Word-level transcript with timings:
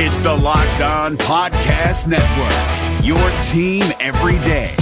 It's 0.00 0.20
the 0.20 0.32
Locked 0.32 0.80
On 0.80 1.16
Podcast 1.16 2.06
Network, 2.06 3.04
your 3.04 3.18
team 3.48 3.82
every 3.98 4.38
day. 4.44 4.76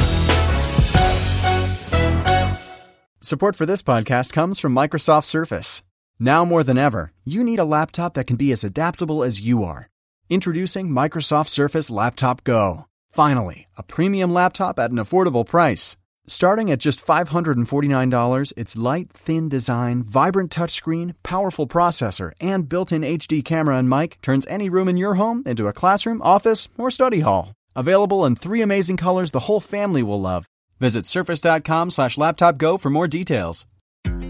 Support 3.22 3.56
for 3.56 3.64
this 3.64 3.80
podcast 3.82 4.34
comes 4.34 4.58
from 4.58 4.74
Microsoft 4.74 5.24
Surface. 5.24 5.82
Now 6.18 6.44
more 6.44 6.62
than 6.62 6.76
ever, 6.76 7.14
you 7.24 7.42
need 7.42 7.58
a 7.58 7.64
laptop 7.64 8.12
that 8.12 8.26
can 8.26 8.36
be 8.36 8.52
as 8.52 8.62
adaptable 8.62 9.24
as 9.24 9.40
you 9.40 9.64
are. 9.64 9.88
Introducing 10.28 10.90
Microsoft 10.90 11.48
Surface 11.48 11.90
Laptop 11.90 12.44
Go. 12.44 12.84
Finally, 13.10 13.68
a 13.78 13.82
premium 13.82 14.34
laptop 14.34 14.78
at 14.78 14.90
an 14.90 14.98
affordable 14.98 15.46
price. 15.46 15.96
Starting 16.28 16.72
at 16.72 16.80
just 16.80 17.04
$549, 17.06 18.52
its 18.56 18.76
light, 18.76 19.12
thin 19.12 19.48
design, 19.48 20.02
vibrant 20.02 20.50
touchscreen, 20.50 21.14
powerful 21.22 21.68
processor, 21.68 22.32
and 22.40 22.68
built 22.68 22.90
in 22.90 23.02
HD 23.02 23.44
camera 23.44 23.76
and 23.76 23.88
mic 23.88 24.20
turns 24.22 24.44
any 24.48 24.68
room 24.68 24.88
in 24.88 24.96
your 24.96 25.14
home 25.14 25.44
into 25.46 25.68
a 25.68 25.72
classroom, 25.72 26.20
office, 26.22 26.68
or 26.76 26.90
study 26.90 27.20
hall. 27.20 27.54
Available 27.76 28.26
in 28.26 28.34
three 28.34 28.60
amazing 28.60 28.96
colors 28.96 29.30
the 29.30 29.46
whole 29.46 29.60
family 29.60 30.02
will 30.02 30.20
love. 30.20 30.46
Visit 30.80 31.06
surface.com 31.06 31.90
slash 31.90 32.18
laptop 32.18 32.58
go 32.58 32.76
for 32.76 32.90
more 32.90 33.06
details. 33.06 33.64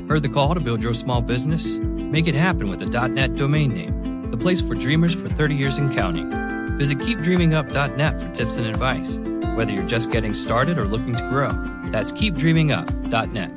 Heard 0.07 0.23
the 0.23 0.29
call 0.29 0.55
to 0.55 0.61
build 0.61 0.83
your 0.83 0.95
small 0.95 1.23
business? 1.23 1.79
Make 1.79 2.27
it 2.27 2.35
happen 2.35 2.69
with 2.69 2.83
a 2.83 3.09
.net 3.09 3.37
domain 3.37 3.73
name, 3.73 4.31
the 4.31 4.37
place 4.37 4.61
for 4.61 4.75
dreamers 4.75 5.15
for 5.15 5.31
30 5.31 5.55
years 5.55 5.79
in 5.79 5.93
counting. 5.95 6.31
Visit 6.77 6.99
keepdreamingup.net 6.99 8.21
for 8.21 8.31
tips 8.33 8.59
and 8.59 8.67
advice, 8.67 9.19
whether 9.57 9.73
you're 9.73 9.89
just 9.89 10.11
getting 10.11 10.35
started 10.35 10.77
or 10.77 10.85
looking 10.85 11.15
to 11.15 11.29
grow. 11.31 11.53
That's 11.91 12.13
keepdreamingup.net. 12.13 13.51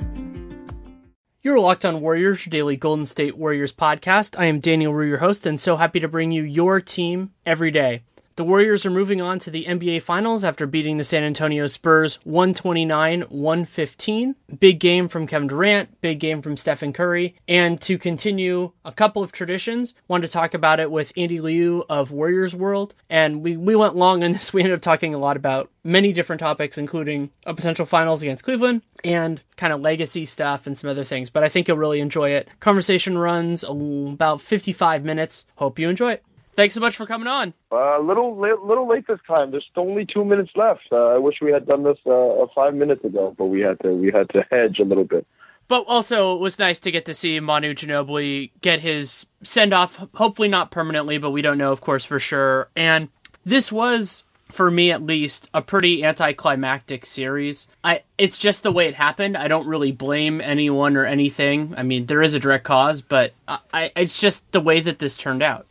You're 1.42 1.60
Locked 1.60 1.86
On 1.86 2.02
Warriors, 2.02 2.46
your 2.46 2.52
daily 2.52 2.76
Golden 2.76 3.06
State 3.06 3.38
Warriors 3.38 3.72
podcast. 3.72 4.38
I 4.38 4.46
am 4.46 4.60
Danny 4.60 4.88
Leroux, 4.88 5.08
your 5.08 5.18
host, 5.20 5.46
and 5.46 5.58
so 5.58 5.78
happy 5.78 6.02
to 6.02 6.08
bring 6.10 6.32
you 6.32 6.44
your 6.44 6.82
team 6.82 7.32
every 7.46 7.72
day. 7.72 8.04
The 8.40 8.46
Warriors 8.46 8.86
are 8.86 8.90
moving 8.90 9.20
on 9.20 9.38
to 9.40 9.52
the 9.52 9.66
NBA 9.66 10.02
Finals 10.02 10.46
after 10.46 10.66
beating 10.66 10.96
the 10.96 11.04
San 11.04 11.26
Antonio 11.26 11.68
Spurs 11.68 12.20
129 12.24 13.24
115. 13.24 14.36
Big 14.58 14.80
game 14.80 15.10
from 15.10 15.28
Kevin 15.28 15.50
Durant, 15.50 16.00
big 16.00 16.22
game 16.22 16.42
from 16.42 16.56
Stephen 16.56 16.94
Curry. 16.94 17.36
And 17.50 17.82
to 17.82 17.98
continue 17.98 18.72
a 18.86 18.94
couple 18.94 19.22
of 19.22 19.34
traditions, 19.34 19.94
wanted 20.08 20.28
to 20.28 20.32
talk 20.32 20.54
about 20.54 20.80
it 20.80 20.90
with 20.90 21.12
Andy 21.18 21.42
Liu 21.42 21.84
of 21.90 22.12
Warriors 22.12 22.56
World. 22.56 22.96
And 23.10 23.44
we, 23.44 23.58
we 23.58 23.76
went 23.76 23.98
long 23.98 24.24
on 24.24 24.32
this. 24.32 24.54
We 24.54 24.62
ended 24.62 24.78
up 24.78 24.82
talking 24.82 25.14
a 25.14 25.20
lot 25.20 25.36
about 25.36 25.70
many 25.84 26.14
different 26.14 26.40
topics, 26.40 26.78
including 26.78 27.32
a 27.46 27.54
potential 27.54 27.86
finals 27.86 28.22
against 28.22 28.46
Cleveland 28.46 28.84
and 29.04 29.42
kind 29.58 29.74
of 29.74 29.82
legacy 29.82 30.24
stuff 30.24 30.66
and 30.66 30.78
some 30.78 30.90
other 30.90 31.04
things. 31.04 31.30
But 31.30 31.44
I 31.44 31.50
think 31.50 31.68
you'll 31.68 31.76
really 31.76 32.00
enjoy 32.00 32.30
it. 32.30 32.48
Conversation 32.62 33.18
runs 33.18 33.66
about 33.66 34.40
55 34.40 35.04
minutes. 35.04 35.46
Hope 35.56 35.78
you 35.78 35.90
enjoy 35.90 36.14
it. 36.14 36.24
Thanks 36.60 36.76
so 36.76 36.82
much 36.82 36.98
for 36.98 37.06
coming 37.06 37.30
on. 37.30 37.54
A 37.72 37.76
uh, 37.76 38.00
little, 38.00 38.38
little 38.38 38.86
late 38.86 39.08
this 39.08 39.22
time. 39.26 39.52
There's 39.52 39.70
only 39.78 40.06
two 40.06 40.26
minutes 40.26 40.52
left. 40.58 40.82
Uh, 40.92 40.98
I 40.98 41.18
wish 41.18 41.36
we 41.42 41.54
had 41.54 41.66
done 41.66 41.84
this 41.84 41.98
uh, 42.06 42.48
five 42.54 42.74
minutes 42.74 43.02
ago, 43.06 43.34
but 43.38 43.46
we 43.46 43.62
had 43.62 43.80
to, 43.80 43.94
we 43.94 44.12
had 44.12 44.28
to 44.32 44.46
hedge 44.52 44.78
a 44.80 44.84
little 44.84 45.06
bit. 45.06 45.26
But 45.70 45.86
also, 45.88 46.36
it 46.36 46.42
was 46.42 46.60
nice 46.60 46.78
to 46.80 46.92
get 46.92 47.06
to 47.06 47.14
see 47.14 47.40
Manu 47.40 47.74
Ginobili 47.74 48.52
get 48.60 48.82
his 48.82 49.26
send 49.42 49.74
off. 49.74 50.06
Hopefully, 50.16 50.50
not 50.50 50.70
permanently, 50.70 51.18
but 51.18 51.32
we 51.32 51.42
don't 51.42 51.58
know, 51.58 51.72
of 51.72 51.80
course, 51.80 52.04
for 52.04 52.20
sure. 52.20 52.68
And 52.76 53.08
this 53.46 53.72
was, 53.72 54.26
for 54.50 54.70
me 54.70 54.92
at 54.92 55.02
least, 55.02 55.50
a 55.54 55.62
pretty 55.62 56.04
anticlimactic 56.04 57.06
series. 57.06 57.70
I, 57.86 58.04
it's 58.18 58.38
just 58.38 58.64
the 58.64 58.72
way 58.74 58.90
it 58.90 58.96
happened. 58.96 59.38
I 59.38 59.48
don't 59.48 59.66
really 59.66 59.94
blame 59.94 60.42
anyone 60.42 60.98
or 60.98 61.06
anything. 61.06 61.74
I 61.78 61.84
mean, 61.84 62.08
there 62.08 62.22
is 62.22 62.34
a 62.34 62.40
direct 62.40 62.66
cause, 62.66 63.02
but 63.02 63.32
I, 63.48 63.94
it's 63.96 64.20
just 64.20 64.52
the 64.52 64.60
way 64.60 64.82
that 64.82 65.00
this 65.00 65.16
turned 65.16 65.42
out. 65.42 65.66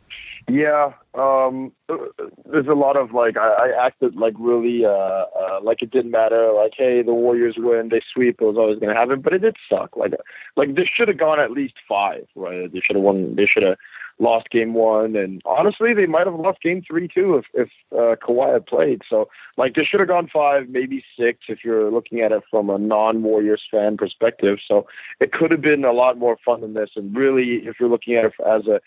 Yeah, 0.51 0.93
um, 1.13 1.71
there's 2.51 2.67
a 2.67 2.73
lot 2.73 2.97
of 2.97 3.13
like 3.13 3.37
I, 3.37 3.69
I 3.69 3.85
acted 3.85 4.15
like 4.15 4.33
really 4.39 4.85
uh, 4.85 4.89
uh, 4.89 5.59
like 5.61 5.81
it 5.81 5.91
didn't 5.91 6.11
matter. 6.11 6.51
Like, 6.53 6.73
hey, 6.77 7.01
the 7.01 7.13
Warriors 7.13 7.55
win, 7.57 7.89
they 7.89 8.01
sweep. 8.13 8.41
It 8.41 8.45
was 8.45 8.57
always 8.57 8.79
going 8.79 8.93
to 8.93 8.99
happen, 8.99 9.21
but 9.21 9.33
it 9.33 9.39
did 9.39 9.57
suck. 9.69 9.95
Like, 9.95 10.13
like 10.55 10.75
this 10.75 10.87
should 10.87 11.07
have 11.07 11.17
gone 11.17 11.39
at 11.39 11.51
least 11.51 11.75
five, 11.87 12.25
right? 12.35 12.71
They 12.71 12.81
should 12.85 12.95
have 12.95 13.03
won. 13.03 13.35
They 13.35 13.45
should 13.45 13.63
have 13.63 13.77
lost 14.19 14.49
game 14.49 14.73
one, 14.73 15.15
and 15.15 15.41
honestly, 15.45 15.93
they 15.93 16.05
might 16.05 16.27
have 16.27 16.35
lost 16.35 16.61
game 16.61 16.83
three 16.85 17.07
too 17.07 17.35
if 17.35 17.45
if 17.53 17.69
uh, 17.91 18.15
Kawhi 18.23 18.53
had 18.53 18.65
played. 18.65 19.01
So, 19.09 19.29
like, 19.57 19.75
they 19.75 19.83
should 19.83 19.99
have 19.99 20.09
gone 20.09 20.29
five, 20.31 20.69
maybe 20.69 21.03
six 21.17 21.39
if 21.47 21.59
you're 21.63 21.91
looking 21.91 22.21
at 22.21 22.31
it 22.31 22.43
from 22.51 22.69
a 22.69 22.77
non-Warriors 22.77 23.63
fan 23.71 23.97
perspective. 23.97 24.59
So, 24.67 24.87
it 25.19 25.31
could 25.31 25.51
have 25.51 25.61
been 25.61 25.85
a 25.85 25.93
lot 25.93 26.17
more 26.17 26.37
fun 26.45 26.61
than 26.61 26.73
this. 26.73 26.91
And 26.95 27.15
really, 27.15 27.61
if 27.65 27.75
you're 27.79 27.89
looking 27.89 28.15
at 28.15 28.25
it 28.25 28.33
as 28.45 28.67
a 28.67 28.81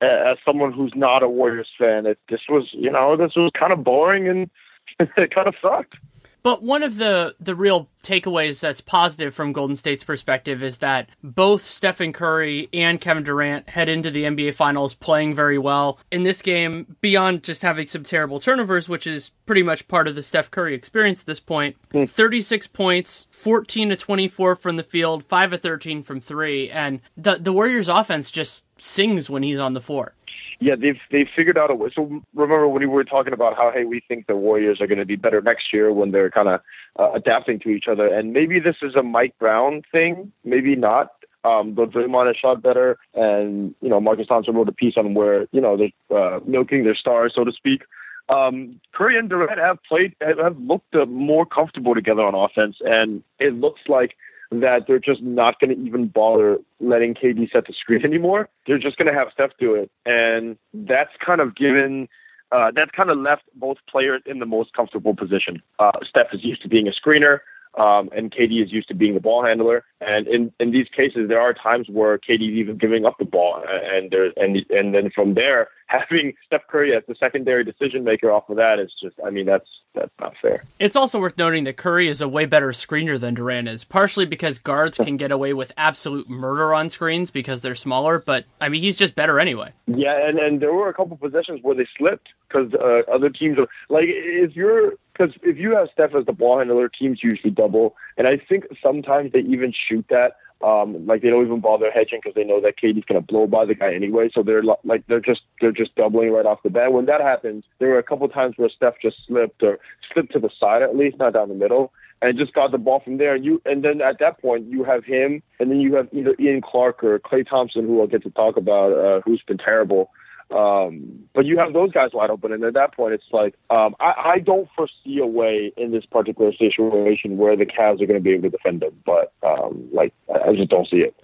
as 0.00 0.38
someone 0.44 0.72
who's 0.72 0.92
not 0.94 1.22
a 1.22 1.28
Warriors 1.28 1.70
fan, 1.78 2.06
it, 2.06 2.18
this 2.28 2.40
was, 2.48 2.68
you 2.72 2.90
know, 2.90 3.16
this 3.16 3.32
was 3.36 3.50
kind 3.58 3.72
of 3.72 3.84
boring 3.84 4.28
and 4.28 4.50
it 5.16 5.34
kind 5.34 5.48
of 5.48 5.54
sucked. 5.60 5.96
But 6.44 6.62
one 6.62 6.82
of 6.82 6.96
the 6.96 7.34
the 7.40 7.54
real 7.54 7.88
takeaways 8.04 8.60
that's 8.60 8.82
positive 8.82 9.34
from 9.34 9.54
Golden 9.54 9.76
State's 9.76 10.04
perspective 10.04 10.62
is 10.62 10.76
that 10.76 11.08
both 11.22 11.62
Stephen 11.62 12.12
Curry 12.12 12.68
and 12.70 13.00
Kevin 13.00 13.24
Durant 13.24 13.70
head 13.70 13.88
into 13.88 14.10
the 14.10 14.24
NBA 14.24 14.54
Finals 14.54 14.92
playing 14.92 15.34
very 15.34 15.56
well. 15.56 15.98
In 16.10 16.22
this 16.22 16.42
game, 16.42 16.96
beyond 17.00 17.42
just 17.42 17.62
having 17.62 17.86
some 17.86 18.04
terrible 18.04 18.40
turnovers, 18.40 18.90
which 18.90 19.06
is 19.06 19.30
pretty 19.46 19.62
much 19.62 19.88
part 19.88 20.06
of 20.06 20.16
the 20.16 20.22
Steph 20.22 20.50
Curry 20.50 20.74
experience 20.74 21.22
at 21.22 21.26
this 21.26 21.40
point, 21.40 21.76
mm. 21.94 22.08
36 22.08 22.66
points, 22.66 23.26
14 23.30 23.88
to 23.88 23.96
24 23.96 24.54
from 24.54 24.76
the 24.76 24.82
field, 24.82 25.24
5 25.24 25.52
to 25.52 25.58
13 25.58 26.02
from 26.02 26.20
3, 26.20 26.70
and 26.70 27.00
the 27.16 27.36
the 27.36 27.54
Warriors 27.54 27.88
offense 27.88 28.30
just 28.30 28.66
sings 28.78 29.30
when 29.30 29.42
he's 29.42 29.58
on 29.58 29.72
the 29.72 29.80
floor 29.80 30.12
yeah, 30.60 30.74
they've 30.76 30.98
they've 31.10 31.28
figured 31.34 31.58
out 31.58 31.70
a 31.70 31.74
way. 31.74 31.90
So 31.94 32.22
remember 32.34 32.68
when 32.68 32.80
we 32.80 32.86
were 32.86 33.04
talking 33.04 33.32
about 33.32 33.56
how 33.56 33.70
hey 33.72 33.84
we 33.84 34.00
think 34.06 34.26
the 34.26 34.36
Warriors 34.36 34.80
are 34.80 34.86
going 34.86 34.98
to 34.98 35.06
be 35.06 35.16
better 35.16 35.40
next 35.40 35.72
year 35.72 35.92
when 35.92 36.10
they're 36.10 36.30
kind 36.30 36.48
of 36.48 36.60
uh, 36.98 37.12
adapting 37.12 37.58
to 37.60 37.68
each 37.70 37.86
other, 37.88 38.06
and 38.06 38.32
maybe 38.32 38.60
this 38.60 38.76
is 38.82 38.94
a 38.94 39.02
Mike 39.02 39.34
Brown 39.38 39.82
thing, 39.92 40.32
maybe 40.44 40.76
not. 40.76 41.10
Um, 41.44 41.74
but 41.74 41.90
Draymond 41.90 42.28
has 42.28 42.36
shot 42.36 42.62
better, 42.62 42.96
and 43.14 43.74
you 43.82 43.88
know 43.88 44.00
Marcus 44.00 44.26
Thompson 44.26 44.54
wrote 44.54 44.68
a 44.68 44.72
piece 44.72 44.94
on 44.96 45.14
where 45.14 45.46
you 45.52 45.60
know 45.60 45.76
they're 45.76 46.18
uh, 46.18 46.40
milking 46.46 46.84
their 46.84 46.96
stars, 46.96 47.32
so 47.34 47.44
to 47.44 47.52
speak. 47.52 47.82
Um, 48.30 48.80
Curry 48.94 49.18
and 49.18 49.28
Durant 49.28 49.58
have 49.58 49.78
played 49.86 50.14
have 50.20 50.58
looked 50.58 50.94
uh, 50.94 51.04
more 51.04 51.44
comfortable 51.44 51.94
together 51.94 52.22
on 52.22 52.34
offense, 52.34 52.76
and 52.80 53.22
it 53.38 53.54
looks 53.54 53.82
like 53.88 54.16
that 54.50 54.86
they're 54.86 54.98
just 54.98 55.22
not 55.22 55.58
going 55.60 55.74
to 55.74 55.82
even 55.84 56.06
bother 56.08 56.58
letting 56.80 57.14
KD 57.14 57.50
set 57.50 57.66
the 57.66 57.72
screen 57.72 58.04
anymore. 58.04 58.48
They're 58.66 58.78
just 58.78 58.96
going 58.96 59.12
to 59.12 59.18
have 59.18 59.28
Steph 59.32 59.50
do 59.58 59.74
it, 59.74 59.90
and 60.06 60.56
that's 60.72 61.12
kind 61.24 61.40
of 61.40 61.54
given. 61.54 62.08
Uh, 62.52 62.70
that's 62.72 62.90
kind 62.92 63.10
of 63.10 63.18
left 63.18 63.42
both 63.56 63.78
players 63.88 64.22
in 64.26 64.38
the 64.38 64.46
most 64.46 64.72
comfortable 64.74 65.16
position. 65.16 65.60
Uh, 65.80 65.90
Steph 66.08 66.28
is 66.32 66.44
used 66.44 66.62
to 66.62 66.68
being 66.68 66.86
a 66.86 66.92
screener, 66.92 67.40
um, 67.78 68.08
and 68.16 68.30
KD 68.30 68.62
is 68.62 68.72
used 68.72 68.88
to 68.88 68.94
being 68.94 69.14
the 69.14 69.20
ball 69.20 69.44
handler. 69.44 69.84
And 70.00 70.26
in, 70.26 70.52
in 70.60 70.70
these 70.70 70.86
cases, 70.94 71.28
there 71.28 71.40
are 71.40 71.54
times 71.54 71.88
where 71.88 72.18
KD 72.18 72.50
is 72.50 72.56
even 72.56 72.78
giving 72.78 73.04
up 73.04 73.16
the 73.18 73.24
ball, 73.24 73.62
and 73.66 74.10
there 74.10 74.32
and 74.36 74.64
and 74.70 74.94
then 74.94 75.10
from 75.14 75.34
there, 75.34 75.68
having 75.86 76.34
Steph 76.46 76.66
Curry 76.68 76.94
as 76.96 77.02
the 77.08 77.14
secondary 77.18 77.64
decision 77.64 78.04
maker 78.04 78.30
off 78.30 78.48
of 78.48 78.56
that 78.56 78.78
is 78.78 78.92
just, 79.02 79.16
I 79.24 79.30
mean, 79.30 79.46
that's 79.46 79.68
that's 79.94 80.12
not 80.20 80.34
fair. 80.40 80.64
It's 80.78 80.96
also 80.96 81.20
worth 81.20 81.38
noting 81.38 81.64
that 81.64 81.76
Curry 81.76 82.08
is 82.08 82.20
a 82.20 82.28
way 82.28 82.46
better 82.46 82.68
screener 82.70 83.18
than 83.18 83.34
Durant 83.34 83.68
is, 83.68 83.84
partially 83.84 84.26
because 84.26 84.58
guards 84.58 84.98
can 84.98 85.16
get 85.16 85.30
away 85.30 85.52
with 85.52 85.72
absolute 85.76 86.28
murder 86.28 86.74
on 86.74 86.90
screens 86.90 87.30
because 87.30 87.60
they're 87.60 87.74
smaller. 87.74 88.18
But 88.18 88.44
I 88.60 88.68
mean, 88.68 88.82
he's 88.82 88.96
just 88.96 89.14
better 89.14 89.40
anyway. 89.40 89.72
Yeah, 89.86 90.28
and 90.28 90.38
and 90.38 90.60
there 90.60 90.74
were 90.74 90.88
a 90.88 90.94
couple 90.94 91.16
possessions 91.16 91.60
where 91.62 91.74
they 91.74 91.86
slipped 91.96 92.28
because 92.48 92.72
uh, 92.74 93.10
other 93.10 93.30
teams 93.30 93.58
are 93.58 93.68
like 93.88 94.06
if 94.06 94.54
you're 94.56 94.94
because 95.16 95.34
if 95.42 95.56
you 95.56 95.76
have 95.76 95.88
Steph 95.92 96.14
as 96.14 96.26
the 96.26 96.32
ball 96.32 96.58
handler, 96.58 96.88
teams 96.88 97.22
usually 97.22 97.50
double, 97.50 97.96
and 98.16 98.26
I 98.26 98.36
think 98.36 98.64
sometimes 98.82 99.32
they 99.32 99.40
even 99.40 99.72
shoot 99.72 100.04
that. 100.10 100.36
Um, 100.62 101.06
like 101.06 101.20
they 101.20 101.28
don't 101.28 101.44
even 101.44 101.60
bother 101.60 101.90
hedging 101.90 102.20
because 102.22 102.34
they 102.34 102.44
know 102.44 102.60
that 102.60 102.78
KD's 102.78 103.04
gonna 103.04 103.20
blow 103.20 103.46
by 103.46 103.66
the 103.66 103.74
guy 103.74 103.92
anyway. 103.92 104.30
So 104.32 104.42
they're 104.42 104.62
like 104.62 105.06
they're 105.08 105.20
just 105.20 105.42
they're 105.60 105.72
just 105.72 105.94
doubling 105.94 106.32
right 106.32 106.46
off 106.46 106.62
the 106.62 106.70
bat. 106.70 106.92
When 106.92 107.06
that 107.06 107.20
happens, 107.20 107.64
there 107.80 107.90
were 107.90 107.98
a 107.98 108.02
couple 108.02 108.26
times 108.28 108.54
where 108.56 108.70
Steph 108.70 108.94
just 109.02 109.16
slipped 109.26 109.62
or 109.62 109.78
slipped 110.12 110.32
to 110.32 110.38
the 110.38 110.50
side 110.58 110.82
at 110.82 110.96
least, 110.96 111.18
not 111.18 111.34
down 111.34 111.50
the 111.50 111.54
middle, 111.54 111.92
and 112.22 112.38
just 112.38 112.54
got 112.54 112.70
the 112.70 112.78
ball 112.78 113.00
from 113.00 113.18
there. 113.18 113.34
And 113.34 113.44
you 113.44 113.60
and 113.66 113.84
then 113.84 114.00
at 114.00 114.18
that 114.20 114.40
point 114.40 114.66
you 114.66 114.84
have 114.84 115.04
him, 115.04 115.42
and 115.60 115.70
then 115.70 115.80
you 115.80 115.94
have 115.96 116.08
either 116.12 116.34
Ian 116.40 116.62
Clark 116.62 117.04
or 117.04 117.18
Klay 117.18 117.46
Thompson, 117.46 117.86
who 117.86 118.00
I'll 118.00 118.06
get 118.06 118.22
to 118.22 118.30
talk 118.30 118.56
about, 118.56 118.92
uh, 118.92 119.20
who's 119.20 119.42
been 119.46 119.58
terrible. 119.58 120.10
Um, 120.54 121.24
but 121.34 121.46
you 121.46 121.58
have 121.58 121.72
those 121.72 121.90
guys 121.90 122.10
wide 122.12 122.30
open, 122.30 122.52
and 122.52 122.62
at 122.62 122.74
that 122.74 122.94
point, 122.94 123.12
it's 123.12 123.24
like 123.32 123.56
um, 123.70 123.96
I, 123.98 124.34
I 124.34 124.38
don't 124.38 124.68
foresee 124.76 125.18
a 125.18 125.26
way 125.26 125.72
in 125.76 125.90
this 125.90 126.06
particular 126.06 126.52
situation 126.52 127.36
where 127.36 127.56
the 127.56 127.66
Cavs 127.66 128.00
are 128.00 128.06
going 128.06 128.14
to 128.14 128.20
be 128.20 128.30
able 128.30 128.44
to 128.44 128.50
defend 128.50 128.80
them. 128.80 128.96
But 129.04 129.32
um, 129.42 129.88
like, 129.92 130.14
I, 130.32 130.50
I 130.50 130.54
just 130.54 130.70
don't 130.70 130.88
see 130.88 130.98
it. 130.98 131.14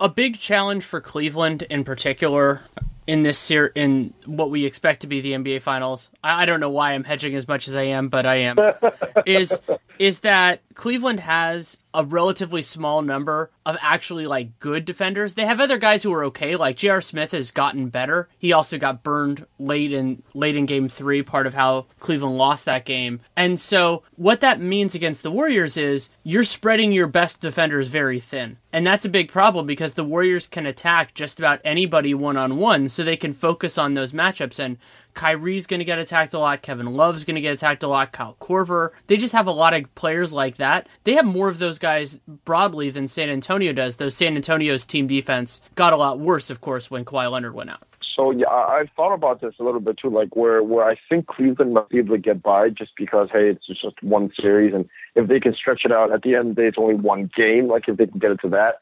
A 0.00 0.08
big 0.08 0.38
challenge 0.38 0.84
for 0.84 1.00
Cleveland, 1.00 1.62
in 1.62 1.82
particular, 1.82 2.60
in 3.06 3.22
this 3.22 3.38
ser- 3.38 3.72
in 3.74 4.12
what 4.26 4.50
we 4.50 4.66
expect 4.66 5.00
to 5.00 5.06
be 5.06 5.22
the 5.22 5.32
NBA 5.32 5.62
Finals. 5.62 6.10
I, 6.22 6.42
I 6.42 6.44
don't 6.44 6.60
know 6.60 6.70
why 6.70 6.92
I'm 6.92 7.04
hedging 7.04 7.34
as 7.34 7.48
much 7.48 7.68
as 7.68 7.76
I 7.76 7.84
am, 7.84 8.08
but 8.08 8.26
I 8.26 8.36
am. 8.36 8.58
is 9.26 9.62
is 9.98 10.20
that 10.20 10.60
Cleveland 10.74 11.20
has 11.20 11.78
a 11.94 12.04
relatively 12.04 12.60
small 12.60 13.00
number 13.00 13.50
of 13.64 13.76
actually 13.80 14.26
like 14.26 14.58
good 14.58 14.84
defenders. 14.84 15.34
They 15.34 15.46
have 15.46 15.60
other 15.60 15.78
guys 15.78 16.02
who 16.02 16.12
are 16.12 16.24
okay, 16.24 16.56
like 16.56 16.76
J.R. 16.76 17.00
Smith 17.00 17.30
has 17.30 17.52
gotten 17.52 17.88
better. 17.88 18.28
He 18.36 18.52
also 18.52 18.76
got 18.76 19.04
burned 19.04 19.46
late 19.58 19.92
in 19.92 20.22
late 20.34 20.56
in 20.56 20.66
game 20.66 20.88
3, 20.88 21.22
part 21.22 21.46
of 21.46 21.54
how 21.54 21.86
Cleveland 22.00 22.36
lost 22.36 22.64
that 22.64 22.84
game. 22.84 23.20
And 23.36 23.58
so 23.58 24.02
what 24.16 24.40
that 24.40 24.60
means 24.60 24.94
against 24.94 25.22
the 25.22 25.30
Warriors 25.30 25.76
is 25.76 26.10
you're 26.24 26.44
spreading 26.44 26.92
your 26.92 27.06
best 27.06 27.40
defenders 27.40 27.88
very 27.88 28.18
thin. 28.18 28.58
And 28.72 28.84
that's 28.84 29.04
a 29.04 29.08
big 29.08 29.30
problem 29.30 29.66
because 29.66 29.92
the 29.92 30.02
Warriors 30.02 30.48
can 30.48 30.66
attack 30.66 31.14
just 31.14 31.38
about 31.38 31.60
anybody 31.64 32.12
one 32.12 32.36
on 32.36 32.56
one, 32.56 32.88
so 32.88 33.04
they 33.04 33.16
can 33.16 33.32
focus 33.32 33.78
on 33.78 33.94
those 33.94 34.12
matchups. 34.12 34.58
And 34.58 34.78
Kyrie's 35.14 35.66
going 35.66 35.78
to 35.78 35.84
get 35.84 35.98
attacked 35.98 36.34
a 36.34 36.38
lot. 36.38 36.62
Kevin 36.62 36.86
Love's 36.86 37.24
going 37.24 37.36
to 37.36 37.40
get 37.40 37.54
attacked 37.54 37.82
a 37.82 37.88
lot. 37.88 38.12
Kyle 38.12 38.36
Korver. 38.40 38.90
They 39.06 39.16
just 39.16 39.32
have 39.32 39.46
a 39.46 39.52
lot 39.52 39.74
of 39.74 39.94
players 39.94 40.32
like 40.32 40.56
that. 40.56 40.88
They 41.04 41.14
have 41.14 41.24
more 41.24 41.48
of 41.48 41.58
those 41.58 41.78
guys 41.78 42.20
broadly 42.44 42.90
than 42.90 43.08
San 43.08 43.30
Antonio 43.30 43.72
does, 43.72 43.96
though 43.96 44.08
San 44.08 44.36
Antonio's 44.36 44.84
team 44.84 45.06
defense 45.06 45.60
got 45.74 45.92
a 45.92 45.96
lot 45.96 46.20
worse, 46.20 46.50
of 46.50 46.60
course, 46.60 46.90
when 46.90 47.04
Kawhi 47.04 47.30
Leonard 47.30 47.54
went 47.54 47.70
out. 47.70 47.82
So 48.14 48.30
yeah, 48.30 48.48
I've 48.48 48.90
thought 48.96 49.12
about 49.12 49.40
this 49.40 49.54
a 49.58 49.64
little 49.64 49.80
bit 49.80 49.98
too, 49.98 50.10
like 50.10 50.36
where 50.36 50.62
where 50.62 50.88
I 50.88 50.96
think 51.08 51.26
Cleveland 51.26 51.74
might 51.74 51.88
be 51.88 51.98
able 51.98 52.14
to 52.14 52.20
get 52.20 52.42
by 52.42 52.68
just 52.70 52.92
because 52.96 53.28
hey, 53.32 53.50
it's 53.50 53.66
just 53.66 54.02
one 54.02 54.30
series, 54.40 54.72
and 54.72 54.88
if 55.14 55.28
they 55.28 55.40
can 55.40 55.54
stretch 55.54 55.82
it 55.84 55.92
out, 55.92 56.12
at 56.12 56.22
the 56.22 56.34
end 56.36 56.50
of 56.50 56.56
the 56.56 56.62
day, 56.62 56.68
it's 56.68 56.78
only 56.78 56.94
one 56.94 57.30
game. 57.36 57.66
Like 57.66 57.88
if 57.88 57.96
they 57.96 58.06
can 58.06 58.18
get 58.18 58.30
it 58.30 58.40
to 58.42 58.48
that, 58.50 58.76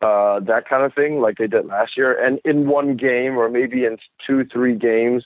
uh, 0.00 0.40
that 0.40 0.68
kind 0.68 0.84
of 0.84 0.94
thing, 0.94 1.20
like 1.20 1.36
they 1.36 1.46
did 1.46 1.66
last 1.66 1.96
year, 1.96 2.12
and 2.24 2.40
in 2.44 2.68
one 2.68 2.96
game 2.96 3.36
or 3.36 3.48
maybe 3.50 3.84
in 3.84 3.98
two, 4.26 4.44
three 4.44 4.74
games, 4.74 5.24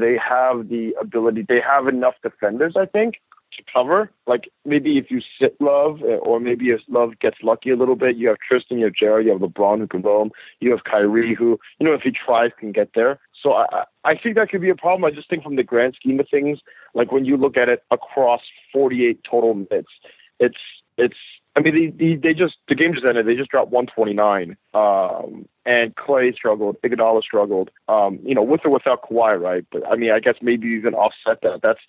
they 0.00 0.16
have 0.16 0.68
the 0.68 0.94
ability, 1.00 1.44
they 1.48 1.60
have 1.60 1.88
enough 1.88 2.14
defenders, 2.22 2.74
I 2.76 2.86
think, 2.86 3.16
to 3.56 3.62
cover. 3.72 4.10
Like 4.26 4.50
maybe 4.64 4.98
if 4.98 5.10
you 5.10 5.20
sit 5.40 5.56
Love, 5.60 6.00
eh, 6.02 6.16
or 6.16 6.40
maybe 6.40 6.70
if 6.70 6.80
Love 6.88 7.18
gets 7.20 7.36
lucky 7.42 7.70
a 7.70 7.76
little 7.76 7.96
bit, 7.96 8.16
you 8.16 8.28
have 8.28 8.38
Tristan, 8.46 8.78
you 8.78 8.84
have 8.86 8.94
Jared, 8.94 9.26
you 9.26 9.32
have 9.32 9.40
LeBron 9.40 9.78
who 9.78 9.86
can 9.86 10.02
roam, 10.02 10.30
you 10.60 10.70
have 10.70 10.84
Kyrie 10.84 11.34
who, 11.34 11.58
you 11.78 11.86
know, 11.86 11.94
if 11.94 12.02
he 12.02 12.10
tries, 12.10 12.50
can 12.58 12.72
get 12.72 12.90
there. 12.94 13.20
So 13.42 13.54
I, 13.54 13.84
I 14.04 14.16
think 14.16 14.36
that 14.36 14.50
could 14.50 14.60
be 14.60 14.70
a 14.70 14.76
problem. 14.76 15.04
I 15.04 15.14
just 15.14 15.28
think 15.28 15.42
from 15.42 15.56
the 15.56 15.62
grand 15.64 15.94
scheme 15.96 16.20
of 16.20 16.28
things, 16.30 16.60
like 16.94 17.10
when 17.12 17.24
you 17.24 17.36
look 17.36 17.56
at 17.56 17.68
it 17.68 17.82
across 17.90 18.40
48 18.72 19.20
total 19.28 19.54
minutes, 19.54 19.90
it's 20.38 20.58
it's 20.98 21.16
I 21.54 21.60
mean, 21.60 21.96
they, 21.98 22.14
they, 22.14 22.32
just 22.32 22.54
the 22.68 22.74
game 22.74 22.94
just 22.94 23.04
ended. 23.04 23.26
They 23.26 23.34
just 23.34 23.50
dropped 23.50 23.70
129, 23.70 24.56
um, 24.72 25.46
and 25.66 25.94
Klay 25.96 26.34
struggled, 26.34 26.80
Iguodala 26.82 27.22
struggled. 27.22 27.70
Um, 27.88 28.18
you 28.22 28.34
know, 28.34 28.42
with 28.42 28.62
or 28.64 28.70
without 28.70 29.02
Kawhi, 29.02 29.38
right? 29.38 29.64
But 29.70 29.86
I 29.86 29.96
mean, 29.96 30.12
I 30.12 30.20
guess 30.20 30.36
maybe 30.40 30.68
even 30.68 30.94
offset 30.94 31.42
that. 31.42 31.60
That's 31.62 31.80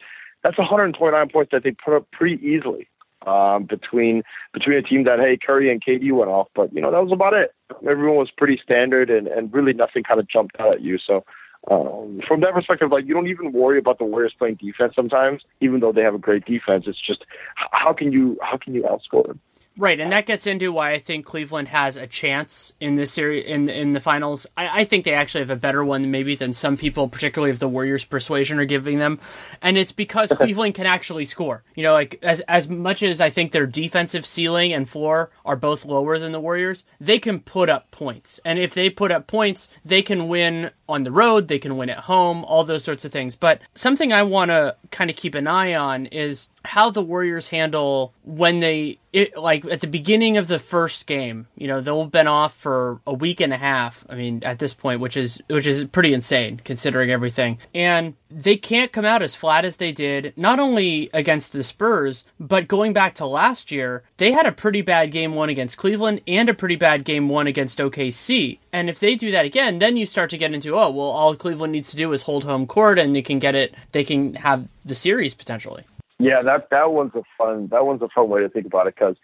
that's 0.44 0.57
129 0.57 1.30
points 1.30 1.51
that 1.51 1.63
they 1.63 1.71
put 1.71 1.95
up 1.95 2.12
pretty 2.12 2.45
easily 2.45 2.89
um, 3.25 3.63
between 3.63 4.24
between 4.54 4.77
a 4.77 4.81
team 4.81 5.06
that 5.06 5.19
hey 5.19 5.38
Curry 5.38 5.71
and 5.71 5.83
KD 5.83 6.12
went 6.12 6.30
off, 6.30 6.50
but 6.56 6.74
you 6.74 6.81
know 6.81 6.92
that 6.92 7.04
was 7.04 7.12
about 7.12 7.33
it. 7.33 7.54
Everyone 7.88 8.18
was 8.18 8.31
pretty 8.31 8.60
standard, 8.62 9.10
and 9.10 9.27
and 9.27 9.54
really 9.54 9.74
nothing 9.74 10.04
kind 10.04 10.19
of 10.19 10.27
jumped 10.27 10.60
out 10.60 10.75
at 10.75 10.81
you. 10.81 10.98
So. 10.98 11.24
Um, 11.71 12.19
from 12.27 12.42
that 12.42 12.54
perspective, 12.54 12.92
like 12.92 13.06
you 13.06 13.13
don't 13.13 13.27
even 13.27 13.54
worry 13.54 13.80
about 13.80 13.98
the 13.98 14.04
Warriors 14.04 14.33
playing 14.38 14.56
defense 14.56 14.95
sometimes, 14.98 15.44
even 15.62 15.80
though 15.80 15.94
they 15.94 16.01
have 16.01 16.13
a 16.13 16.18
great 16.18 16.44
defense. 16.44 16.83
It's 16.88 17.00
just 17.00 17.24
how 17.56 17.94
can 17.94 18.12
you 18.12 18.38
how 18.42 18.57
can 18.57 18.74
you 18.74 18.81
outscore 18.83 19.25
them? 19.25 19.39
Right, 19.75 20.00
and 20.00 20.12
that 20.12 20.28
gets 20.28 20.46
into 20.46 20.72
why 20.72 20.92
I 20.92 21.00
think 21.00 21.25
Cleveland 21.25 21.70
has 21.70 21.98
a 21.98 22.06
chance 22.06 22.74
in 22.80 22.94
this 22.94 23.12
series 23.12 23.46
in 23.46 23.68
in 23.70 23.94
the 23.94 24.00
finals. 24.00 24.46
I, 24.56 24.81
I, 24.81 24.86
think 24.86 25.04
they 25.04 25.16
actually 25.16 25.42
have 25.42 25.50
a 25.50 25.56
better 25.56 25.84
one 25.84 26.12
maybe 26.12 26.36
than 26.36 26.54
some 26.54 26.78
people, 26.78 27.10
particularly 27.10 27.50
if 27.50 27.58
the 27.58 27.68
Warriors' 27.68 28.06
persuasion 28.06 28.60
are 28.60 28.66
giving 28.66 29.00
them, 29.00 29.20
and 29.64 29.75
it's 29.75 29.92
because 29.92 30.31
Cleveland 30.31 30.75
can 30.75 30.86
actually 30.86 31.25
score. 31.25 31.64
You 31.74 31.81
know, 31.81 31.94
like 31.94 32.20
as 32.22 32.42
as 32.42 32.70
much 32.70 33.02
as 33.02 33.20
I 33.20 33.31
think 33.31 33.52
their 33.52 33.66
defensive 33.66 34.28
ceiling 34.28 34.74
and 34.74 34.88
floor 34.88 35.31
are 35.44 35.56
both 35.56 35.86
lower 35.86 36.20
than 36.20 36.34
the 36.34 36.40
Warriors, 36.40 36.86
they 37.02 37.18
can 37.18 37.40
put 37.40 37.68
up 37.68 37.90
points, 37.90 38.40
and 38.46 38.60
if 38.60 38.75
they 38.75 38.92
put 38.92 39.10
up 39.10 39.25
points, 39.25 39.70
they 39.84 40.04
can 40.04 40.28
win 40.28 40.70
on 40.88 41.04
the 41.04 41.12
road, 41.12 41.48
they 41.48 41.60
can 41.60 41.78
win 41.78 41.90
at 41.90 42.00
home, 42.00 42.44
all 42.46 42.64
those 42.64 42.84
sorts 42.84 43.06
of 43.06 43.12
things. 43.12 43.36
But 43.36 43.62
something 43.74 44.12
I 44.12 44.24
want 44.24 44.50
to 44.50 44.76
kind 44.92 45.10
of 45.10 45.16
keep 45.16 45.36
an 45.36 45.48
eye 45.48 45.74
on 45.74 46.08
is 46.08 46.50
how 46.66 46.90
the 46.90 47.02
Warriors 47.02 47.50
handle 47.50 48.14
when 48.24 48.60
they 48.60 49.00
it, 49.12 49.38
like 49.38 49.64
at 49.66 49.82
the 49.82 49.88
beginning 49.88 50.38
of 50.38 50.48
the 50.48 50.60
first 50.60 51.06
game. 51.06 51.48
You 51.56 51.68
know, 51.68 51.82
they'll 51.82 52.04
have 52.04 52.12
been 52.12 52.28
off 52.28 52.56
for 52.56 53.00
a 53.06 53.14
week 53.14 53.40
and 53.42 53.54
a 53.54 53.58
half. 53.58 54.06
I 54.10 54.16
mean, 54.16 54.42
at 54.44 54.60
this 54.60 54.74
point, 54.74 55.00
which 55.00 55.16
is 55.16 55.42
which 55.50 55.68
is 55.68 55.86
pretty 55.86 56.14
insane 56.14 56.62
considering 56.64 57.12
everything. 57.12 57.60
And 57.74 58.16
they 58.30 58.58
can't 58.58 58.92
come 58.92 59.06
out 59.06 59.22
as 59.22 59.36
flat 59.36 59.66
as 59.66 59.78
they 59.78 59.92
did, 59.92 60.34
not 60.36 60.60
only 60.60 61.10
against 61.14 61.54
the 61.54 61.64
Spurs, 61.64 62.26
but 62.40 62.68
going 62.68 62.92
back 62.92 63.14
to 63.16 63.26
last 63.26 63.72
year, 63.72 64.04
they 64.18 64.32
had 64.32 64.48
a 64.48 64.52
pretty 64.52 64.82
bad 64.82 65.12
game 65.12 65.36
one 65.36 65.50
against 65.50 65.78
Cleveland 65.78 66.22
and 66.28 66.50
a 66.50 66.54
pretty 66.54 66.76
bad 66.76 67.06
game 67.06 67.30
one 67.30 67.48
against 67.48 67.80
OKC. 67.80 68.60
And 68.74 68.90
if 68.90 69.00
they 69.00 69.16
do 69.16 69.30
that 69.31 69.46
again, 69.46 69.78
then 69.78 69.96
you 69.98 70.08
start 70.08 70.31
to 70.31 70.38
get 70.38 70.52
into, 70.52 70.75
oh, 70.75 70.90
well, 70.90 71.06
all 71.06 71.36
Cleveland 71.36 71.72
needs 71.72 71.92
to 71.92 71.96
do 71.96 72.12
is 72.12 72.24
hold 72.24 72.44
home 72.44 72.66
court 72.66 72.98
and 72.98 73.16
they 73.16 73.22
can 73.22 73.38
get 73.38 73.54
it, 73.54 73.75
they 73.92 74.04
can 74.04 74.34
have 74.34 74.68
the 74.84 74.96
series 74.96 75.36
potentially. 75.36 75.84
Yeah, 76.18 76.42
that 76.42 76.70
that 76.72 76.92
one's 76.92 77.14
a 77.16 77.24
fun 77.38 77.68
that 77.68 77.86
one's 77.86 78.02
a 78.02 78.08
fun 78.10 78.30
way 78.30 78.42
to 78.42 78.50
think 78.50 78.66
about 78.66 78.88
it 78.88 78.96
because 78.96 79.16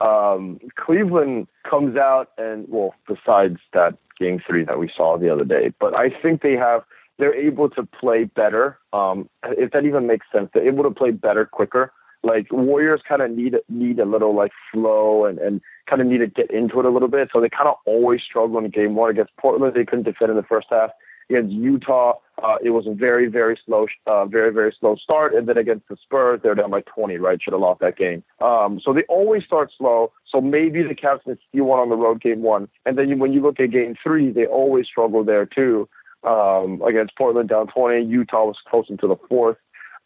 um, 0.00 0.58
Cleveland 0.76 1.48
comes 1.68 1.96
out 1.96 2.30
and 2.38 2.66
well, 2.68 2.94
besides 3.06 3.58
that 3.72 3.96
game 4.18 4.40
three 4.46 4.64
that 4.64 4.78
we 4.78 4.90
saw 4.96 5.18
the 5.18 5.30
other 5.32 5.44
day, 5.44 5.72
but 5.78 5.94
I 5.94 6.10
think 6.10 6.42
they 6.42 6.54
have 6.54 6.82
they're 7.18 7.34
able 7.34 7.68
to 7.70 7.84
play 7.84 8.24
better. 8.24 8.78
Um, 8.92 9.28
if 9.44 9.72
that 9.72 9.84
even 9.84 10.06
makes 10.06 10.26
sense, 10.32 10.50
they're 10.52 10.66
able 10.66 10.84
to 10.84 10.90
play 10.90 11.10
better 11.10 11.44
quicker. 11.44 11.92
Like 12.26 12.48
Warriors 12.50 13.02
kind 13.08 13.22
of 13.22 13.30
need 13.30 13.54
need 13.68 14.00
a 14.00 14.04
little 14.04 14.34
like 14.34 14.50
flow 14.72 15.24
and 15.24 15.38
and 15.38 15.60
kind 15.88 16.02
of 16.02 16.08
need 16.08 16.18
to 16.18 16.26
get 16.26 16.50
into 16.50 16.80
it 16.80 16.84
a 16.84 16.90
little 16.90 17.08
bit. 17.08 17.28
So 17.32 17.40
they 17.40 17.48
kind 17.48 17.68
of 17.68 17.76
always 17.86 18.20
struggle 18.22 18.58
in 18.58 18.68
game 18.70 18.96
one 18.96 19.10
against 19.10 19.36
Portland. 19.36 19.74
They 19.74 19.84
couldn't 19.84 20.04
defend 20.04 20.30
in 20.30 20.36
the 20.36 20.42
first 20.42 20.66
half 20.70 20.90
against 21.30 21.52
Utah. 21.52 22.14
Uh, 22.42 22.56
it 22.62 22.70
was 22.70 22.86
a 22.86 22.94
very, 22.94 23.28
very 23.28 23.58
slow, 23.64 23.86
uh, 24.06 24.26
very, 24.26 24.52
very 24.52 24.74
slow 24.78 24.96
start. 24.96 25.34
And 25.34 25.48
then 25.48 25.56
against 25.56 25.88
the 25.88 25.96
Spurs, 26.02 26.40
they're 26.42 26.54
down 26.54 26.70
by 26.70 26.82
20, 26.82 27.16
right? 27.18 27.40
Should 27.42 27.52
have 27.52 27.60
lost 27.60 27.80
that 27.80 27.96
game. 27.96 28.22
Um, 28.40 28.80
so 28.84 28.92
they 28.92 29.04
always 29.08 29.44
start 29.44 29.70
slow. 29.76 30.12
So 30.28 30.40
maybe 30.40 30.82
the 30.82 30.94
Cavs 30.94 31.22
can 31.22 31.38
steal 31.48 31.64
one 31.64 31.80
on 31.80 31.88
the 31.88 31.96
road 31.96 32.20
game 32.20 32.42
one. 32.42 32.68
And 32.84 32.98
then 32.98 33.18
when 33.18 33.32
you 33.32 33.40
look 33.40 33.58
at 33.60 33.70
game 33.70 33.94
three, 34.02 34.30
they 34.30 34.46
always 34.46 34.86
struggle 34.86 35.24
there 35.24 35.46
too. 35.46 35.88
Um, 36.24 36.82
against 36.82 37.16
Portland 37.16 37.48
down 37.48 37.68
20, 37.68 38.04
Utah 38.04 38.46
was 38.46 38.56
close 38.68 38.86
into 38.88 39.06
the 39.06 39.16
fourth. 39.28 39.56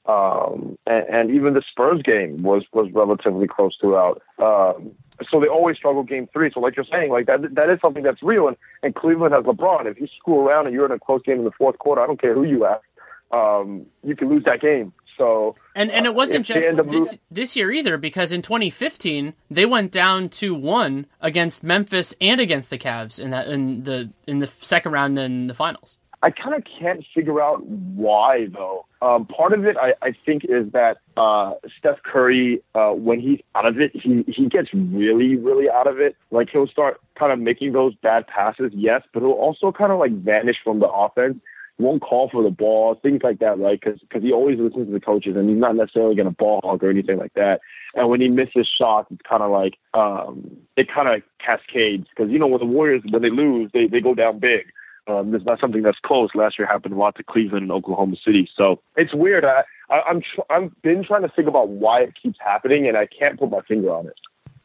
Um, 0.07 0.79
and, 0.87 1.05
and 1.09 1.31
even 1.31 1.55
the 1.55 1.63
Spurs 1.71 2.03
game 2.03 2.39
was, 2.39 2.65
was 2.73 2.91
relatively 2.93 3.47
close 3.47 3.77
throughout. 3.81 4.23
Um, 4.39 4.93
so 5.31 5.41
they 5.41 5.47
always 5.47 5.77
struggle 5.77 6.03
game 6.03 6.29
three. 6.33 6.51
So 6.53 6.61
like 6.61 6.77
you're 6.77 6.87
saying, 6.91 7.11
like 7.11 7.27
that 7.27 7.55
that 7.55 7.69
is 7.71 7.79
something 7.81 8.03
that's 8.03 8.23
real. 8.23 8.49
And, 8.49 8.57
and 8.83 8.95
Cleveland 8.95 9.35
has 9.35 9.45
LeBron. 9.45 9.87
If 9.87 10.01
you 10.01 10.09
screw 10.19 10.41
around 10.41 10.67
and 10.67 10.75
you're 10.75 10.87
in 10.87 10.93
a 10.93 10.99
close 10.99 11.23
game 11.23 11.39
in 11.39 11.45
the 11.45 11.51
fourth 11.51 11.79
quarter, 11.79 12.01
I 12.01 12.07
don't 12.07 12.21
care 12.21 12.35
who 12.35 12.45
you 12.45 12.65
ask, 12.65 12.83
um, 13.31 13.87
you 14.03 14.17
can 14.17 14.29
lose 14.29 14.45
that 14.45 14.61
game. 14.61 14.93
So 15.19 15.55
and 15.75 15.91
and 15.91 16.07
it 16.07 16.15
wasn't 16.15 16.47
just 16.47 16.77
this, 16.89 17.19
this 17.31 17.55
year 17.55 17.71
either 17.71 17.99
because 17.99 18.33
in 18.33 18.41
2015 18.41 19.35
they 19.51 19.67
went 19.67 19.93
down 19.93 20.31
to 20.31 20.55
one 20.55 21.07
against 21.21 21.63
Memphis 21.63 22.15
and 22.23 22.41
against 22.41 22.71
the 22.71 22.79
Cavs 22.79 23.21
in 23.21 23.31
that 23.31 23.47
in 23.47 23.85
the 23.85 24.11
in 24.27 24.39
the 24.39 24.47
second 24.47 24.93
round 24.93 25.19
in 25.19 25.47
the 25.47 25.55
finals. 25.55 25.99
I 26.23 26.31
kind 26.31 26.55
of 26.55 26.63
can't 26.65 27.05
figure 27.15 27.41
out 27.41 27.65
why 27.65 28.47
though. 28.53 28.87
Um, 29.01 29.25
part 29.25 29.55
of 29.55 29.65
it, 29.65 29.77
I, 29.79 29.95
I 30.03 30.15
think, 30.27 30.45
is 30.45 30.71
that 30.73 30.99
uh, 31.17 31.55
Steph 31.79 32.03
Curry, 32.03 32.63
uh, 32.75 32.91
when 32.91 33.21
he's 33.21 33.41
out 33.55 33.65
of 33.65 33.81
it, 33.81 33.93
he 33.95 34.25
he 34.29 34.47
gets 34.49 34.69
really, 34.75 35.37
really 35.37 35.71
out 35.71 35.87
of 35.87 35.99
it. 35.99 36.17
Like 36.31 36.51
he'll 36.51 36.67
start 36.67 37.01
kind 37.19 37.33
of 37.33 37.39
making 37.39 37.73
those 37.73 37.95
bad 37.95 38.27
passes, 38.27 38.73
yes, 38.75 39.03
but 39.15 39.21
he'll 39.21 39.31
also 39.31 39.73
kind 39.73 39.93
of 39.93 39.99
like 39.99 40.13
vanish 40.13 40.57
from 40.63 40.81
the 40.81 40.89
offense. 40.89 41.39
Won't 41.79 42.03
call 42.03 42.29
for 42.29 42.43
the 42.43 42.51
ball, 42.51 42.97
things 42.97 43.23
like 43.23 43.39
that, 43.39 43.59
right? 43.59 43.81
Because 43.81 44.01
because 44.01 44.23
he 44.23 44.33
always 44.33 44.59
listens 44.59 44.89
to 44.89 44.93
the 44.93 45.01
coaches, 45.01 45.35
and 45.37 45.49
he's 45.49 45.59
not 45.59 45.75
necessarily 45.75 46.15
going 46.15 46.29
to 46.29 46.35
ball 46.35 46.61
hog 46.63 46.85
or 46.85 46.91
anything 46.91 47.17
like 47.17 47.33
that. 47.33 47.61
And 47.95 48.11
when 48.11 48.21
he 48.21 48.29
misses 48.29 48.69
shots, 48.69 49.09
it's 49.11 49.23
kind 49.27 49.43
of 49.43 49.51
like 49.51 49.79
um, 49.95 50.59
it 50.77 50.93
kind 50.93 51.09
of 51.09 51.23
cascades 51.45 52.07
because 52.11 52.31
you 52.31 52.39
know 52.39 52.49
when 52.49 52.61
the 52.61 52.67
Warriors 52.67 53.03
when 53.09 53.23
they 53.23 53.31
lose, 53.31 53.71
they 53.73 53.87
they 53.87 54.03
go 54.03 54.15
down 54.15 54.41
big. 54.41 54.67
Um, 55.11 55.35
it's 55.35 55.45
not 55.45 55.61
something 55.61 55.83
that's 55.83 55.99
close. 56.05 56.31
Last 56.35 56.59
year 56.59 56.69
happened 56.69 56.95
a 56.95 56.97
lot 56.97 57.17
to 57.17 57.23
Cleveland 57.23 57.63
and 57.63 57.73
Oklahoma 57.73 58.17
City, 58.25 58.49
so 58.57 58.81
it's 58.97 59.13
weird. 59.13 59.45
I, 59.45 59.63
I 59.91 60.03
I'm 60.09 60.21
tr- 60.21 60.51
I've 60.51 60.83
been 60.83 61.05
trying 61.05 61.23
to 61.23 61.29
think 61.29 61.49
about 61.49 61.69
why 61.69 62.03
it 62.03 62.15
keeps 62.21 62.39
happening, 62.41 62.87
and 62.87 62.97
I 62.97 63.07
can't 63.07 63.39
put 63.39 63.51
my 63.51 63.61
finger 63.63 63.93
on 63.93 64.07
it. 64.07 64.15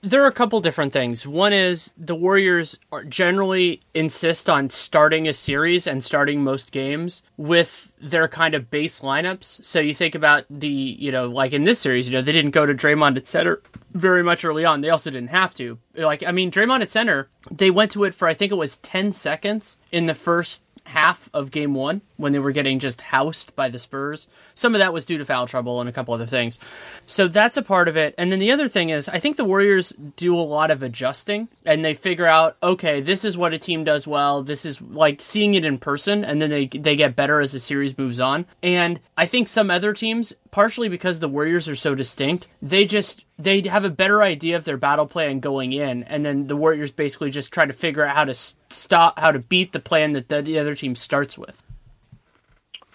There 0.06 0.24
are 0.24 0.28
a 0.28 0.32
couple 0.32 0.60
different 0.60 0.94
things. 0.94 1.26
One 1.26 1.52
is 1.52 1.92
the 1.98 2.14
Warriors 2.14 2.78
generally 3.10 3.82
insist 3.96 4.48
on 4.48 4.70
starting 4.70 5.28
a 5.28 5.34
series 5.34 5.88
and 5.88 6.04
starting 6.04 6.44
most 6.44 6.72
games 6.72 7.24
with 7.38 7.92
their 8.00 8.28
kind 8.28 8.54
of 8.54 8.70
base 8.70 9.00
lineups. 9.00 9.66
So 9.66 9.80
you 9.80 9.96
think 9.96 10.14
about 10.14 10.46
the, 10.48 10.68
you 10.68 11.12
know, 11.12 11.26
like 11.26 11.54
in 11.54 11.64
this 11.64 11.80
series, 11.80 12.08
you 12.08 12.14
know, 12.14 12.22
they 12.22 12.34
didn't 12.34 12.52
go 12.52 12.68
to 12.68 12.76
Draymond 12.76 13.18
at 13.18 13.26
center 13.26 13.64
very 13.94 14.22
much 14.22 14.46
early 14.46 14.64
on. 14.64 14.82
They 14.82 14.92
also 14.92 15.10
didn't 15.10 15.30
have 15.30 15.56
to. 15.56 15.80
Like, 15.96 16.22
I 16.22 16.32
mean, 16.32 16.52
Draymond 16.52 16.84
at 16.84 16.92
center, 16.92 17.30
they 17.50 17.72
went 17.72 17.90
to 17.92 18.04
it 18.04 18.14
for, 18.14 18.28
I 18.28 18.36
think 18.36 18.52
it 18.52 18.56
was 18.56 18.78
10 18.78 19.12
seconds 19.12 19.80
in 19.92 20.06
the 20.06 20.14
first 20.14 20.62
half 20.86 21.30
of 21.34 21.52
game 21.52 21.74
one 21.74 22.02
when 22.18 22.32
they 22.32 22.40
were 22.40 22.52
getting 22.52 22.80
just 22.80 23.02
housed 23.02 23.56
by 23.56 23.70
the 23.70 23.80
Spurs. 23.80 24.28
Some 24.54 24.76
of 24.76 24.80
that 24.80 24.94
was 24.94 25.06
due 25.06 25.18
to 25.18 25.26
foul 25.26 25.48
trouble 25.48 25.80
and 25.80 25.90
a 25.90 25.92
couple 25.92 26.14
other 26.14 26.26
things. 26.26 26.60
So 27.06 27.28
that's 27.28 27.58
a 27.58 27.62
part 27.62 27.88
of 27.88 27.98
it. 27.98 28.16
And 28.18 28.32
then 28.32 28.40
the 28.40 28.52
other 28.52 28.68
thing 28.68 28.90
is, 28.90 29.10
I 29.10 29.20
think 29.20 29.36
the 29.36 29.46
Warriors 29.46 29.94
do 30.16 30.38
a 30.38 30.40
lot 30.40 30.72
of 30.72 30.84
adjusting 30.84 31.50
and 31.66 31.84
they 31.84 31.94
figure 31.94 32.28
out, 32.28 32.56
okay, 32.62 33.02
this 33.02 33.26
is 33.26 33.38
what 33.38 33.54
a 33.54 33.58
team 33.58 33.84
does 33.84 34.08
well. 34.08 34.44
This 34.44 34.66
is 34.66 34.82
like 34.82 35.22
seeing 35.22 35.56
it 35.56 35.66
in 35.66 35.78
person, 35.78 36.24
and 36.24 36.42
then 36.42 36.50
they 36.50 36.68
they 36.68 36.96
get 36.96 37.16
better 37.16 37.42
as 37.42 37.52
the 37.52 37.60
series 37.60 37.98
moves 37.98 38.20
on. 38.20 38.46
And 38.62 39.00
I 39.18 39.26
think 39.26 39.48
some 39.48 39.70
other 39.70 39.94
teams, 39.94 40.34
partially 40.52 40.90
because 40.90 41.20
the 41.20 41.28
Warriors 41.28 41.68
are 41.68 41.76
so 41.76 41.96
distinct, 41.96 42.48
they 42.62 42.86
just 42.86 43.26
they 43.38 43.62
have 43.62 43.86
a 43.86 43.90
better 43.90 44.22
idea 44.22 44.56
of 44.56 44.64
their 44.64 44.78
battle 44.78 45.06
plan 45.06 45.40
going 45.40 45.74
in, 45.74 46.04
and 46.04 46.24
then 46.24 46.48
the 46.48 46.56
Warriors 46.56 46.92
basically 46.92 47.30
just 47.30 47.52
try 47.52 47.66
to 47.66 47.74
figure 47.74 48.04
out 48.04 48.16
how 48.16 48.26
to 48.26 48.36
stop, 48.36 49.20
how 49.20 49.32
to 49.32 49.40
beat 49.40 49.74
the 49.74 49.80
plan 49.80 50.14
that 50.14 50.30
the, 50.30 50.42
the 50.42 50.60
other 50.60 50.76
team 50.76 50.96
starts 50.96 51.38
with. 51.38 51.62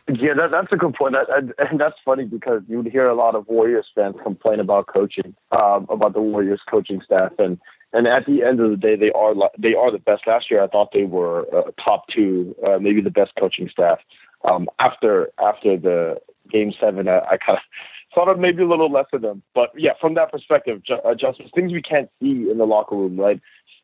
Yeah, 0.08 0.34
that, 0.34 0.50
that's 0.50 0.72
a 0.72 0.76
good 0.76 0.94
point. 0.94 1.14
That, 1.14 1.54
and 1.58 1.78
that's 1.78 1.96
funny 2.04 2.24
because 2.24 2.62
you 2.68 2.78
would 2.78 2.90
hear 2.90 3.06
a 3.08 3.14
lot 3.14 3.34
of 3.34 3.46
Warriors 3.46 3.86
fans 3.94 4.16
complain 4.22 4.58
about 4.58 4.86
coaching, 4.86 5.34
um, 5.52 5.86
about 5.88 6.14
the 6.14 6.20
Warriors 6.20 6.60
coaching 6.68 7.00
staff, 7.04 7.32
and 7.38 7.58
and 7.92 8.06
at 8.06 8.24
the 8.26 8.42
end 8.42 8.60
of 8.60 8.70
the 8.70 8.76
day, 8.76 8.96
they 8.96 9.10
are 9.12 9.34
they 9.58 9.74
are 9.74 9.90
the 9.92 9.98
best. 9.98 10.26
Last 10.26 10.50
year, 10.50 10.62
I 10.62 10.66
thought 10.68 10.90
they 10.92 11.04
were 11.04 11.46
uh, 11.54 11.70
top 11.82 12.06
two, 12.08 12.56
uh, 12.66 12.78
maybe 12.78 13.00
the 13.00 13.10
best 13.10 13.32
coaching 13.38 13.68
staff. 13.68 13.98
Um, 14.48 14.68
after 14.78 15.30
after 15.38 15.76
the 15.76 16.20
game 16.50 16.72
seven, 16.80 17.08
I, 17.08 17.18
I 17.20 17.36
kind 17.36 17.58
of 17.58 17.62
thought 18.14 18.28
of 18.28 18.38
maybe 18.38 18.62
a 18.62 18.68
little 18.68 18.90
less 18.90 19.06
of 19.12 19.22
them. 19.22 19.42
But 19.54 19.70
yeah, 19.76 19.92
from 20.00 20.14
that 20.14 20.32
perspective, 20.32 20.82
ju- 20.84 21.00
adjustments, 21.04 21.52
things 21.54 21.72
we 21.72 21.82
can't 21.82 22.10
see 22.20 22.48
in 22.50 22.58
the 22.58 22.66
locker 22.66 22.96
room, 22.96 23.18
right? 23.18 23.40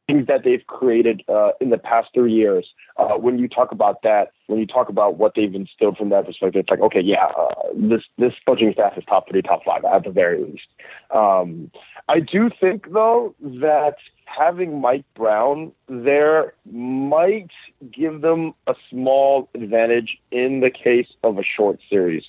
Things 0.07 0.27
that 0.29 0.45
they've 0.45 0.65
created 0.67 1.23
uh, 1.29 1.51
in 1.61 1.71
the 1.71 1.79
past 1.79 2.09
three 2.15 2.33
years. 2.33 2.67
Uh, 2.97 3.15
when 3.15 3.39
you 3.39 3.49
talk 3.49 3.73
about 3.73 4.03
that, 4.03 4.31
when 4.47 4.61
you 4.61 4.67
talk 4.67 4.89
about 4.89 5.17
what 5.19 5.33
they've 5.35 5.55
instilled 5.55 5.97
from 5.97 6.11
that 6.11 6.27
perspective, 6.27 6.61
it's 6.61 6.71
like, 6.71 6.81
okay, 6.81 7.01
yeah, 7.01 7.27
uh, 7.37 7.55
this 7.75 8.03
this 8.17 8.33
coaching 8.47 8.73
staff 8.73 8.93
is 8.97 9.05
top 9.09 9.29
three, 9.29 9.43
top 9.43 9.63
five 9.65 9.85
at 9.85 10.05
the 10.05 10.11
very 10.11 10.45
least. 10.45 10.69
Um, 11.13 11.73
I 12.09 12.21
do 12.21 12.51
think 12.61 12.93
though 12.93 13.35
that 13.41 13.97
having 14.27 14.81
Mike 14.81 15.05
Brown 15.15 15.73
there 15.89 16.55
might 16.71 17.51
give 17.93 18.21
them 18.21 18.55
a 18.67 18.75
small 18.91 19.49
advantage 19.55 20.19
in 20.31 20.61
the 20.61 20.71
case 20.71 21.09
of 21.25 21.39
a 21.39 21.43
short 21.43 21.81
series. 21.89 22.25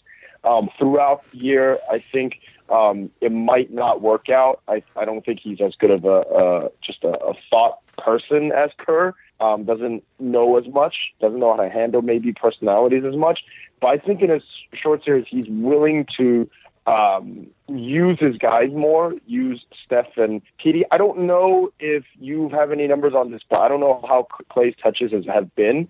Um, 0.47 0.69
throughout 0.77 1.23
the 1.31 1.37
year, 1.39 1.79
I 1.91 2.03
think 2.11 2.39
um, 2.69 3.09
it 3.21 3.31
might 3.31 3.71
not 3.71 4.01
work 4.01 4.29
out. 4.29 4.61
I, 4.67 4.83
I 4.95 5.05
don't 5.05 5.25
think 5.25 5.39
he's 5.41 5.59
as 5.61 5.75
good 5.75 5.91
of 5.91 6.05
a, 6.05 6.21
a 6.21 6.69
just 6.81 7.03
a, 7.03 7.17
a 7.19 7.33
thought 7.49 7.79
person 7.97 8.51
as 8.51 8.69
Kerr. 8.77 9.13
Um, 9.39 9.65
doesn't 9.65 10.03
know 10.19 10.57
as 10.57 10.67
much, 10.67 10.95
doesn't 11.21 11.39
know 11.39 11.55
how 11.55 11.61
to 11.61 11.69
handle 11.69 12.01
maybe 12.01 12.33
personalities 12.33 13.03
as 13.05 13.15
much. 13.15 13.41
But 13.79 13.87
I 13.87 13.97
think 13.97 14.21
in 14.21 14.31
a 14.31 14.39
short 14.73 15.03
series, 15.03 15.25
he's 15.29 15.45
willing 15.47 16.07
to 16.17 16.49
um, 16.87 17.47
use 17.67 18.17
his 18.19 18.37
guys 18.37 18.71
more, 18.71 19.13
use 19.27 19.63
Steph 19.85 20.17
and 20.17 20.41
KD. 20.63 20.83
I 20.91 20.97
don't 20.97 21.19
know 21.27 21.71
if 21.79 22.03
you 22.19 22.49
have 22.49 22.71
any 22.71 22.87
numbers 22.87 23.13
on 23.13 23.31
this, 23.31 23.41
but 23.47 23.59
I 23.59 23.67
don't 23.67 23.81
know 23.81 24.03
how 24.07 24.27
Klay's 24.49 24.75
touches 24.81 25.11
have 25.27 25.53
been. 25.55 25.89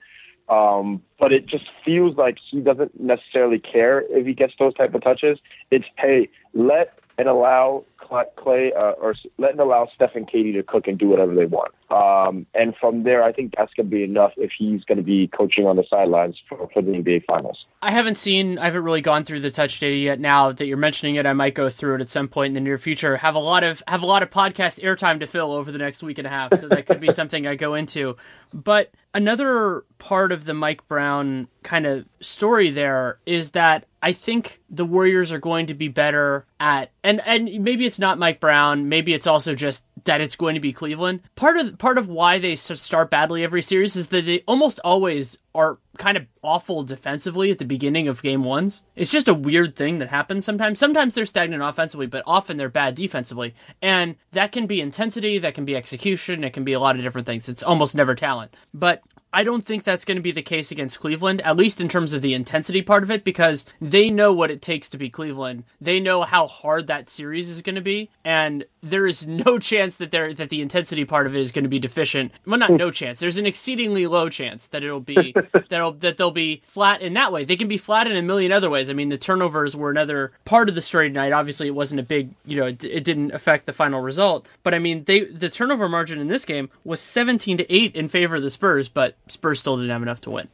Um, 0.50 1.01
but 1.20 1.34
it 1.34 1.46
just 1.46 1.66
feels 1.84 2.16
like 2.16 2.38
he 2.50 2.62
doesn't 2.62 3.00
necessarily 3.00 3.60
care 3.60 4.04
if 4.10 4.25
he 4.25 4.34
gets 4.34 4.54
those 4.58 4.74
type 4.74 4.96
of 4.96 5.04
touches. 5.04 5.39
It's 5.72 5.86
hey, 5.98 6.30
let 6.54 6.98
and 7.18 7.27
allow 7.27 7.84
Klay 7.98 8.75
uh, 8.75 8.94
or 9.01 9.16
let 9.38 9.51
and 9.51 9.60
allow 9.60 9.88
Steph 9.96 10.16
and 10.16 10.30
KD 10.30 10.54
to 10.54 10.63
cook 10.63 10.88
and 10.88 10.98
do 10.98 11.08
whatever 11.08 11.34
they 11.36 11.46
want. 11.46 11.74
Um, 11.89 12.46
and 12.54 12.75
from 12.80 13.04
there, 13.04 13.24
I 13.24 13.32
think 13.32 13.54
that's 13.58 13.74
going 13.74 13.89
to 13.89 13.96
be 13.96 14.04
enough 14.04 14.34
if 14.38 14.51
he's 14.58 14.84
going 14.84 14.98
to 14.98 15.04
be 15.04 15.27
coaching 15.27 15.66
on 15.66 15.77
the 15.77 15.86
sidelines 15.89 16.36
for, 16.50 16.70
for 16.74 16.82
the 16.82 16.92
NBA 16.92 17.25
Finals. 17.25 17.66
I 17.82 17.92
haven't 17.92 18.18
seen, 18.18 18.58
I 18.58 18.66
haven't 18.66 18.84
really 18.84 19.01
gone 19.01 19.24
through 19.24 19.39
the 19.39 19.51
touch 19.51 19.80
data 19.80 19.96
yet. 19.96 20.20
Now 20.20 20.51
that 20.51 20.66
you're 20.66 20.77
mentioning 20.77 21.16
it, 21.16 21.25
I 21.25 21.34
might 21.34 21.56
go 21.56 21.70
through 21.70 21.96
it 21.96 22.01
at 22.01 22.10
some 22.10 22.27
point 22.27 22.50
in 22.50 22.54
the 22.56 22.62
near 22.62 22.77
future. 22.77 23.18
Have 23.18 23.36
a 23.36 23.39
lot 23.39 23.63
of 23.63 23.82
have 23.88 24.01
a 24.01 24.06
lot 24.06 24.22
of 24.22 24.30
podcast 24.30 24.82
airtime 24.84 25.20
to 25.22 25.27
fill 25.27 25.54
over 25.54 25.72
the 25.72 25.77
next 25.77 26.04
week 26.04 26.18
and 26.18 26.27
a 26.27 26.30
half, 26.30 26.56
so 26.58 26.68
that 26.68 26.86
could 26.86 27.00
be 27.00 27.12
something 27.12 27.48
I 27.48 27.56
go 27.56 27.75
into. 27.75 28.18
But 28.54 28.92
another 29.13 29.84
part 29.98 30.32
of 30.32 30.46
the 30.46 30.54
Mike 30.54 30.88
Brown 30.88 31.48
kind 31.63 31.86
of 31.86 32.06
story 32.22 32.70
there 32.70 33.20
is 33.25 33.51
that 33.51 33.86
I 34.01 34.13
think 34.13 34.62
the 34.70 34.86
Warriors 34.86 35.32
are 35.32 35.39
going 35.39 35.68
to 35.68 35.74
be 35.74 35.88
better 35.88 36.46
at 36.60 36.92
and 37.04 37.22
and 37.25 37.63
maybe 37.63 37.86
it's 37.88 38.00
not 38.00 38.20
Mike 38.20 38.39
Brown, 38.39 38.89
maybe 38.89 39.13
it's 39.13 39.25
also 39.25 39.56
just 39.56 39.84
that 40.03 40.22
it's 40.22 40.36
going 40.36 40.53
to 40.53 40.62
be 40.62 40.72
Cleveland. 40.72 41.22
Part 41.36 41.58
of 41.58 41.77
part 41.77 41.98
of 41.98 42.08
why 42.08 42.38
they 42.39 42.56
start 42.56 43.10
badly 43.10 43.44
every 43.44 43.62
series 43.62 43.96
is 43.96 44.08
that 44.08 44.25
they 44.25 44.44
almost 44.48 44.79
always 44.84 45.38
are 45.56 45.79
kind 45.98 46.17
of 46.17 46.27
awful 46.44 46.84
defensively 46.84 47.50
at 47.50 47.58
the 47.58 47.65
beginning 47.65 48.08
of 48.08 48.22
game 48.22 48.44
ones. 48.44 48.84
It's 48.96 49.12
just 49.12 49.27
a 49.27 49.34
weird 49.34 49.75
thing 49.75 49.98
that 49.98 50.10
happens 50.10 50.46
sometimes. 50.46 50.77
Sometimes 50.77 51.15
they're 51.15 51.25
stagnant 51.25 51.63
offensively, 51.63 52.06
but 52.06 52.24
often 52.27 52.58
they're 52.58 52.70
bad 52.70 52.94
defensively. 52.94 53.56
And 53.82 54.15
that 54.34 54.51
can 54.51 54.67
be 54.67 54.79
intensity, 54.79 55.39
that 55.39 55.56
can 55.56 55.65
be 55.65 55.75
execution, 55.75 56.44
it 56.44 56.53
can 56.53 56.63
be 56.63 56.74
a 56.74 56.79
lot 56.79 56.96
of 56.96 57.01
different 57.01 57.25
things. 57.25 57.50
It's 57.50 57.63
almost 57.63 57.96
never 57.96 58.13
talent. 58.13 58.53
But 58.74 59.01
I 59.38 59.44
don't 59.44 59.63
think 59.63 59.84
that's 59.84 60.03
going 60.03 60.15
to 60.15 60.22
be 60.24 60.32
the 60.32 60.41
case 60.41 60.72
against 60.72 61.00
Cleveland, 61.00 61.41
at 61.41 61.56
least 61.56 61.79
in 61.79 61.88
terms 61.88 62.12
of 62.12 62.24
the 62.24 62.34
intensity 62.34 62.82
part 62.82 63.03
of 63.03 63.12
it, 63.12 63.24
because 63.24 63.65
they 63.79 64.10
know 64.10 64.34
what 64.34 64.50
it 64.50 64.63
takes 64.63 64.89
to 64.89 64.98
be 64.98 65.12
Cleveland. 65.12 65.63
They 65.79 66.00
know 66.00 66.24
how 66.24 66.48
hard 66.48 66.88
that 66.88 67.08
series 67.08 67.48
is 67.48 67.62
going 67.62 67.75
to 67.75 67.82
be, 67.82 68.10
and 68.25 68.65
there 68.82 69.06
is 69.06 69.27
no 69.46 69.60
chance 69.60 69.98
that 69.98 70.10
there 70.10 70.34
that 70.34 70.50
the 70.50 70.63
intensity 70.63 71.06
part 71.06 71.27
of 71.27 71.36
it 71.36 71.39
is 71.39 71.51
going 71.51 71.65
to 71.65 71.70
be 71.70 71.77
deficient. 71.77 72.32
Well, 72.48 72.58
not 72.58 72.72
no 72.72 72.89
chance. 72.89 73.20
There's 73.20 73.38
an 73.38 73.46
exceedingly 73.46 74.08
low 74.08 74.27
chance 74.27 74.65
that 74.70 74.84
it'll 74.84 75.01
be 75.01 75.36
that'll 75.70 75.91
that 75.91 76.17
they'll 76.17 76.32
be 76.32 76.63
flat 76.65 77.03
in 77.03 77.13
that 77.13 77.32
way. 77.32 77.46
They 77.46 77.58
can 77.58 77.67
be 77.67 77.77
flat 77.77 78.08
in 78.08 78.17
a 78.17 78.24
million 78.24 78.51
other 78.51 78.72
ways. 78.72 78.89
I 78.89 78.94
mean, 78.94 79.10
the 79.10 79.20
turnovers 79.20 79.75
were 79.75 79.91
another 79.91 80.32
part 80.46 80.67
of 80.67 80.74
the 80.74 80.82
story 80.82 81.10
tonight. 81.10 81.32
Obviously, 81.32 81.67
it 81.67 81.75
wasn't 81.75 82.00
a 82.00 82.03
big, 82.03 82.32
you 82.44 82.58
know, 82.58 82.65
it, 82.65 82.84
it 82.84 83.03
didn't 83.03 83.36
affect 83.36 83.67
the 83.67 83.74
final 83.74 84.01
result, 84.01 84.48
but 84.63 84.74
I 84.74 84.79
mean, 84.79 85.03
they 85.03 85.25
the 85.25 85.50
turnover 85.50 85.88
margin 85.88 86.20
in 86.20 86.27
this 86.27 86.44
game 86.44 86.72
was 86.84 87.00
17 87.00 87.60
to 87.60 87.72
8 87.72 87.96
in 87.96 88.08
favor 88.08 88.38
of 88.38 88.41
the 88.41 88.50
Spurs, 88.50 88.89
but 88.89 89.15
Spurs 89.29 89.60
still 89.60 89.77
didn't 89.77 89.91
have 89.91 90.01
enough 90.01 90.22
to 90.22 90.31
win. 90.31 90.48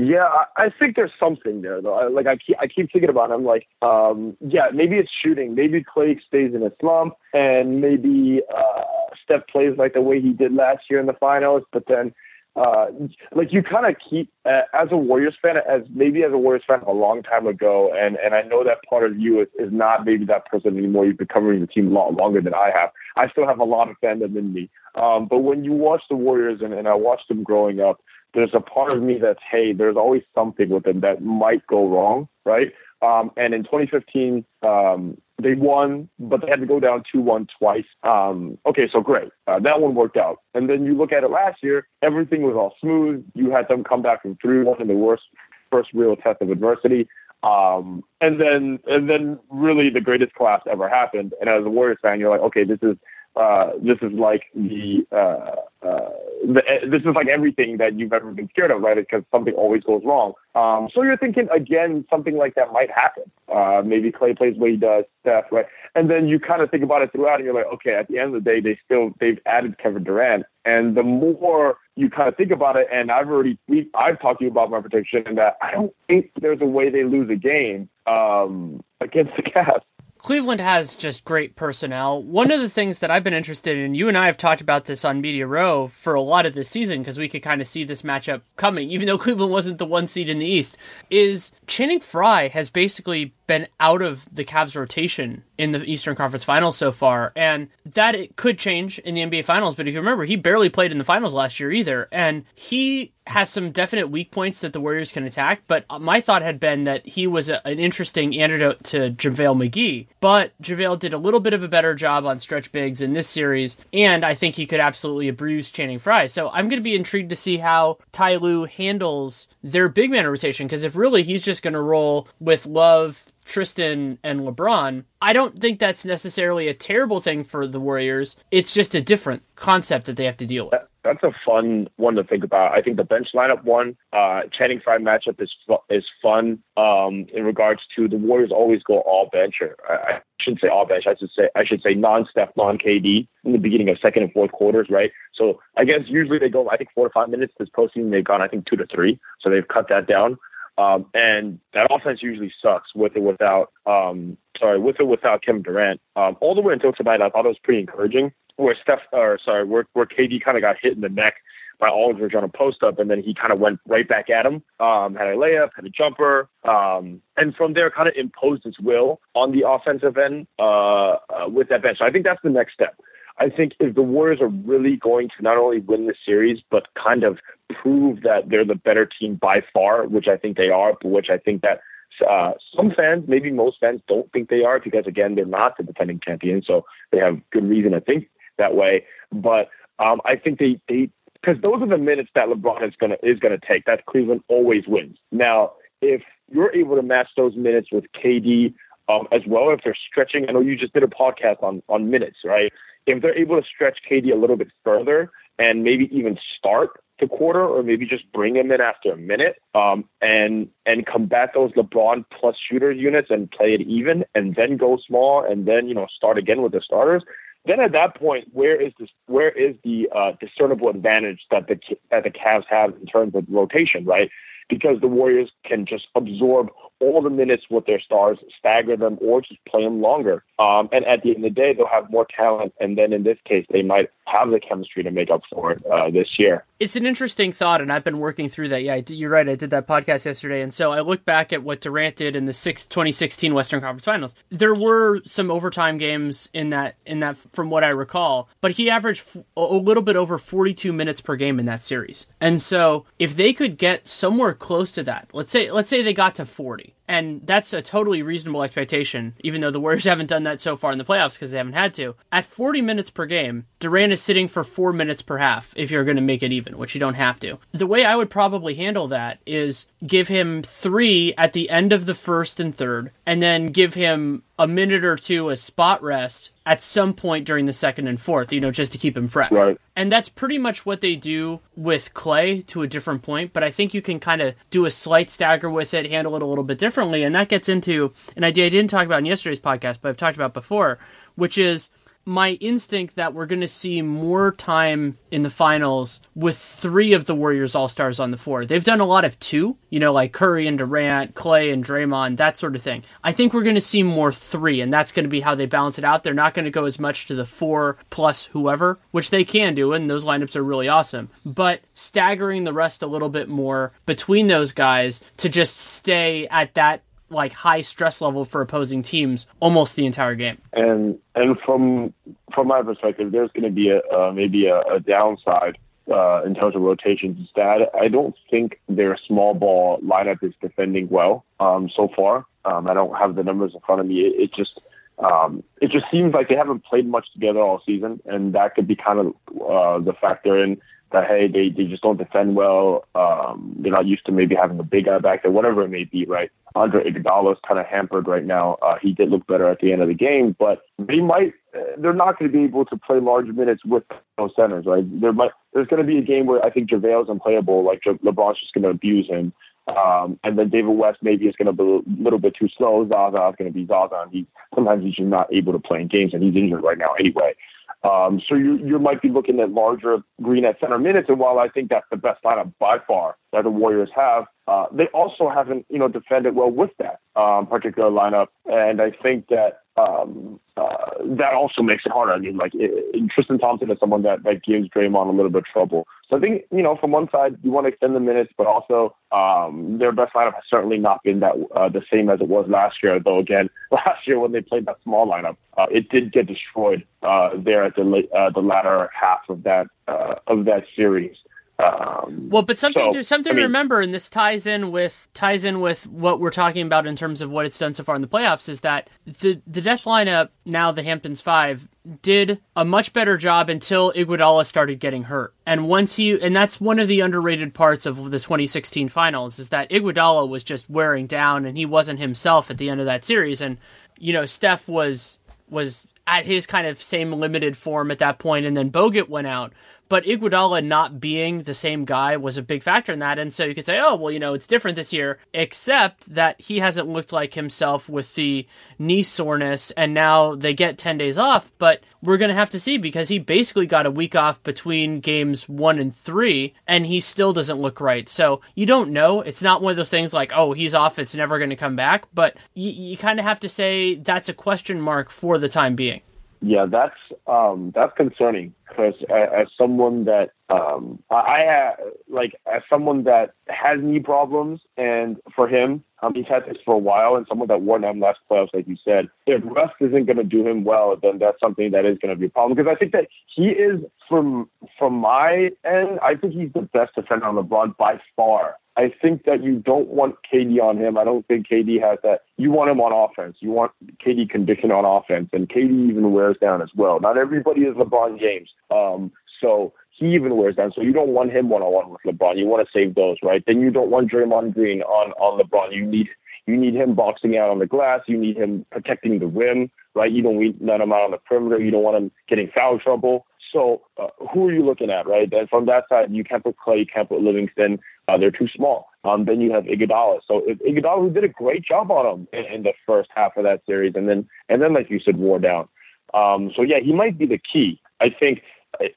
Yeah, 0.00 0.28
I 0.56 0.70
think 0.78 0.96
there's 0.96 1.12
something 1.20 1.60
there 1.60 1.82
though. 1.82 1.94
I, 1.94 2.08
like 2.08 2.26
I 2.26 2.36
keep, 2.36 2.56
I 2.58 2.66
keep 2.66 2.90
thinking 2.90 3.10
about. 3.10 3.30
It. 3.30 3.34
I'm 3.34 3.44
like, 3.44 3.66
um, 3.82 4.34
yeah, 4.40 4.68
maybe 4.72 4.96
it's 4.96 5.10
shooting. 5.22 5.54
Maybe 5.54 5.84
Klay 5.84 6.18
stays 6.26 6.54
in 6.54 6.62
a 6.62 6.72
slump, 6.80 7.14
and 7.34 7.82
maybe 7.82 8.40
uh, 8.56 8.82
Steph 9.22 9.46
plays 9.48 9.76
like 9.76 9.92
the 9.92 10.00
way 10.00 10.20
he 10.20 10.32
did 10.32 10.54
last 10.54 10.84
year 10.88 11.00
in 11.00 11.06
the 11.06 11.12
finals. 11.12 11.64
But 11.70 11.84
then, 11.86 12.14
uh, 12.56 12.86
like 13.34 13.52
you 13.52 13.62
kind 13.62 13.84
of 13.84 13.94
keep 14.08 14.32
uh, 14.46 14.62
as 14.72 14.88
a 14.90 14.96
Warriors 14.96 15.36
fan, 15.42 15.56
as 15.58 15.82
maybe 15.92 16.22
as 16.22 16.32
a 16.32 16.38
Warriors 16.38 16.64
fan 16.66 16.80
a 16.86 16.92
long 16.92 17.22
time 17.22 17.46
ago, 17.46 17.92
and 17.94 18.16
and 18.16 18.34
I 18.34 18.40
know 18.40 18.64
that 18.64 18.78
part 18.88 19.04
of 19.04 19.18
you 19.18 19.42
is, 19.42 19.48
is 19.58 19.70
not 19.70 20.06
maybe 20.06 20.24
that 20.24 20.46
person 20.46 20.78
anymore. 20.78 21.04
You've 21.04 21.18
been 21.18 21.26
covering 21.26 21.60
the 21.60 21.66
team 21.66 21.88
a 21.88 21.90
lot 21.90 22.14
longer 22.14 22.40
than 22.40 22.54
I 22.54 22.70
have. 22.74 22.90
I 23.16 23.28
still 23.28 23.46
have 23.46 23.60
a 23.60 23.64
lot 23.64 23.90
of 23.90 23.96
fandom 24.02 24.34
in 24.36 24.54
me. 24.54 24.70
Um, 24.94 25.26
but 25.26 25.38
when 25.38 25.64
you 25.64 25.72
watch 25.72 26.02
the 26.08 26.16
Warriors, 26.16 26.60
and, 26.62 26.72
and 26.74 26.88
I 26.88 26.94
watched 26.94 27.28
them 27.28 27.42
growing 27.42 27.80
up 27.80 28.00
there's 28.34 28.54
a 28.54 28.60
part 28.60 28.92
of 28.92 29.02
me 29.02 29.18
that's, 29.18 29.40
hey, 29.50 29.72
there's 29.72 29.96
always 29.96 30.22
something 30.34 30.68
with 30.68 30.84
them 30.84 31.00
that 31.00 31.22
might 31.22 31.66
go 31.66 31.88
wrong, 31.88 32.28
right? 32.44 32.72
Um, 33.02 33.30
and 33.36 33.54
in 33.54 33.64
2015, 33.64 34.44
um, 34.62 35.20
they 35.42 35.54
won, 35.54 36.08
but 36.18 36.42
they 36.42 36.48
had 36.48 36.60
to 36.60 36.66
go 36.66 36.80
down 36.80 37.02
2-1 37.14 37.48
twice. 37.58 37.86
Um, 38.02 38.58
okay, 38.66 38.88
so 38.92 39.00
great. 39.00 39.30
Uh, 39.46 39.58
that 39.60 39.80
one 39.80 39.94
worked 39.94 40.18
out. 40.18 40.40
And 40.54 40.68
then 40.68 40.84
you 40.84 40.94
look 40.94 41.12
at 41.12 41.24
it 41.24 41.30
last 41.30 41.62
year, 41.62 41.88
everything 42.02 42.42
was 42.42 42.54
all 42.54 42.74
smooth. 42.80 43.24
You 43.34 43.50
had 43.50 43.68
them 43.68 43.84
come 43.84 44.02
back 44.02 44.22
from 44.22 44.36
3-1 44.36 44.80
in 44.80 44.88
the 44.88 44.94
worst 44.94 45.24
first 45.70 45.90
real 45.94 46.16
test 46.16 46.42
of 46.42 46.50
adversity. 46.50 47.08
Um, 47.42 48.04
and 48.20 48.38
then, 48.38 48.80
and 48.86 49.08
then 49.08 49.38
really 49.48 49.88
the 49.88 50.00
greatest 50.00 50.34
collapse 50.34 50.66
ever 50.70 50.88
happened. 50.88 51.32
And 51.40 51.48
as 51.48 51.64
a 51.64 51.70
Warriors 51.70 51.98
fan, 52.02 52.20
you're 52.20 52.30
like, 52.30 52.40
okay, 52.40 52.64
this 52.64 52.80
is 52.82 52.96
uh, 53.36 53.70
this 53.82 53.98
is 54.02 54.12
like 54.12 54.44
the, 54.54 55.06
uh, 55.12 55.86
uh, 55.86 56.10
the, 56.44 56.62
this 56.90 57.02
is 57.02 57.14
like 57.14 57.28
everything 57.28 57.76
that 57.78 57.98
you've 57.98 58.12
ever 58.12 58.32
been 58.32 58.48
scared 58.48 58.70
of, 58.70 58.82
right? 58.82 58.96
Because 58.96 59.22
something 59.30 59.54
always 59.54 59.82
goes 59.82 60.02
wrong. 60.04 60.32
Um, 60.54 60.88
so 60.92 61.02
you're 61.02 61.16
thinking 61.16 61.48
again, 61.54 62.04
something 62.10 62.36
like 62.36 62.54
that 62.56 62.72
might 62.72 62.90
happen. 62.90 63.24
Uh, 63.48 63.82
maybe 63.84 64.10
Klay 64.10 64.36
plays 64.36 64.56
what 64.56 64.70
he 64.70 64.76
does, 64.76 65.04
Steph, 65.20 65.44
right? 65.52 65.66
And 65.94 66.10
then 66.10 66.28
you 66.28 66.38
kind 66.38 66.62
of 66.62 66.70
think 66.70 66.82
about 66.82 67.02
it 67.02 67.12
throughout, 67.12 67.36
and 67.36 67.44
you're 67.44 67.54
like, 67.54 67.66
okay, 67.74 67.94
at 67.94 68.08
the 68.08 68.18
end 68.18 68.34
of 68.34 68.44
the 68.44 68.50
day, 68.50 68.60
they 68.60 68.78
still 68.84 69.10
they've 69.20 69.38
added 69.46 69.78
Kevin 69.78 70.04
Durant, 70.04 70.44
and 70.64 70.96
the 70.96 71.02
more 71.02 71.76
you 71.96 72.10
kind 72.10 72.28
of 72.28 72.36
think 72.36 72.50
about 72.50 72.76
it, 72.76 72.86
and 72.92 73.10
I've 73.10 73.28
already 73.28 73.58
we 73.68 73.88
I've 73.94 74.20
talked 74.20 74.40
to 74.40 74.44
you 74.44 74.50
about 74.50 74.70
my 74.70 74.80
prediction, 74.80 75.34
that 75.36 75.56
I 75.62 75.72
don't 75.72 75.94
think 76.06 76.30
there's 76.40 76.60
a 76.60 76.66
way 76.66 76.90
they 76.90 77.04
lose 77.04 77.30
a 77.30 77.36
game 77.36 77.88
um, 78.06 78.82
against 79.00 79.32
the 79.36 79.42
Cavs. 79.42 79.82
Cleveland 80.22 80.60
has 80.60 80.96
just 80.96 81.24
great 81.24 81.56
personnel. 81.56 82.22
One 82.22 82.50
of 82.50 82.60
the 82.60 82.68
things 82.68 82.98
that 82.98 83.10
I've 83.10 83.24
been 83.24 83.32
interested 83.32 83.78
in, 83.78 83.94
you 83.94 84.06
and 84.06 84.18
I 84.18 84.26
have 84.26 84.36
talked 84.36 84.60
about 84.60 84.84
this 84.84 85.02
on 85.02 85.22
Media 85.22 85.46
Row 85.46 85.88
for 85.88 86.14
a 86.14 86.20
lot 86.20 86.44
of 86.44 86.54
this 86.54 86.68
season 86.68 87.00
because 87.00 87.18
we 87.18 87.28
could 87.28 87.42
kind 87.42 87.62
of 87.62 87.66
see 87.66 87.84
this 87.84 88.02
matchup 88.02 88.42
coming, 88.56 88.90
even 88.90 89.06
though 89.06 89.16
Cleveland 89.18 89.50
wasn't 89.50 89.78
the 89.78 89.86
one 89.86 90.06
seed 90.06 90.28
in 90.28 90.38
the 90.38 90.46
East, 90.46 90.76
is 91.08 91.52
Channing 91.66 92.00
Frye 92.00 92.48
has 92.48 92.68
basically 92.68 93.34
been 93.50 93.66
out 93.80 94.00
of 94.00 94.32
the 94.32 94.44
Cavs 94.44 94.76
rotation 94.76 95.42
in 95.58 95.72
the 95.72 95.82
Eastern 95.82 96.14
Conference 96.14 96.44
Finals 96.44 96.76
so 96.76 96.92
far, 96.92 97.32
and 97.34 97.66
that 97.84 98.14
it 98.14 98.36
could 98.36 98.60
change 98.60 99.00
in 99.00 99.16
the 99.16 99.22
NBA 99.22 99.44
Finals. 99.44 99.74
But 99.74 99.88
if 99.88 99.94
you 99.94 99.98
remember, 99.98 100.24
he 100.24 100.36
barely 100.36 100.68
played 100.68 100.92
in 100.92 100.98
the 100.98 101.04
finals 101.04 101.34
last 101.34 101.58
year 101.58 101.72
either, 101.72 102.06
and 102.12 102.44
he 102.54 103.12
has 103.26 103.50
some 103.50 103.72
definite 103.72 104.08
weak 104.08 104.30
points 104.30 104.60
that 104.60 104.72
the 104.72 104.80
Warriors 104.80 105.10
can 105.10 105.24
attack. 105.24 105.62
But 105.66 105.84
my 106.00 106.20
thought 106.20 106.42
had 106.42 106.60
been 106.60 106.84
that 106.84 107.04
he 107.04 107.26
was 107.26 107.48
a, 107.48 107.66
an 107.66 107.80
interesting 107.80 108.40
antidote 108.40 108.84
to 108.84 109.10
JaVale 109.10 109.68
McGee, 109.68 110.06
but 110.20 110.52
JaVale 110.62 111.00
did 111.00 111.12
a 111.12 111.18
little 111.18 111.40
bit 111.40 111.52
of 111.52 111.64
a 111.64 111.68
better 111.68 111.96
job 111.96 112.24
on 112.26 112.38
stretch 112.38 112.70
bigs 112.70 113.02
in 113.02 113.14
this 113.14 113.26
series, 113.26 113.78
and 113.92 114.24
I 114.24 114.36
think 114.36 114.54
he 114.54 114.66
could 114.66 114.78
absolutely 114.78 115.26
abuse 115.26 115.72
Channing 115.72 115.98
Frye. 115.98 116.26
So 116.26 116.50
I'm 116.50 116.68
going 116.68 116.78
to 116.78 116.84
be 116.84 116.94
intrigued 116.94 117.30
to 117.30 117.36
see 117.36 117.56
how 117.56 117.98
Ty 118.12 118.36
Lue 118.36 118.66
handles 118.66 119.48
their 119.60 119.88
big 119.88 120.12
man 120.12 120.28
rotation 120.28 120.68
because 120.68 120.84
if 120.84 120.94
really 120.94 121.24
he's 121.24 121.42
just 121.42 121.64
going 121.64 121.74
to 121.74 121.80
roll 121.80 122.28
with 122.38 122.64
Love, 122.64 123.26
Tristan 123.50 124.16
and 124.22 124.42
LeBron, 124.42 125.02
I 125.20 125.32
don't 125.32 125.58
think 125.58 125.80
that's 125.80 126.04
necessarily 126.04 126.68
a 126.68 126.74
terrible 126.74 127.18
thing 127.18 127.42
for 127.42 127.66
the 127.66 127.80
Warriors. 127.80 128.36
It's 128.52 128.72
just 128.72 128.94
a 128.94 129.02
different 129.02 129.42
concept 129.56 130.06
that 130.06 130.16
they 130.16 130.24
have 130.24 130.36
to 130.36 130.46
deal 130.46 130.70
with. 130.70 130.80
That's 131.02 131.22
a 131.24 131.32
fun 131.44 131.88
one 131.96 132.14
to 132.14 132.22
think 132.22 132.44
about. 132.44 132.72
I 132.72 132.80
think 132.80 132.96
the 132.96 133.04
bench 133.04 133.28
lineup 133.34 133.64
one, 133.64 133.96
uh, 134.12 134.42
Channing 134.56 134.80
Frye 134.80 134.98
matchup 134.98 135.40
is 135.40 135.52
is 135.88 136.04
fun. 136.22 136.62
Um, 136.76 137.26
in 137.34 137.42
regards 137.44 137.80
to 137.96 138.06
the 138.06 138.18
Warriors, 138.18 138.52
always 138.52 138.82
go 138.84 139.00
all 139.00 139.28
bench, 139.32 139.56
or 139.60 139.76
I, 139.88 139.94
I 139.94 140.20
shouldn't 140.40 140.60
say 140.60 140.68
all 140.68 140.86
bench. 140.86 141.06
I 141.08 141.16
should 141.16 141.30
say 141.36 141.48
I 141.56 141.64
should 141.64 141.82
say 141.82 141.94
non 141.94 142.26
Steph, 142.30 142.50
non 142.56 142.78
KD 142.78 143.26
in 143.44 143.52
the 143.52 143.58
beginning 143.58 143.88
of 143.88 143.98
second 143.98 144.24
and 144.24 144.32
fourth 144.32 144.52
quarters, 144.52 144.88
right? 144.90 145.10
So 145.34 145.58
I 145.76 145.84
guess 145.84 146.02
usually 146.06 146.38
they 146.38 146.50
go 146.50 146.68
I 146.70 146.76
think 146.76 146.90
four 146.94 147.08
to 147.08 147.12
five 147.12 147.30
minutes. 147.30 147.54
This 147.58 147.70
postseason 147.70 148.10
they've 148.10 148.22
gone 148.22 148.42
I 148.42 148.48
think 148.48 148.66
two 148.66 148.76
to 148.76 148.86
three, 148.86 149.18
so 149.40 149.50
they've 149.50 149.66
cut 149.66 149.88
that 149.88 150.06
down. 150.06 150.36
Um, 150.80 151.06
and 151.12 151.58
that 151.74 151.88
offense 151.90 152.22
usually 152.22 152.52
sucks 152.62 152.94
with 152.94 153.16
or 153.16 153.20
without, 153.20 153.72
um, 153.86 154.36
sorry, 154.58 154.78
with 154.78 154.96
or 154.98 155.04
without 155.04 155.42
Kevin 155.42 155.62
Durant. 155.62 156.00
Um, 156.16 156.36
all 156.40 156.54
the 156.54 156.62
way 156.62 156.72
until 156.72 156.92
tonight, 156.92 157.20
I 157.20 157.28
thought 157.28 157.44
it 157.44 157.48
was 157.48 157.58
pretty 157.62 157.80
encouraging. 157.80 158.32
Where 158.56 158.76
Steph, 158.80 159.00
or 159.12 159.38
sorry, 159.44 159.64
where, 159.64 159.86
where 159.92 160.06
KD 160.06 160.42
kind 160.42 160.56
of 160.56 160.62
got 160.62 160.76
hit 160.80 160.94
in 160.94 161.00
the 161.00 161.08
neck 161.08 161.34
by 161.78 161.88
Aldridge 161.88 162.34
on 162.34 162.44
a 162.44 162.48
post 162.48 162.82
up, 162.82 162.98
and 162.98 163.10
then 163.10 163.22
he 163.22 163.34
kind 163.34 163.52
of 163.52 163.58
went 163.58 163.80
right 163.86 164.06
back 164.06 164.28
at 164.28 164.44
him. 164.44 164.62
Um, 164.80 165.14
had 165.14 165.28
a 165.28 165.34
layup, 165.34 165.70
had 165.74 165.86
a 165.86 165.90
jumper, 165.90 166.48
um, 166.64 167.22
and 167.36 167.54
from 167.56 167.72
there, 167.72 167.90
kind 167.90 168.06
of 168.06 168.14
imposed 168.16 168.64
his 168.64 168.78
will 168.78 169.20
on 169.34 169.52
the 169.52 169.66
offensive 169.66 170.18
end 170.18 170.46
uh, 170.58 170.62
uh, 170.62 171.48
with 171.48 171.70
that 171.70 171.82
bench. 171.82 171.98
So 171.98 172.04
I 172.04 172.10
think 172.10 172.24
that's 172.24 172.42
the 172.44 172.50
next 172.50 172.74
step. 172.74 172.96
I 173.40 173.48
think 173.48 173.72
if 173.80 173.94
the 173.94 174.02
Warriors 174.02 174.40
are 174.42 174.48
really 174.48 174.96
going 174.96 175.28
to 175.28 175.42
not 175.42 175.56
only 175.56 175.80
win 175.80 176.06
the 176.06 176.14
series, 176.26 176.58
but 176.70 176.86
kind 177.02 177.24
of 177.24 177.38
prove 177.82 178.22
that 178.22 178.50
they're 178.50 178.66
the 178.66 178.74
better 178.74 179.06
team 179.06 179.36
by 179.36 179.62
far, 179.72 180.06
which 180.06 180.28
I 180.28 180.36
think 180.36 180.58
they 180.58 180.68
are, 180.68 180.92
but 181.00 181.08
which 181.08 181.28
I 181.30 181.38
think 181.38 181.62
that 181.62 181.80
uh, 182.28 182.52
some 182.76 182.92
fans, 182.94 183.24
maybe 183.26 183.50
most 183.50 183.78
fans, 183.80 184.02
don't 184.06 184.30
think 184.32 184.50
they 184.50 184.62
are 184.62 184.78
because 184.78 185.06
again, 185.06 185.34
they're 185.36 185.46
not 185.46 185.76
the 185.78 185.84
defending 185.84 186.20
champion, 186.22 186.62
so 186.62 186.84
they 187.12 187.18
have 187.18 187.38
good 187.50 187.66
reason 187.68 187.92
to 187.92 188.00
think 188.00 188.28
that 188.58 188.74
way. 188.74 189.06
But 189.32 189.70
um, 189.98 190.20
I 190.24 190.36
think 190.36 190.58
they 190.58 190.80
they 190.88 191.08
because 191.34 191.56
those 191.62 191.80
are 191.80 191.88
the 191.88 191.98
minutes 191.98 192.30
that 192.34 192.48
LeBron 192.48 192.86
is 192.86 192.94
gonna 193.00 193.16
is 193.22 193.38
gonna 193.38 193.58
take. 193.66 193.86
That 193.86 194.04
Cleveland 194.06 194.42
always 194.48 194.84
wins. 194.86 195.16
Now, 195.32 195.72
if 196.02 196.22
you're 196.50 196.74
able 196.74 196.96
to 196.96 197.02
match 197.02 197.28
those 197.36 197.56
minutes 197.56 197.88
with 197.90 198.04
KD 198.22 198.74
um, 199.08 199.26
as 199.32 199.42
well, 199.46 199.70
if 199.70 199.80
they're 199.82 199.96
stretching, 200.10 200.46
I 200.48 200.52
know 200.52 200.60
you 200.60 200.76
just 200.76 200.92
did 200.92 201.02
a 201.02 201.08
podcast 201.08 201.62
on 201.62 201.82
on 201.88 202.10
minutes, 202.10 202.38
right? 202.44 202.72
If 203.06 203.22
they're 203.22 203.36
able 203.36 203.60
to 203.60 203.66
stretch 203.66 203.98
KD 204.08 204.32
a 204.32 204.36
little 204.36 204.56
bit 204.56 204.68
further 204.84 205.30
and 205.58 205.82
maybe 205.82 206.08
even 206.12 206.38
start 206.58 207.02
the 207.20 207.28
quarter 207.28 207.62
or 207.64 207.82
maybe 207.82 208.06
just 208.06 208.30
bring 208.32 208.56
him 208.56 208.72
in 208.72 208.80
after 208.80 209.12
a 209.12 209.16
minute 209.16 209.56
um, 209.74 210.04
and 210.20 210.68
and 210.86 211.06
combat 211.06 211.50
those 211.54 211.70
LeBron 211.72 212.24
plus 212.38 212.56
shooter 212.68 212.90
units 212.90 213.28
and 213.30 213.50
play 213.50 213.74
it 213.74 213.82
even 213.82 214.24
and 214.34 214.56
then 214.56 214.76
go 214.76 214.98
small 215.06 215.44
and 215.44 215.66
then 215.66 215.86
you 215.86 215.94
know 215.94 216.06
start 216.16 216.38
again 216.38 216.62
with 216.62 216.72
the 216.72 216.80
starters. 216.80 217.22
Then 217.66 217.78
at 217.78 217.92
that 217.92 218.16
point, 218.16 218.48
where 218.52 218.80
is 218.80 218.92
this? 218.98 219.10
Where 219.26 219.50
is 219.50 219.76
the 219.84 220.08
uh, 220.14 220.32
discernible 220.40 220.88
advantage 220.88 221.40
that 221.50 221.68
the 221.68 221.78
that 222.10 222.24
the 222.24 222.30
Cavs 222.30 222.64
have 222.70 222.94
in 222.98 223.06
terms 223.06 223.34
of 223.34 223.44
rotation, 223.48 224.06
right? 224.06 224.30
Because 224.70 225.00
the 225.00 225.08
Warriors 225.08 225.50
can 225.64 225.84
just 225.84 226.06
absorb 226.14 226.70
all 227.00 227.22
the 227.22 227.30
minutes 227.30 227.64
with 227.70 227.86
their 227.86 228.00
stars, 228.00 228.38
stagger 228.58 228.96
them, 228.96 229.18
or 229.20 229.40
just 229.40 229.64
play 229.64 229.82
them 229.82 230.00
longer. 230.00 230.44
Um, 230.58 230.88
and 230.92 231.04
at 231.06 231.22
the 231.22 231.30
end 231.30 231.44
of 231.44 231.54
the 231.54 231.60
day, 231.60 231.72
they'll 231.74 231.86
have 231.86 232.10
more 232.10 232.26
talent. 232.36 232.74
And 232.78 232.96
then 232.96 233.12
in 233.12 233.22
this 233.22 233.38
case, 233.46 233.66
they 233.70 233.82
might 233.82 234.10
have 234.26 234.50
the 234.50 234.60
chemistry 234.60 235.02
to 235.02 235.10
make 235.10 235.30
up 235.30 235.42
for 235.52 235.72
it 235.72 235.84
uh, 235.86 236.10
this 236.10 236.38
year. 236.38 236.64
It's 236.78 236.96
an 236.96 237.06
interesting 237.06 237.52
thought, 237.52 237.80
and 237.80 237.92
I've 237.92 238.04
been 238.04 238.20
working 238.20 238.48
through 238.48 238.68
that. 238.68 238.82
Yeah, 238.82 239.00
you're 239.08 239.30
right. 239.30 239.48
I 239.48 239.54
did 239.54 239.70
that 239.70 239.86
podcast 239.86 240.26
yesterday. 240.26 240.62
And 240.62 240.72
so 240.72 240.92
I 240.92 241.00
look 241.00 241.24
back 241.24 241.52
at 241.52 241.62
what 241.62 241.80
Durant 241.80 242.16
did 242.16 242.36
in 242.36 242.44
the 242.44 242.52
six, 242.52 242.86
2016 242.86 243.54
Western 243.54 243.80
Conference 243.80 244.04
Finals. 244.04 244.34
There 244.50 244.74
were 244.74 245.20
some 245.24 245.50
overtime 245.50 245.98
games 245.98 246.48
in 246.52 246.70
that, 246.70 246.96
in 247.06 247.20
that, 247.20 247.36
from 247.36 247.70
what 247.70 247.84
I 247.84 247.88
recall, 247.88 248.48
but 248.60 248.72
he 248.72 248.90
averaged 248.90 249.26
a 249.56 249.62
little 249.62 250.02
bit 250.02 250.16
over 250.16 250.38
42 250.38 250.92
minutes 250.92 251.20
per 251.20 251.36
game 251.36 251.58
in 251.58 251.66
that 251.66 251.82
series. 251.82 252.26
And 252.40 252.60
so 252.60 253.06
if 253.18 253.36
they 253.36 253.52
could 253.52 253.78
get 253.78 254.06
somewhere 254.06 254.54
close 254.54 254.92
to 254.92 255.02
that, 255.04 255.28
let's 255.32 255.50
say, 255.50 255.70
let's 255.70 255.88
say 255.88 256.02
they 256.02 256.14
got 256.14 256.34
to 256.36 256.46
40 256.46 256.89
and 257.08 257.40
that's 257.44 257.72
a 257.72 257.82
totally 257.82 258.22
reasonable 258.22 258.62
expectation, 258.62 259.34
even 259.42 259.60
though 259.60 259.70
the 259.70 259.80
Warriors 259.80 260.04
haven't 260.12 260.28
done 260.28 260.44
that 260.44 260.60
so 260.60 260.76
far 260.76 260.92
in 260.92 260.98
the 260.98 261.04
playoffs 261.04 261.34
because 261.34 261.50
they 261.50 261.56
haven't 261.56 261.72
had 261.72 261.94
to. 261.94 262.14
At 262.30 262.44
40 262.44 262.82
minutes 262.82 263.10
per 263.10 263.26
game, 263.26 263.66
Durant 263.80 264.12
is 264.12 264.22
sitting 264.22 264.48
for 264.48 264.62
four 264.62 264.92
minutes 264.92 265.22
per 265.22 265.38
half 265.38 265.72
if 265.76 265.90
you're 265.90 266.04
going 266.04 266.16
to 266.16 266.22
make 266.22 266.42
it 266.42 266.52
even, 266.52 266.78
which 266.78 266.94
you 266.94 267.00
don't 267.00 267.14
have 267.14 267.40
to. 267.40 267.58
The 267.72 267.86
way 267.86 268.04
I 268.04 268.16
would 268.16 268.30
probably 268.30 268.74
handle 268.74 269.08
that 269.08 269.38
is 269.46 269.86
give 270.06 270.28
him 270.28 270.62
three 270.62 271.34
at 271.36 271.52
the 271.52 271.70
end 271.70 271.92
of 271.92 272.06
the 272.06 272.14
first 272.14 272.60
and 272.60 272.74
third, 272.74 273.10
and 273.26 273.42
then 273.42 273.66
give 273.66 273.94
him 273.94 274.42
a 274.60 274.68
minute 274.68 275.06
or 275.06 275.16
two 275.16 275.48
a 275.48 275.56
spot 275.56 276.02
rest 276.02 276.52
at 276.66 276.82
some 276.82 277.14
point 277.14 277.46
during 277.46 277.64
the 277.64 277.72
second 277.72 278.06
and 278.06 278.20
fourth, 278.20 278.52
you 278.52 278.60
know, 278.60 278.70
just 278.70 278.92
to 278.92 278.98
keep 278.98 279.16
him 279.16 279.26
fresh. 279.26 279.50
Right. 279.50 279.80
And 279.96 280.12
that's 280.12 280.28
pretty 280.28 280.58
much 280.58 280.84
what 280.84 281.00
they 281.00 281.16
do 281.16 281.60
with 281.74 282.12
Klay 282.12 282.64
to 282.66 282.82
a 282.82 282.86
different 282.86 283.22
point, 283.22 283.54
but 283.54 283.64
I 283.64 283.70
think 283.70 283.94
you 283.94 284.02
can 284.02 284.20
kind 284.20 284.42
of 284.42 284.54
do 284.68 284.84
a 284.84 284.90
slight 284.90 285.30
stagger 285.30 285.70
with 285.70 285.94
it, 285.94 286.10
handle 286.10 286.36
it 286.36 286.42
a 286.42 286.46
little 286.46 286.62
bit 286.62 286.76
differently, 286.76 287.22
and 287.22 287.34
that 287.34 287.48
gets 287.48 287.70
into 287.70 288.12
an 288.36 288.44
idea 288.44 288.66
I 288.66 288.68
didn't 288.68 288.90
talk 288.90 289.06
about 289.06 289.20
in 289.20 289.24
yesterday's 289.24 289.58
podcast, 289.58 290.00
but 290.02 290.10
I've 290.10 290.18
talked 290.18 290.36
about 290.36 290.52
before, 290.52 290.98
which 291.36 291.56
is 291.56 291.88
my 292.30 292.50
instinct 292.60 293.16
that 293.16 293.34
we're 293.34 293.44
going 293.44 293.60
to 293.60 293.66
see 293.66 294.00
more 294.02 294.52
time 294.52 295.18
in 295.32 295.42
the 295.42 295.50
finals 295.50 296.20
with 296.36 296.56
three 296.56 297.12
of 297.12 297.24
the 297.24 297.34
Warriors 297.34 297.74
All 297.74 297.88
Stars 297.88 298.20
on 298.20 298.30
the 298.30 298.36
floor. 298.36 298.64
They've 298.64 298.84
done 298.84 299.00
a 299.00 299.04
lot 299.04 299.24
of 299.24 299.38
two, 299.40 299.76
you 299.90 299.98
know, 299.98 300.12
like 300.12 300.32
Curry 300.32 300.68
and 300.68 300.78
Durant, 300.78 301.34
Klay 301.34 301.72
and 301.72 301.84
Draymond, 301.84 302.36
that 302.36 302.56
sort 302.56 302.76
of 302.76 302.82
thing. 302.82 303.02
I 303.24 303.32
think 303.32 303.52
we're 303.52 303.64
going 303.64 303.74
to 303.74 303.80
see 303.80 304.04
more 304.04 304.32
three, 304.32 304.80
and 304.80 304.92
that's 304.92 305.10
going 305.10 305.24
to 305.24 305.28
be 305.28 305.40
how 305.40 305.56
they 305.56 305.66
balance 305.66 305.98
it 305.98 306.04
out. 306.04 306.22
They're 306.22 306.32
not 306.32 306.54
going 306.54 306.66
to 306.66 306.70
go 306.70 306.84
as 306.84 307.00
much 307.00 307.26
to 307.26 307.34
the 307.34 307.44
four 307.44 307.96
plus 308.10 308.44
whoever, 308.46 309.00
which 309.10 309.30
they 309.30 309.42
can 309.42 309.74
do, 309.74 309.92
and 309.92 310.08
those 310.08 310.24
lineups 310.24 310.54
are 310.54 310.62
really 310.62 310.88
awesome. 310.88 311.30
But 311.44 311.80
staggering 311.94 312.62
the 312.62 312.72
rest 312.72 313.02
a 313.02 313.08
little 313.08 313.28
bit 313.28 313.48
more 313.48 313.92
between 314.06 314.46
those 314.46 314.72
guys 314.72 315.24
to 315.38 315.48
just 315.48 315.76
stay 315.76 316.46
at 316.46 316.74
that 316.74 317.02
like 317.30 317.52
high 317.52 317.80
stress 317.80 318.20
level 318.20 318.44
for 318.44 318.60
opposing 318.60 319.02
teams 319.02 319.46
almost 319.60 319.96
the 319.96 320.06
entire 320.06 320.34
game. 320.34 320.58
And 320.72 321.18
and 321.34 321.58
from 321.64 322.12
from 322.54 322.68
my 322.68 322.82
perspective, 322.82 323.32
there's 323.32 323.50
going 323.52 323.64
to 323.64 323.70
be 323.70 323.90
a 323.90 324.00
uh, 324.12 324.32
maybe 324.32 324.66
a, 324.66 324.80
a 324.80 325.00
downside 325.00 325.78
uh, 326.10 326.42
in 326.44 326.54
terms 326.54 326.74
of 326.76 326.82
rotations. 326.82 327.38
Is 327.40 327.48
that 327.56 327.88
I 327.98 328.08
don't 328.08 328.34
think 328.50 328.80
their 328.88 329.16
small 329.26 329.54
ball 329.54 330.00
lineup 330.00 330.42
is 330.42 330.54
defending 330.60 331.08
well 331.08 331.44
um, 331.60 331.88
so 331.94 332.08
far. 332.14 332.44
Um, 332.64 332.88
I 332.88 332.94
don't 332.94 333.16
have 333.16 333.36
the 333.36 333.44
numbers 333.44 333.72
in 333.74 333.80
front 333.80 334.00
of 334.00 334.06
me. 334.06 334.20
It, 334.20 334.42
it 334.42 334.54
just 334.54 334.80
um, 335.18 335.62
it 335.80 335.90
just 335.90 336.06
seems 336.10 336.34
like 336.34 336.48
they 336.48 336.56
haven't 336.56 336.84
played 336.84 337.06
much 337.06 337.32
together 337.32 337.60
all 337.60 337.82
season, 337.84 338.20
and 338.26 338.54
that 338.54 338.74
could 338.74 338.86
be 338.86 338.96
kind 338.96 339.18
of 339.18 339.26
uh, 339.60 339.98
the 339.98 340.14
factor 340.20 340.62
in 340.62 340.80
that 341.12 341.26
hey 341.26 341.48
they, 341.48 341.68
they 341.68 341.88
just 341.88 342.02
don't 342.02 342.16
defend 342.16 342.56
well. 342.56 343.04
Um, 343.14 343.74
they're 343.78 343.92
not 343.92 344.06
used 344.06 344.26
to 344.26 344.32
maybe 344.32 344.54
having 344.54 344.78
a 344.78 344.84
big 344.84 345.06
guy 345.06 345.18
back 345.18 345.42
there, 345.42 345.50
whatever 345.50 345.82
it 345.82 345.88
may 345.88 346.04
be, 346.04 346.24
right? 346.26 346.50
Andre 346.74 347.04
Iguodala 347.04 347.52
is 347.52 347.58
kind 347.66 347.80
of 347.80 347.86
hampered 347.86 348.28
right 348.28 348.44
now. 348.44 348.76
Uh, 348.82 348.96
he 349.02 349.12
did 349.12 349.30
look 349.30 349.46
better 349.46 349.68
at 349.68 349.80
the 349.80 349.92
end 349.92 350.02
of 350.02 350.08
the 350.08 350.14
game, 350.14 350.54
but 350.58 350.82
they 350.98 351.20
might 351.20 351.52
uh, 351.74 351.80
they're 351.98 352.12
not 352.12 352.38
going 352.38 352.50
to 352.50 352.56
be 352.56 352.64
able 352.64 352.84
to 352.86 352.96
play 352.96 353.20
large 353.20 353.48
minutes 353.48 353.84
with 353.84 354.04
those 354.38 354.50
centers, 354.56 354.86
right? 354.86 355.04
There 355.20 355.32
might 355.32 355.50
there's 355.72 355.88
going 355.88 356.02
to 356.02 356.06
be 356.06 356.18
a 356.18 356.22
game 356.22 356.46
where 356.46 356.64
I 356.64 356.70
think 356.70 356.90
JaVale's 356.90 357.28
unplayable, 357.28 357.84
like 357.84 358.00
LeBron's 358.04 358.60
just 358.60 358.74
going 358.74 358.84
to 358.84 358.90
abuse 358.90 359.28
him. 359.28 359.52
Um, 359.96 360.38
and 360.44 360.58
then 360.58 360.68
David 360.68 360.90
West 360.90 361.18
maybe 361.22 361.46
is 361.46 361.56
going 361.56 361.66
to 361.66 361.72
be 361.72 361.82
a 361.82 362.22
little 362.22 362.38
bit 362.38 362.54
too 362.54 362.68
slow. 362.76 363.06
Zaza 363.08 363.48
is 363.48 363.56
going 363.56 363.72
to 363.72 363.74
be 363.74 363.86
Zaza, 363.86 364.20
and 364.22 364.30
he 364.30 364.46
sometimes 364.74 365.02
he's 365.02 365.14
just 365.14 365.28
not 365.28 365.52
able 365.52 365.72
to 365.72 365.78
play 365.78 366.00
in 366.00 366.08
games, 366.08 366.32
and 366.32 366.42
he's 366.42 366.54
injured 366.54 366.82
right 366.82 366.98
now 366.98 367.12
anyway. 367.18 367.54
Um, 368.02 368.40
so 368.48 368.54
you 368.54 368.78
you 368.78 368.98
might 368.98 369.20
be 369.20 369.28
looking 369.28 369.60
at 369.60 369.70
larger 369.70 370.18
Green 370.42 370.64
at 370.64 370.80
center 370.80 370.98
minutes, 370.98 371.28
and 371.28 371.38
while 371.38 371.58
I 371.58 371.68
think 371.68 371.90
that's 371.90 372.06
the 372.10 372.16
best 372.16 372.42
lineup 372.42 372.72
by 372.78 372.98
far 373.06 373.36
that 373.52 373.64
the 373.64 373.70
Warriors 373.70 374.10
have, 374.14 374.44
uh, 374.68 374.86
they 374.92 375.06
also 375.08 375.48
haven't, 375.48 375.84
you 375.90 375.98
know, 375.98 376.08
defended 376.08 376.54
well 376.54 376.70
with 376.70 376.90
that 376.98 377.20
um, 377.40 377.66
particular 377.66 378.10
lineup. 378.10 378.48
And 378.66 379.02
I 379.02 379.10
think 379.10 379.48
that 379.48 379.80
um, 379.96 380.60
uh, 380.76 381.10
that 381.24 381.52
also 381.54 381.82
makes 381.82 382.06
it 382.06 382.12
harder. 382.12 382.32
I 382.32 382.38
mean, 382.38 382.56
like 382.56 382.72
it, 382.74 383.30
Tristan 383.34 383.58
Thompson 383.58 383.90
is 383.90 383.98
someone 383.98 384.22
that, 384.22 384.44
that 384.44 384.62
gives 384.62 384.88
Draymond 384.88 385.28
a 385.28 385.32
little 385.32 385.50
bit 385.50 385.58
of 385.58 385.64
trouble. 385.66 386.06
So 386.30 386.36
I 386.36 386.40
think, 386.40 386.62
you 386.70 386.82
know, 386.82 386.96
from 386.96 387.10
one 387.10 387.28
side, 387.30 387.56
you 387.64 387.72
want 387.72 387.86
to 387.86 387.88
extend 387.88 388.14
the 388.14 388.20
minutes, 388.20 388.52
but 388.56 388.68
also 388.68 389.16
um, 389.32 389.98
their 389.98 390.12
best 390.12 390.32
lineup 390.32 390.54
has 390.54 390.62
certainly 390.70 390.96
not 390.96 391.24
been 391.24 391.40
that 391.40 391.56
uh, 391.74 391.88
the 391.88 392.02
same 392.10 392.30
as 392.30 392.40
it 392.40 392.46
was 392.46 392.66
last 392.68 393.02
year. 393.02 393.18
Though 393.18 393.40
again, 393.40 393.68
last 393.90 394.28
year 394.28 394.38
when 394.38 394.52
they 394.52 394.60
played 394.60 394.86
that 394.86 394.98
small 395.02 395.26
lineup, 395.26 395.56
uh, 395.76 395.86
it 395.90 396.08
did 396.08 396.32
get 396.32 396.46
destroyed 396.46 397.04
uh, 397.24 397.50
there 397.56 397.84
at 397.84 397.96
the 397.96 398.28
uh, 398.32 398.50
the 398.50 398.60
latter 398.60 399.10
half 399.12 399.40
of 399.48 399.64
that 399.64 399.88
uh, 400.06 400.36
of 400.46 400.66
that 400.66 400.84
series. 400.94 401.36
Um, 401.80 402.48
well, 402.50 402.62
but 402.62 402.78
something 402.78 403.12
so, 403.12 403.18
to, 403.18 403.24
something 403.24 403.52
I 403.52 403.54
mean, 403.54 403.62
to 403.62 403.66
remember, 403.68 404.00
and 404.00 404.12
this 404.12 404.28
ties 404.28 404.66
in 404.66 404.92
with 404.92 405.28
ties 405.34 405.64
in 405.64 405.80
with 405.80 406.06
what 406.06 406.40
we're 406.40 406.50
talking 406.50 406.86
about 406.86 407.06
in 407.06 407.16
terms 407.16 407.40
of 407.40 407.50
what 407.50 407.64
it's 407.64 407.78
done 407.78 407.94
so 407.94 408.04
far 408.04 408.14
in 408.14 408.22
the 408.22 408.28
playoffs, 408.28 408.68
is 408.68 408.80
that 408.80 409.08
the 409.24 409.60
the 409.66 409.80
death 409.80 410.04
lineup 410.04 410.50
now 410.64 410.92
the 410.92 411.02
Hamptons 411.02 411.40
five 411.40 411.88
did 412.22 412.60
a 412.76 412.84
much 412.84 413.12
better 413.12 413.36
job 413.36 413.68
until 413.68 414.12
Iguodala 414.12 414.66
started 414.66 415.00
getting 415.00 415.24
hurt, 415.24 415.54
and 415.64 415.88
once 415.88 416.16
he 416.16 416.40
and 416.40 416.54
that's 416.54 416.80
one 416.80 416.98
of 416.98 417.08
the 417.08 417.20
underrated 417.20 417.72
parts 417.72 418.04
of 418.04 418.30
the 418.30 418.38
2016 418.38 419.08
finals 419.08 419.58
is 419.58 419.70
that 419.70 419.90
Iguodala 419.90 420.48
was 420.48 420.62
just 420.62 420.90
wearing 420.90 421.26
down 421.26 421.64
and 421.64 421.78
he 421.78 421.86
wasn't 421.86 422.20
himself 422.20 422.70
at 422.70 422.78
the 422.78 422.90
end 422.90 423.00
of 423.00 423.06
that 423.06 423.24
series, 423.24 423.60
and 423.60 423.78
you 424.18 424.32
know 424.32 424.44
Steph 424.44 424.88
was 424.88 425.38
was 425.68 426.06
at 426.26 426.46
his 426.46 426.66
kind 426.66 426.86
of 426.86 427.02
same 427.02 427.32
limited 427.32 427.76
form 427.76 428.10
at 428.10 428.18
that 428.18 428.38
point, 428.38 428.66
and 428.66 428.76
then 428.76 428.90
Bogut 428.90 429.28
went 429.28 429.46
out. 429.46 429.72
But 430.10 430.24
Iguodala 430.24 430.84
not 430.84 431.20
being 431.20 431.62
the 431.62 431.72
same 431.72 432.04
guy 432.04 432.36
was 432.36 432.58
a 432.58 432.62
big 432.62 432.82
factor 432.82 433.12
in 433.12 433.20
that. 433.20 433.38
And 433.38 433.54
so 433.54 433.64
you 433.64 433.76
could 433.76 433.86
say, 433.86 434.00
oh, 434.00 434.16
well, 434.16 434.32
you 434.32 434.40
know, 434.40 434.54
it's 434.54 434.66
different 434.66 434.96
this 434.96 435.12
year, 435.12 435.38
except 435.54 436.34
that 436.34 436.60
he 436.60 436.80
hasn't 436.80 437.06
looked 437.06 437.32
like 437.32 437.54
himself 437.54 438.08
with 438.08 438.34
the 438.34 438.66
knee 438.98 439.22
soreness. 439.22 439.92
And 439.92 440.12
now 440.12 440.56
they 440.56 440.74
get 440.74 440.98
10 440.98 441.16
days 441.16 441.38
off. 441.38 441.72
But 441.78 442.02
we're 442.20 442.38
going 442.38 442.48
to 442.48 442.56
have 442.56 442.70
to 442.70 442.80
see 442.80 442.98
because 442.98 443.28
he 443.28 443.38
basically 443.38 443.86
got 443.86 444.04
a 444.04 444.10
week 444.10 444.34
off 444.34 444.60
between 444.64 445.20
games 445.20 445.68
one 445.68 446.00
and 446.00 446.12
three, 446.12 446.74
and 446.88 447.06
he 447.06 447.20
still 447.20 447.52
doesn't 447.52 447.80
look 447.80 448.00
right. 448.00 448.28
So 448.28 448.62
you 448.74 448.86
don't 448.86 449.12
know. 449.12 449.42
It's 449.42 449.62
not 449.62 449.80
one 449.80 449.92
of 449.92 449.96
those 449.96 450.10
things 450.10 450.34
like, 450.34 450.50
oh, 450.52 450.72
he's 450.72 450.92
off, 450.92 451.20
it's 451.20 451.36
never 451.36 451.58
going 451.58 451.70
to 451.70 451.76
come 451.76 451.94
back. 451.94 452.24
But 452.34 452.56
you, 452.74 452.90
you 452.90 453.16
kind 453.16 453.38
of 453.38 453.44
have 453.44 453.60
to 453.60 453.68
say 453.68 454.16
that's 454.16 454.48
a 454.48 454.54
question 454.54 455.00
mark 455.00 455.30
for 455.30 455.56
the 455.56 455.68
time 455.68 455.94
being. 455.94 456.22
Yeah, 456.62 456.84
that's 456.90 457.16
um, 457.46 457.90
that's 457.94 458.14
concerning 458.16 458.74
because 458.86 459.14
as 459.30 459.68
someone 459.78 460.26
that 460.26 460.50
um, 460.68 461.18
I 461.30 461.60
have, 461.60 461.94
like 462.28 462.54
as 462.70 462.82
someone 462.90 463.24
that 463.24 463.54
has 463.68 463.98
knee 464.02 464.20
problems, 464.20 464.80
and 464.98 465.38
for 465.56 465.66
him, 465.66 466.04
um, 466.22 466.34
he's 466.34 466.46
had 466.46 466.66
this 466.66 466.76
for 466.84 466.94
a 466.94 466.98
while, 466.98 467.36
and 467.36 467.46
someone 467.48 467.68
that 467.68 467.80
wore 467.80 467.98
down 467.98 468.20
last 468.20 468.40
playoffs, 468.50 468.74
like 468.74 468.86
you 468.86 468.96
said, 469.02 469.28
if 469.46 469.62
rest 469.64 469.94
isn't 470.00 470.26
going 470.26 470.36
to 470.36 470.44
do 470.44 470.66
him 470.66 470.84
well, 470.84 471.16
then 471.16 471.38
that's 471.38 471.58
something 471.60 471.92
that 471.92 472.04
is 472.04 472.18
going 472.18 472.34
to 472.34 472.38
be 472.38 472.46
a 472.46 472.50
problem. 472.50 472.76
Because 472.76 472.92
I 472.94 472.98
think 472.98 473.12
that 473.12 473.28
he 473.46 473.68
is, 473.68 474.00
from 474.28 474.68
from 474.98 475.14
my 475.14 475.70
end, 475.84 476.18
I 476.22 476.34
think 476.34 476.52
he's 476.52 476.72
the 476.74 476.82
best 476.82 477.14
defender 477.14 477.46
on 477.46 477.56
LeBron 477.56 477.96
by 477.96 478.20
far. 478.36 478.76
I 478.96 479.12
think 479.22 479.44
that 479.44 479.62
you 479.62 479.76
don't 479.76 480.08
want 480.08 480.36
KD 480.52 480.80
on 480.80 480.98
him. 480.98 481.16
I 481.16 481.24
don't 481.24 481.46
think 481.46 481.68
KD 481.68 482.00
has 482.02 482.18
that. 482.22 482.40
You 482.56 482.70
want 482.70 482.90
him 482.90 483.00
on 483.00 483.12
offense. 483.12 483.56
You 483.60 483.70
want 483.70 483.92
KD 484.24 484.50
condition 484.50 484.90
on 484.90 485.04
offense, 485.04 485.48
and 485.52 485.68
KD 485.68 486.10
even 486.10 486.32
wears 486.32 486.56
down 486.60 486.82
as 486.82 486.90
well. 486.94 487.20
Not 487.20 487.38
everybody 487.38 487.82
is 487.82 487.96
LeBron 487.96 488.38
James. 488.38 488.68
Um, 488.90 489.30
so 489.60 489.92
he 490.10 490.34
even 490.34 490.56
wears 490.56 490.76
down. 490.76 490.92
So 490.94 491.02
you 491.02 491.12
don't 491.12 491.30
want 491.30 491.52
him 491.52 491.68
one 491.68 491.82
on 491.82 491.92
one 491.92 492.10
with 492.10 492.20
LeBron. 492.26 492.58
You 492.58 492.66
want 492.66 492.86
to 492.86 492.92
save 492.92 493.14
those, 493.14 493.36
right? 493.42 493.62
Then 493.66 493.80
you 493.80 493.90
don't 493.90 494.10
want 494.10 494.30
Draymond 494.30 494.74
Green 494.74 495.02
on 495.02 495.32
on 495.32 495.60
LeBron. 495.60 495.94
You 495.94 496.04
need 496.04 496.28
you 496.66 496.76
need 496.76 496.94
him 496.94 497.14
boxing 497.14 497.56
out 497.56 497.70
on 497.70 497.78
the 497.78 497.86
glass. 497.86 498.20
You 498.26 498.38
need 498.38 498.56
him 498.56 498.84
protecting 498.90 499.38
the 499.38 499.46
rim, 499.46 499.90
right? 500.14 500.30
You 500.30 500.42
don't 500.42 500.56
want 500.56 501.02
him 501.02 501.12
out 501.12 501.22
on 501.22 501.30
the 501.30 501.38
perimeter. 501.38 501.80
You 501.80 501.90
don't 501.90 502.02
want 502.02 502.16
him 502.16 502.30
getting 502.48 502.70
foul 502.74 502.98
trouble. 502.98 503.46
So 503.72 504.02
uh, 504.20 504.28
who 504.52 504.68
are 504.68 504.72
you 504.72 504.84
looking 504.84 505.10
at, 505.10 505.26
right? 505.26 505.52
And 505.52 505.68
from 505.68 505.86
that 505.86 506.04
side, 506.08 506.32
you 506.32 506.44
can't 506.44 506.62
put 506.62 506.76
Klay, 506.76 507.00
you 507.00 507.06
can't 507.06 507.28
put 507.28 507.40
Livingston. 507.40 508.00
Uh, 508.30 508.38
they're 508.38 508.50
too 508.50 508.68
small. 508.68 509.08
Um, 509.24 509.44
then 509.44 509.60
you 509.60 509.72
have 509.72 509.84
Iguodala. 509.84 510.40
So 510.46 510.62
Iguodala 510.86 511.20
who 511.20 511.30
did 511.30 511.44
a 511.44 511.48
great 511.48 511.84
job 511.84 512.10
on 512.10 512.26
him 512.26 512.48
in, 512.52 512.64
in 512.72 512.82
the 512.84 512.92
first 513.06 513.28
half 513.34 513.56
of 513.56 513.64
that 513.64 513.82
series, 513.86 514.14
and 514.14 514.28
then 514.28 514.48
and 514.68 514.80
then 514.80 514.94
like 514.94 515.10
you 515.10 515.20
said, 515.20 515.36
wore 515.36 515.58
down. 515.58 515.88
Um, 516.32 516.70
so 516.74 516.82
yeah, 516.82 517.00
he 517.00 517.12
might 517.12 517.36
be 517.36 517.46
the 517.46 517.58
key. 517.58 518.00
I 518.20 518.30
think 518.30 518.62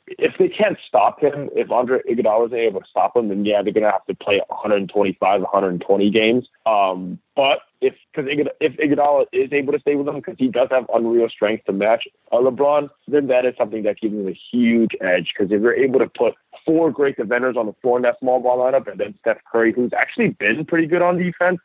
if 0.07 0.33
they 0.37 0.49
can't 0.49 0.77
stop 0.87 1.19
him, 1.19 1.49
if 1.55 1.71
Andre 1.71 1.99
Iguodala 2.09 2.47
is 2.47 2.53
able 2.53 2.81
to 2.81 2.87
stop 2.89 3.15
him, 3.15 3.29
then 3.29 3.45
yeah, 3.45 3.61
they're 3.61 3.73
to 3.73 3.91
have 3.91 4.05
to 4.05 4.15
play 4.15 4.41
125, 4.47 5.41
120 5.41 6.09
games. 6.11 6.45
Um, 6.65 7.19
but 7.35 7.59
if 7.81 7.93
because 8.13 8.29
if 8.61 8.73
Iguodala 8.77 9.25
is 9.33 9.51
able 9.51 9.73
to 9.73 9.79
stay 9.79 9.95
with 9.95 10.05
them 10.05 10.15
because 10.15 10.35
he 10.37 10.47
does 10.47 10.69
have 10.71 10.85
unreal 10.93 11.29
strength 11.29 11.65
to 11.65 11.73
match 11.73 12.07
uh, 12.31 12.37
LeBron, 12.37 12.89
then 13.07 13.27
that 13.27 13.45
is 13.45 13.55
something 13.57 13.83
that 13.83 13.99
gives 13.99 14.13
him 14.13 14.27
a 14.27 14.39
huge 14.51 14.91
edge. 15.01 15.33
Because 15.37 15.51
if 15.51 15.61
you're 15.61 15.75
able 15.75 15.99
to 15.99 16.07
put 16.07 16.35
four 16.65 16.91
great 16.91 17.17
defenders 17.17 17.55
on 17.57 17.65
the 17.65 17.75
floor 17.81 17.97
in 17.97 18.03
that 18.03 18.19
small 18.19 18.39
ball 18.39 18.59
lineup, 18.59 18.89
and 18.89 18.99
then 18.99 19.15
Steph 19.21 19.37
Curry, 19.51 19.73
who's 19.73 19.91
actually 19.97 20.29
been 20.29 20.65
pretty 20.65 20.87
good 20.87 21.01
on 21.01 21.17
defense, 21.17 21.59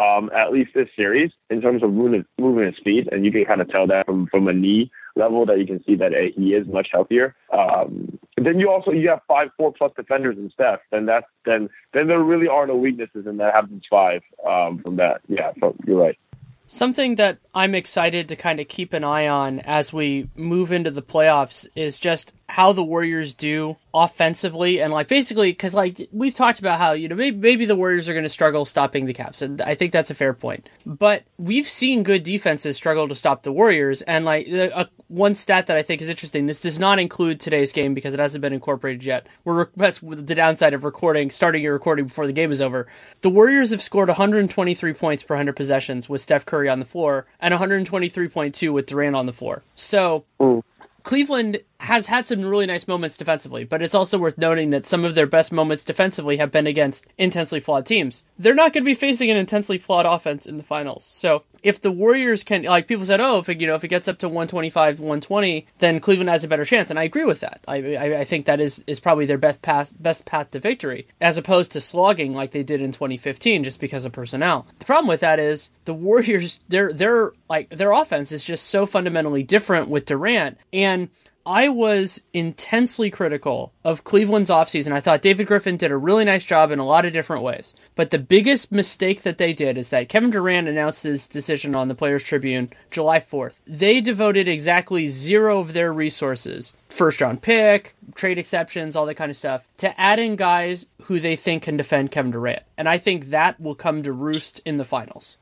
um, 0.00 0.30
at 0.36 0.52
least 0.52 0.70
this 0.74 0.88
series 0.96 1.30
in 1.50 1.60
terms 1.60 1.82
of 1.82 1.92
movement, 1.92 2.26
movement 2.38 2.68
and 2.68 2.76
speed, 2.76 3.08
and 3.12 3.24
you 3.24 3.30
can 3.30 3.44
kind 3.44 3.60
of 3.60 3.68
tell 3.68 3.86
that 3.86 4.06
from 4.06 4.26
from 4.26 4.48
a 4.48 4.52
knee 4.52 4.90
level 5.16 5.46
that 5.46 5.58
you 5.58 5.66
can 5.66 5.82
see 5.84 5.94
that 5.94 6.12
uh, 6.12 6.32
he 6.36 6.54
is 6.54 6.66
much 6.66 6.88
healthier. 6.90 7.36
Um, 7.52 8.18
then 8.36 8.58
you 8.58 8.70
also 8.70 8.90
you 8.90 9.08
have 9.10 9.20
five 9.28 9.48
four 9.56 9.72
plus 9.72 9.92
defenders 9.96 10.36
in 10.36 10.50
Steph, 10.50 10.80
then 10.90 11.06
that's 11.06 11.26
then 11.44 11.68
then 11.92 12.08
there 12.08 12.20
really 12.20 12.48
are 12.48 12.66
no 12.66 12.76
weaknesses 12.76 13.26
in 13.26 13.36
that 13.36 13.54
Hamptons 13.54 13.84
five 13.88 14.22
um, 14.46 14.80
from 14.82 14.96
that. 14.96 15.20
Yeah, 15.28 15.52
so 15.60 15.76
you're 15.86 16.00
right. 16.00 16.18
Something 16.66 17.16
that 17.16 17.38
I'm 17.54 17.74
excited 17.74 18.28
to 18.30 18.36
kind 18.36 18.58
of 18.58 18.68
keep 18.68 18.94
an 18.94 19.04
eye 19.04 19.28
on 19.28 19.60
as 19.60 19.92
we 19.92 20.30
move 20.34 20.72
into 20.72 20.90
the 20.90 21.02
playoffs 21.02 21.68
is 21.76 21.98
just 21.98 22.32
how 22.48 22.72
the 22.72 22.84
Warriors 22.84 23.34
do 23.34 23.76
offensively 23.94 24.80
and 24.80 24.92
like 24.92 25.08
basically 25.08 25.52
because 25.52 25.72
like 25.72 26.08
we've 26.12 26.34
talked 26.34 26.58
about 26.58 26.78
how 26.78 26.92
you 26.92 27.08
know 27.08 27.14
maybe, 27.14 27.36
maybe 27.36 27.64
the 27.64 27.76
Warriors 27.76 28.08
are 28.08 28.12
going 28.12 28.24
to 28.24 28.28
struggle 28.28 28.64
stopping 28.64 29.06
the 29.06 29.14
Cavs 29.14 29.40
and 29.40 29.62
I 29.62 29.74
think 29.74 29.92
that's 29.92 30.10
a 30.10 30.14
fair 30.14 30.34
point. 30.34 30.68
But 30.84 31.24
we've 31.38 31.68
seen 31.68 32.02
good 32.02 32.22
defenses 32.22 32.76
struggle 32.76 33.08
to 33.08 33.14
stop 33.14 33.42
the 33.42 33.52
Warriors 33.52 34.02
and 34.02 34.24
like 34.24 34.46
a, 34.48 34.76
uh, 34.76 34.84
one 35.08 35.34
stat 35.34 35.66
that 35.66 35.76
I 35.76 35.82
think 35.82 36.02
is 36.02 36.08
interesting. 36.08 36.46
This 36.46 36.62
does 36.62 36.78
not 36.78 36.98
include 36.98 37.40
today's 37.40 37.72
game 37.72 37.94
because 37.94 38.14
it 38.14 38.20
hasn't 38.20 38.42
been 38.42 38.52
incorporated 38.52 39.04
yet. 39.04 39.26
We're 39.44 39.68
that's 39.76 40.00
the 40.00 40.34
downside 40.34 40.74
of 40.74 40.84
recording 40.84 41.30
starting 41.30 41.62
your 41.62 41.72
recording 41.72 42.06
before 42.06 42.26
the 42.26 42.32
game 42.32 42.52
is 42.52 42.60
over. 42.60 42.86
The 43.22 43.30
Warriors 43.30 43.70
have 43.70 43.82
scored 43.82 44.08
123 44.08 44.92
points 44.92 45.22
per 45.22 45.34
100 45.34 45.54
possessions 45.54 46.08
with 46.08 46.20
Steph 46.20 46.44
Curry 46.44 46.68
on 46.68 46.78
the 46.78 46.84
floor 46.84 47.26
and 47.40 47.54
123.2 47.54 48.72
with 48.72 48.86
Durant 48.86 49.16
on 49.16 49.26
the 49.26 49.32
floor. 49.32 49.62
So. 49.74 50.24
Ooh. 50.42 50.62
Cleveland 51.04 51.60
has 51.80 52.06
had 52.06 52.26
some 52.26 52.40
really 52.40 52.64
nice 52.64 52.88
moments 52.88 53.18
defensively, 53.18 53.62
but 53.64 53.82
it's 53.82 53.94
also 53.94 54.18
worth 54.18 54.38
noting 54.38 54.70
that 54.70 54.86
some 54.86 55.04
of 55.04 55.14
their 55.14 55.26
best 55.26 55.52
moments 55.52 55.84
defensively 55.84 56.38
have 56.38 56.50
been 56.50 56.66
against 56.66 57.06
intensely 57.18 57.60
flawed 57.60 57.84
teams. 57.84 58.24
They're 58.38 58.54
not 58.54 58.72
going 58.72 58.84
to 58.84 58.90
be 58.90 58.94
facing 58.94 59.30
an 59.30 59.36
intensely 59.36 59.76
flawed 59.76 60.06
offense 60.06 60.46
in 60.46 60.56
the 60.56 60.62
finals. 60.62 61.04
So 61.04 61.44
if 61.64 61.80
the 61.80 61.90
Warriors 61.90 62.44
can, 62.44 62.62
like 62.64 62.86
people 62.86 63.06
said, 63.06 63.20
oh, 63.20 63.38
if 63.38 63.48
it, 63.48 63.58
you 63.58 63.66
know, 63.66 63.74
if 63.74 63.82
it 63.82 63.88
gets 63.88 64.06
up 64.06 64.18
to 64.18 64.28
125, 64.28 65.00
120, 65.00 65.66
then 65.78 65.98
Cleveland 65.98 66.28
has 66.28 66.44
a 66.44 66.48
better 66.48 66.64
chance, 66.66 66.90
and 66.90 66.98
I 66.98 67.04
agree 67.04 67.24
with 67.24 67.40
that. 67.40 67.62
I, 67.66 67.96
I, 67.96 68.20
I 68.20 68.24
think 68.24 68.44
that 68.44 68.60
is 68.60 68.84
is 68.86 69.00
probably 69.00 69.24
their 69.24 69.38
best 69.38 69.62
path 69.62 69.92
best 69.98 70.26
path 70.26 70.50
to 70.50 70.60
victory, 70.60 71.08
as 71.20 71.38
opposed 71.38 71.72
to 71.72 71.80
slogging 71.80 72.34
like 72.34 72.50
they 72.50 72.62
did 72.62 72.82
in 72.82 72.92
2015, 72.92 73.64
just 73.64 73.80
because 73.80 74.04
of 74.04 74.12
personnel. 74.12 74.66
The 74.78 74.84
problem 74.84 75.08
with 75.08 75.20
that 75.20 75.40
is 75.40 75.70
the 75.86 75.94
Warriors, 75.94 76.60
their 76.68 76.92
their 76.92 77.32
like 77.48 77.70
their 77.70 77.92
offense 77.92 78.30
is 78.30 78.44
just 78.44 78.66
so 78.66 78.84
fundamentally 78.84 79.42
different 79.42 79.88
with 79.88 80.04
Durant 80.04 80.58
and 80.72 81.08
I 81.46 81.68
was 81.68 82.22
intensely 82.32 83.10
critical 83.10 83.72
of 83.84 84.02
Cleveland's 84.02 84.48
offseason. 84.48 84.92
I 84.92 85.00
thought 85.00 85.20
David 85.20 85.46
Griffin 85.46 85.76
did 85.76 85.90
a 85.90 85.96
really 85.96 86.24
nice 86.24 86.44
job 86.44 86.70
in 86.70 86.78
a 86.78 86.86
lot 86.86 87.04
of 87.04 87.12
different 87.12 87.42
ways. 87.42 87.74
But 87.94 88.10
the 88.10 88.18
biggest 88.18 88.72
mistake 88.72 89.22
that 89.22 89.36
they 89.36 89.52
did 89.52 89.76
is 89.76 89.90
that 89.90 90.08
Kevin 90.08 90.30
Durant 90.30 90.68
announced 90.68 91.02
his 91.02 91.28
decision 91.28 91.76
on 91.76 91.88
the 91.88 91.94
Players 91.94 92.24
Tribune 92.24 92.70
July 92.90 93.20
4th. 93.20 93.54
They 93.66 94.00
devoted 94.00 94.48
exactly 94.48 95.06
zero 95.06 95.60
of 95.60 95.74
their 95.74 95.92
resources, 95.92 96.74
first 96.88 97.20
round 97.20 97.42
pick, 97.42 97.94
trade 98.14 98.38
exceptions, 98.38 98.96
all 98.96 99.04
that 99.06 99.16
kind 99.16 99.30
of 99.30 99.36
stuff, 99.36 99.68
to 99.78 100.00
add 100.00 100.18
in 100.18 100.36
guys 100.36 100.86
who 101.02 101.20
they 101.20 101.36
think 101.36 101.64
can 101.64 101.76
defend 101.76 102.10
Kevin 102.10 102.30
Durant. 102.30 102.62
And 102.78 102.88
I 102.88 102.96
think 102.96 103.26
that 103.26 103.60
will 103.60 103.74
come 103.74 104.02
to 104.02 104.12
roost 104.12 104.60
in 104.64 104.78
the 104.78 104.84
finals. 104.84 105.36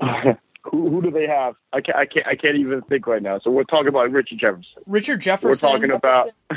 who, 0.70 0.90
who 0.90 1.02
do 1.02 1.10
they 1.10 1.26
have? 1.26 1.54
I 1.72 1.80
can't, 1.80 1.96
I 1.96 2.06
can't, 2.06 2.26
I 2.26 2.34
can't 2.34 2.56
even 2.56 2.82
think 2.82 3.06
right 3.06 3.22
now. 3.22 3.38
So 3.38 3.50
we're 3.50 3.64
talking 3.64 3.88
about 3.88 4.10
Richard 4.10 4.38
Jefferson. 4.38 4.82
Richard 4.86 5.20
Jefferson. 5.20 5.68
We're 5.68 5.72
talking 5.72 5.90
about 5.90 6.30